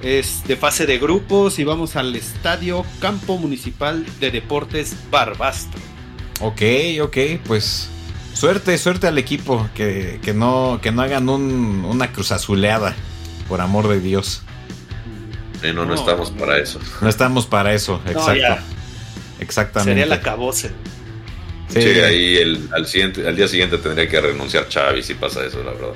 es 0.02 0.44
de 0.48 0.56
fase 0.56 0.86
de 0.86 0.98
grupos 0.98 1.60
y 1.60 1.64
vamos 1.64 1.96
al 1.96 2.16
estadio 2.16 2.86
Campo 3.00 3.38
Municipal 3.38 4.06
de 4.20 4.32
Deportes 4.32 4.96
Barbastro. 5.12 5.80
Ok, 6.42 6.62
ok, 7.02 7.18
pues 7.46 7.90
suerte, 8.34 8.78
suerte 8.78 9.08
al 9.08 9.18
equipo, 9.18 9.70
que, 9.76 10.20
no, 10.34 10.80
que 10.82 10.92
no 10.92 11.02
hagan 11.02 11.28
una 11.30 12.12
cruz 12.12 12.32
azuleada, 12.32 12.96
por 13.48 13.62
amor 13.62 13.88
de 13.88 14.00
Dios. 14.00 14.44
no, 15.62 15.86
no, 15.86 15.94
estamos 15.94 16.32
para 16.32 16.58
eso. 16.58 16.80
No 17.02 17.10
estamos 17.10 17.46
para 17.46 17.74
eso, 17.74 18.02
exacto. 18.06 18.64
Exactamente. 19.40 19.92
Sería 19.92 20.06
la 20.06 20.22
cabose. 20.22 20.72
Sí, 21.70 21.80
ahí 21.80 22.38
el, 22.38 22.68
al, 22.74 22.88
siguiente, 22.88 23.28
al 23.28 23.36
día 23.36 23.48
siguiente 23.48 23.78
tendría 23.78 24.08
que 24.10 24.20
renunciar 24.20 24.68
Xavi 24.70 25.04
si 25.04 25.14
pasa 25.14 25.46
eso, 25.46 25.64
la 25.64 25.72
verdad. 25.72 25.94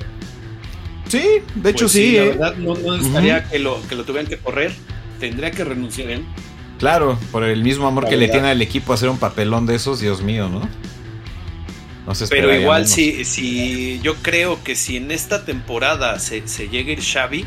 Sí, 1.14 1.42
de 1.54 1.70
hecho 1.70 1.84
pues 1.84 1.92
sí. 1.92 2.12
La 2.12 2.22
¿eh? 2.22 2.28
verdad, 2.30 2.56
no, 2.56 2.74
necesitaría 2.74 3.44
que, 3.48 3.58
lo, 3.58 3.80
que 3.88 3.94
lo 3.94 4.04
tuvieran 4.04 4.26
que 4.26 4.38
correr. 4.38 4.72
Tendría 5.20 5.50
que 5.50 5.64
renunciar 5.64 6.10
él. 6.10 6.24
Claro, 6.78 7.18
por 7.30 7.44
el 7.44 7.62
mismo 7.62 7.86
amor 7.86 8.08
que 8.08 8.16
le 8.16 8.28
tiene 8.28 8.48
al 8.48 8.60
equipo 8.60 8.92
hacer 8.92 9.08
un 9.08 9.18
papelón 9.18 9.64
de 9.64 9.76
esos, 9.76 10.00
Dios 10.00 10.22
mío, 10.22 10.48
¿no? 10.48 10.68
no 12.04 12.14
sé 12.14 12.26
Pero 12.28 12.54
igual 12.54 12.86
si, 12.86 13.24
si 13.24 14.00
yo 14.02 14.16
creo 14.16 14.62
que 14.62 14.74
si 14.74 14.96
en 14.96 15.10
esta 15.10 15.44
temporada 15.44 16.18
se, 16.18 16.46
se 16.48 16.68
llega 16.68 16.90
a 16.90 16.92
ir 16.92 17.00
Xavi, 17.02 17.46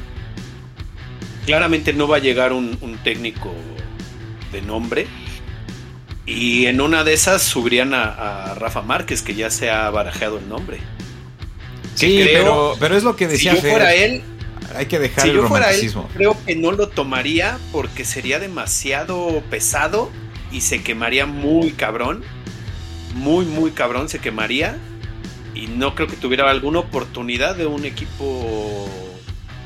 claramente 1.46 1.94
no 1.94 2.08
va 2.08 2.18
a 2.18 2.20
llegar 2.20 2.54
un, 2.54 2.78
técnico 3.04 3.54
de 4.52 4.62
nombre. 4.62 5.08
Y 6.26 6.66
en 6.66 6.82
una 6.82 7.04
de 7.04 7.14
esas 7.14 7.42
subirían 7.42 7.94
a, 7.94 8.54
Rafa 8.56 8.82
Márquez, 8.82 9.22
que 9.22 9.36
ya 9.36 9.50
se 9.50 9.70
ha 9.70 9.90
barajeado 9.90 10.40
el 10.40 10.50
nombre. 10.50 10.80
Sí, 11.98 12.24
pero, 12.32 12.76
pero 12.80 12.96
es 12.96 13.04
lo 13.04 13.16
que 13.16 13.28
decía 13.28 13.56
Si 13.56 13.62
yo 13.62 13.70
fuera 13.70 13.94
él, 13.96 14.22
hay 14.76 14.86
que 14.86 15.00
dejar 15.00 15.24
si 15.24 15.34
yo 15.34 15.48
Fuera 15.48 15.74
él, 15.74 15.92
creo 16.14 16.38
que 16.46 16.56
no 16.56 16.72
lo 16.72 16.90
tomaría 16.90 17.58
porque 17.72 18.06
sería 18.06 18.38
demasiado 18.38 19.42
pesado 19.50 20.12
y 20.52 20.62
se 20.62 20.84
quemaría 20.84 21.26
muy 21.26 21.72
cabrón. 21.72 22.24
Muy, 23.16 23.46
muy 23.46 23.72
cabrón 23.72 24.10
se 24.10 24.20
quemaría. 24.20 24.78
Y 25.56 25.68
no 25.68 25.96
creo 25.96 26.08
que 26.08 26.16
tuviera 26.16 26.50
alguna 26.52 26.80
oportunidad 26.80 27.56
de 27.56 27.66
un 27.66 27.84
equipo, 27.86 28.88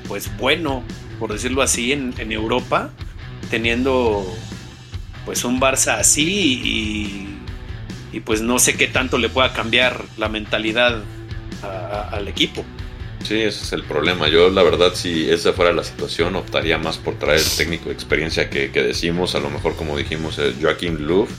pues 0.07 0.32
bueno, 0.38 0.84
por 1.19 1.34
decirlo 1.34 1.61
así, 1.61 1.91
en, 1.91 2.32
Europa, 2.32 2.91
teniendo 3.49 4.25
pues 5.25 5.43
un 5.43 5.59
Barça 5.59 5.99
así 5.99 6.61
y, 6.63 8.15
y, 8.15 8.19
pues 8.21 8.41
no 8.41 8.57
sé 8.57 8.75
qué 8.75 8.88
tanto 8.88 9.17
le 9.17 9.27
pueda 9.27 9.51
cambiar 9.51 10.05
la 10.17 10.29
mentalidad 10.29 11.03
al 11.64 12.28
equipo. 12.28 12.64
Sí, 13.24 13.41
ese 13.41 13.64
es 13.64 13.74
el 13.74 13.84
problema. 13.84 14.28
Yo, 14.28 14.49
la 14.49 14.64
verdad, 14.64 14.93
si 14.95 15.30
esa 15.30 15.53
fuera 15.53 15.72
la 15.74 15.84
situación, 15.84 16.36
optaría 16.36 16.78
más 16.78 16.97
por 16.97 17.16
traer 17.16 17.39
el 17.39 17.57
técnico 17.57 17.86
de 17.86 17.93
experiencia 17.93 18.49
que, 18.49 18.70
decimos, 18.70 19.36
a 19.36 19.39
lo 19.39 19.49
mejor, 19.49 19.76
como 19.76 19.97
dijimos, 19.97 20.39
Joaquín 20.59 21.05
Louvre. 21.07 21.32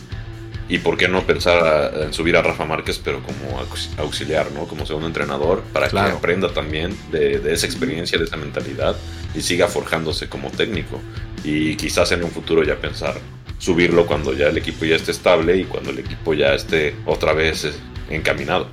Y 0.68 0.78
por 0.78 0.96
qué 0.96 1.06
no 1.08 1.26
pensar 1.26 1.92
en 2.00 2.14
subir 2.14 2.36
a 2.36 2.42
Rafa 2.42 2.64
Márquez, 2.64 2.98
pero 3.04 3.20
como 3.22 3.60
auxiliar, 3.98 4.52
¿no? 4.52 4.66
Como 4.66 4.86
segundo 4.86 5.06
entrenador, 5.06 5.62
para 5.72 5.88
que 5.88 5.98
aprenda 5.98 6.54
también 6.54 6.96
de, 7.10 7.40
de, 7.40 7.52
esa 7.52 7.66
experiencia, 7.66 8.16
de 8.16 8.24
esa 8.24 8.36
mentalidad 8.36 8.96
y 9.34 9.42
siga 9.42 9.66
forjándose 9.68 10.28
como 10.28 10.50
técnico. 10.50 10.98
Y 11.44 11.76
quizás 11.76 12.12
en 12.12 12.24
un 12.24 12.30
futuro 12.30 12.62
ya 12.62 12.76
pensar 12.76 13.16
subirlo 13.62 14.06
cuando 14.06 14.32
ya 14.32 14.48
el 14.48 14.58
equipo 14.58 14.84
ya 14.84 14.96
esté 14.96 15.12
estable 15.12 15.56
y 15.56 15.64
cuando 15.64 15.90
el 15.90 15.98
equipo 16.00 16.34
ya 16.34 16.52
esté 16.52 16.96
otra 17.06 17.32
vez 17.32 17.64
eh, 17.64 17.72
encaminado. 18.10 18.68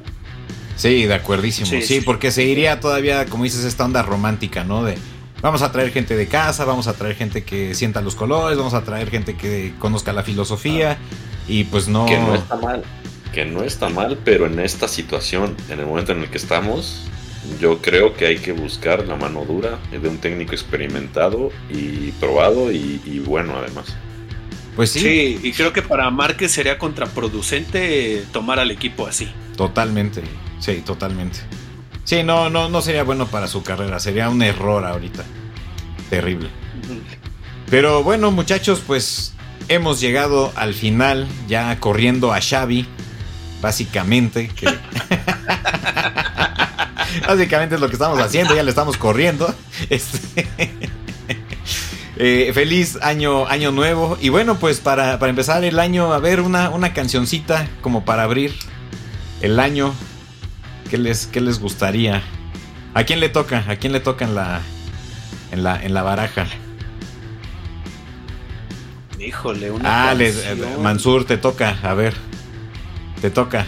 Sí, 0.80 1.06
de 1.06 1.14
acuerdísimo. 1.14 1.68
Sí, 1.82 2.00
porque 2.00 2.32
se 2.32 2.44
iría 2.44 2.80
todavía, 2.80 3.26
como 3.26 3.44
dices, 3.44 3.66
esta 3.66 3.84
onda 3.84 4.02
romántica, 4.02 4.64
¿no? 4.64 4.86
De 4.86 4.98
vamos 5.42 5.62
a 5.62 5.74
traer 5.74 5.92
gente 5.92 6.16
de 6.16 6.28
casa, 6.28 6.64
vamos 6.64 6.88
a 6.88 6.94
traer 6.94 7.18
gente 7.18 7.44
que 7.44 7.76
sienta 7.76 8.02
los 8.02 8.16
colores, 8.16 8.58
vamos 8.58 8.74
a 8.74 8.84
traer 8.86 9.10
gente 9.10 9.36
que 9.36 9.74
conozca 9.78 10.14
la 10.14 10.24
filosofía 10.24 10.98
y 11.50 11.66
pues 11.66 11.90
no... 11.90 12.06
Que 12.06 12.18
no 12.18 12.34
está 12.34 12.56
mal, 12.56 12.84
que 13.34 13.44
no 13.44 13.64
está 13.64 13.90
mal, 13.90 14.20
pero 14.24 14.46
en 14.46 14.58
esta 14.60 14.88
situación, 14.88 15.54
en 15.70 15.82
el 15.82 15.86
momento 15.86 16.14
en 16.14 16.22
el 16.22 16.30
que 16.30 16.38
estamos, 16.38 17.04
yo 17.60 17.82
creo 17.82 18.14
que 18.14 18.28
hay 18.28 18.38
que 18.38 18.54
buscar 18.54 19.06
la 19.06 19.18
mano 19.18 19.44
dura 19.44 19.80
de 19.92 20.08
un 20.08 20.18
técnico 20.20 20.54
experimentado 20.54 21.52
y 21.70 22.12
probado 22.22 22.72
y, 22.72 23.02
y 23.04 23.20
bueno 23.20 23.58
además. 23.58 23.98
Pues 24.78 24.92
sí. 24.92 25.00
Sí, 25.02 25.40
y 25.44 25.52
creo 25.52 25.74
que 25.74 25.82
para 25.82 26.10
Márquez 26.10 26.54
sería 26.54 26.78
contraproducente 26.78 28.24
tomar 28.32 28.60
al 28.60 28.72
equipo 28.72 29.08
así. 29.08 29.30
Totalmente. 29.58 30.24
Sí, 30.60 30.82
totalmente. 30.86 31.40
Sí, 32.04 32.24
no, 32.24 32.50
no, 32.50 32.70
no 32.70 32.82
sería 32.82 33.04
bueno 33.04 33.28
para 33.28 33.48
su 33.48 33.64
carrera, 33.64 34.00
sería 34.00 34.30
un 34.30 34.42
error 34.42 34.86
ahorita. 34.86 35.24
Terrible. 36.10 36.50
Pero 37.70 38.04
bueno, 38.04 38.32
muchachos, 38.32 38.82
pues 38.86 39.34
hemos 39.68 40.00
llegado 40.00 40.52
al 40.56 40.74
final, 40.74 41.28
ya 41.48 41.80
corriendo 41.80 42.34
a 42.34 42.42
Xavi, 42.42 42.88
básicamente. 43.62 44.50
básicamente 47.28 47.76
es 47.76 47.82
lo 47.82 47.88
que 47.88 47.94
estamos 47.94 48.20
haciendo, 48.20 48.56
ya 48.56 48.64
le 48.64 48.70
estamos 48.70 48.98
corriendo. 48.98 49.54
Este, 49.90 50.48
eh, 52.18 52.52
feliz 52.54 52.98
año, 53.02 53.48
año 53.48 53.72
nuevo. 53.72 54.18
Y 54.20 54.30
bueno, 54.30 54.58
pues 54.58 54.80
para, 54.80 55.14
empezar 55.14 55.64
el 55.64 55.80
año, 55.80 56.12
a 56.12 56.20
ver 56.20 56.42
una, 56.42 56.70
una 56.70 56.94
cancioncita 56.94 57.68
como 57.82 58.04
para 58.04 58.24
abrir 58.24 58.54
el 59.42 59.60
año 59.60 59.94
¿Qué 60.90 60.98
les, 60.98 61.30
les 61.36 61.60
gustaría? 61.60 62.24
¿A 62.94 63.04
quién 63.04 63.20
le 63.20 63.30
toca? 63.30 63.64
¿A 63.68 63.76
quién 63.76 63.94
le 63.94 64.00
toca 64.00 64.26
en 64.26 64.34
la, 64.36 64.62
en 65.52 65.64
la, 65.64 65.82
en 65.84 65.94
la 65.94 66.02
baraja? 66.02 66.48
Híjole, 69.20 69.70
una 69.70 70.12
Ah, 70.12 70.16
Mansur, 70.82 71.26
te 71.26 71.38
toca, 71.38 71.78
a 71.84 71.94
ver. 71.94 72.14
Te 73.22 73.30
toca. 73.30 73.68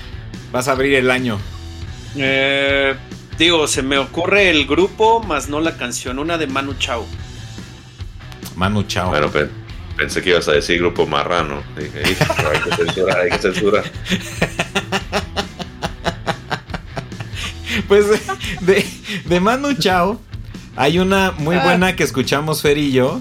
Vas 0.52 0.68
a 0.68 0.72
abrir 0.72 0.96
el 0.96 1.12
año. 1.12 1.38
Eh, 2.16 2.96
digo, 3.38 3.68
se 3.68 3.84
me 3.84 3.98
ocurre 3.98 4.50
el 4.50 4.66
grupo, 4.66 5.22
más 5.22 5.50
no 5.50 5.60
la 5.60 5.78
canción, 5.78 6.20
una 6.20 6.38
de 6.38 6.48
Manu 6.48 6.74
Chao. 6.76 7.06
Manu 8.56 8.84
Chao. 8.84 9.10
Bueno, 9.10 9.30
pensé 9.96 10.22
que 10.22 10.32
ibas 10.32 10.48
a 10.48 10.54
decir 10.54 10.80
grupo 10.80 11.06
marrano. 11.06 11.62
Dije, 11.78 12.00
hay 12.04 12.62
que 12.64 12.76
censurar, 12.76 13.20
hay 13.20 13.30
que 13.30 13.38
censurar. 13.38 13.84
Pues 17.92 18.06
de, 18.62 18.86
de 19.26 19.40
Manu 19.42 19.74
Chao 19.74 20.18
hay 20.78 20.98
una 21.00 21.32
muy 21.32 21.58
ah. 21.58 21.64
buena 21.66 21.94
que 21.94 22.06
escuchamos 22.06 22.62
Fer 22.62 22.78
y 22.78 22.94
yo, 22.94 23.20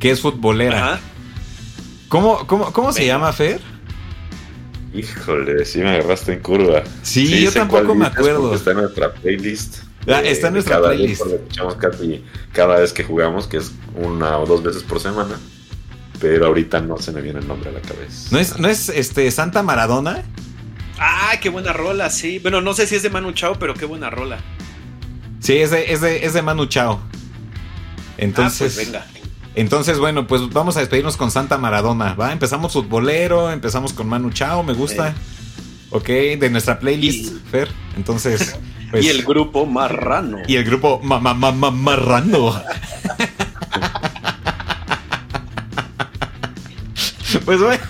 que 0.00 0.10
es 0.10 0.22
futbolera. 0.22 0.98
¿Cómo, 2.08 2.46
cómo, 2.46 2.90
se 2.90 3.04
llama 3.04 3.30
Fer? 3.34 3.60
Híjole, 4.94 5.62
sí 5.66 5.80
me 5.80 5.90
agarraste 5.90 6.32
en 6.32 6.40
curva. 6.40 6.84
Sí, 7.02 7.42
yo 7.42 7.52
tampoco 7.52 7.94
me 7.94 8.06
acuerdo. 8.06 8.54
Está 8.54 8.70
en 8.70 8.78
nuestra 8.78 9.12
playlist. 9.12 9.80
Ah, 10.06 10.22
está 10.22 10.46
en 10.46 10.54
nuestra 10.54 10.80
playlist. 10.80 11.26
escuchamos 11.26 11.74
casi 11.74 12.24
cada 12.54 12.78
vez 12.78 12.94
que 12.94 13.04
jugamos, 13.04 13.46
que 13.46 13.58
es 13.58 13.72
una 13.94 14.38
o 14.38 14.46
dos 14.46 14.62
veces 14.62 14.84
por 14.84 15.00
semana. 15.00 15.38
Pero 16.18 16.46
ahorita 16.46 16.80
no 16.80 16.96
se 16.96 17.12
me 17.12 17.20
viene 17.20 17.40
el 17.40 17.46
nombre 17.46 17.68
a 17.68 17.72
la 17.74 17.82
cabeza. 17.82 18.28
¿No 18.30 18.38
es, 18.38 18.58
no 18.58 18.68
es 18.68 18.88
este 18.88 19.30
Santa 19.30 19.62
Maradona? 19.62 20.24
Ah, 20.98 21.34
qué 21.40 21.48
buena 21.48 21.72
rola, 21.72 22.10
sí. 22.10 22.38
Bueno, 22.38 22.60
no 22.60 22.74
sé 22.74 22.86
si 22.86 22.96
es 22.96 23.02
de 23.02 23.10
Manu 23.10 23.32
Chao, 23.32 23.58
pero 23.58 23.74
qué 23.74 23.84
buena 23.84 24.10
rola. 24.10 24.38
Sí, 25.40 25.56
es 25.56 25.70
de, 25.70 25.92
es 25.92 26.00
de, 26.00 26.24
es 26.26 26.34
de 26.34 26.42
Manu 26.42 26.66
Chao. 26.66 27.00
Entonces, 28.16 28.72
ah, 28.72 28.76
pues 28.76 28.86
venga. 28.86 29.06
Entonces, 29.54 29.98
bueno, 29.98 30.26
pues 30.26 30.48
vamos 30.50 30.76
a 30.76 30.80
despedirnos 30.80 31.16
con 31.16 31.30
Santa 31.30 31.58
Maradona, 31.58 32.14
¿va? 32.14 32.32
Empezamos 32.32 32.72
futbolero, 32.72 33.50
empezamos 33.50 33.92
con 33.92 34.08
Manu 34.08 34.30
Chao, 34.30 34.62
me 34.62 34.72
gusta. 34.72 35.14
Ok, 35.90 36.06
de 36.06 36.50
nuestra 36.50 36.78
playlist, 36.78 37.34
Fer. 37.50 37.68
Entonces. 37.96 38.56
Pues, 38.90 39.04
y 39.04 39.10
el 39.10 39.22
grupo 39.22 39.66
Marrano. 39.66 40.38
Y 40.46 40.56
el 40.56 40.64
grupo 40.64 40.98
ma, 41.02 41.20
ma, 41.20 41.34
ma, 41.34 41.70
Marrano. 41.70 42.58
pues 47.44 47.60
bueno. 47.60 47.82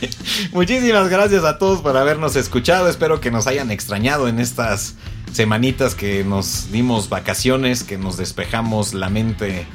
Muchísimas 0.52 1.08
gracias 1.08 1.44
a 1.44 1.58
todos 1.58 1.80
por 1.80 1.96
habernos 1.96 2.36
escuchado. 2.36 2.88
Espero 2.88 3.20
que 3.20 3.30
nos 3.30 3.46
hayan 3.46 3.70
extrañado 3.70 4.28
en 4.28 4.38
estas 4.38 4.94
semanitas 5.32 5.94
que 5.94 6.24
nos 6.24 6.70
dimos 6.72 7.08
vacaciones, 7.08 7.84
que 7.84 7.98
nos 7.98 8.16
despejamos 8.16 8.94
la 8.94 9.08
mente 9.08 9.66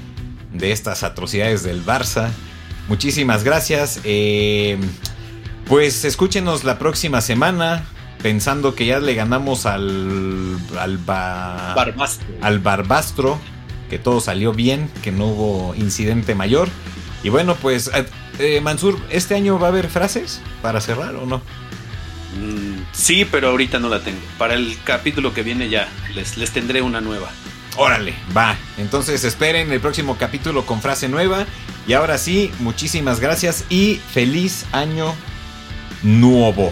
de 0.54 0.72
estas 0.72 1.04
atrocidades 1.04 1.64
del 1.64 1.86
Barça. 1.86 2.30
Muchísimas 2.88 3.44
gracias. 3.44 4.00
Eh, 4.04 4.78
pues 5.68 6.06
escúchenos 6.06 6.64
la 6.64 6.80
próxima 6.80 7.22
semana. 7.22 7.86
pensando 8.22 8.74
que 8.74 8.86
ya 8.86 9.00
le 9.00 9.16
ganamos 9.16 9.66
al, 9.66 10.58
al, 10.80 10.98
Barbastro. 10.98 12.26
al 12.42 12.60
Barbastro, 12.60 13.38
que 13.90 14.00
todo 14.00 14.22
salió 14.22 14.54
bien, 14.54 14.90
que 15.02 15.12
no 15.12 15.28
hubo 15.28 15.76
incidente 15.76 16.34
mayor. 16.34 16.70
Y 17.22 17.28
bueno, 17.30 17.56
pues, 17.56 17.92
eh, 18.40 18.62
Mansur, 18.62 19.00
¿este 19.10 19.36
año 19.36 19.60
va 19.60 19.68
a 19.68 19.70
haber 19.70 19.90
frases 19.90 20.42
para 20.62 20.82
cerrar 20.82 21.16
o 21.16 21.26
no? 21.26 21.38
Mm, 22.40 22.82
sí, 22.92 23.26
pero 23.26 23.50
ahorita 23.50 23.80
no 23.80 23.90
la 23.90 24.00
tengo. 24.02 24.20
Para 24.38 24.56
el 24.56 24.78
capítulo 24.84 25.34
que 25.34 25.44
viene 25.44 25.70
ya 25.70 25.88
les, 26.14 26.38
les 26.38 26.52
tendré 26.52 26.82
una 26.82 27.02
nueva. 27.02 27.30
Órale, 27.76 28.14
va. 28.36 28.56
Entonces 28.78 29.24
esperen 29.24 29.72
el 29.72 29.80
próximo 29.80 30.18
capítulo 30.18 30.66
con 30.66 30.82
frase 30.82 31.10
nueva. 31.10 31.46
Y 31.88 31.94
ahora 31.94 32.18
sí, 32.18 32.52
muchísimas 32.60 33.20
gracias 33.20 33.66
y 33.70 34.00
feliz 34.12 34.66
año 34.72 35.14
nuevo. 36.04 36.72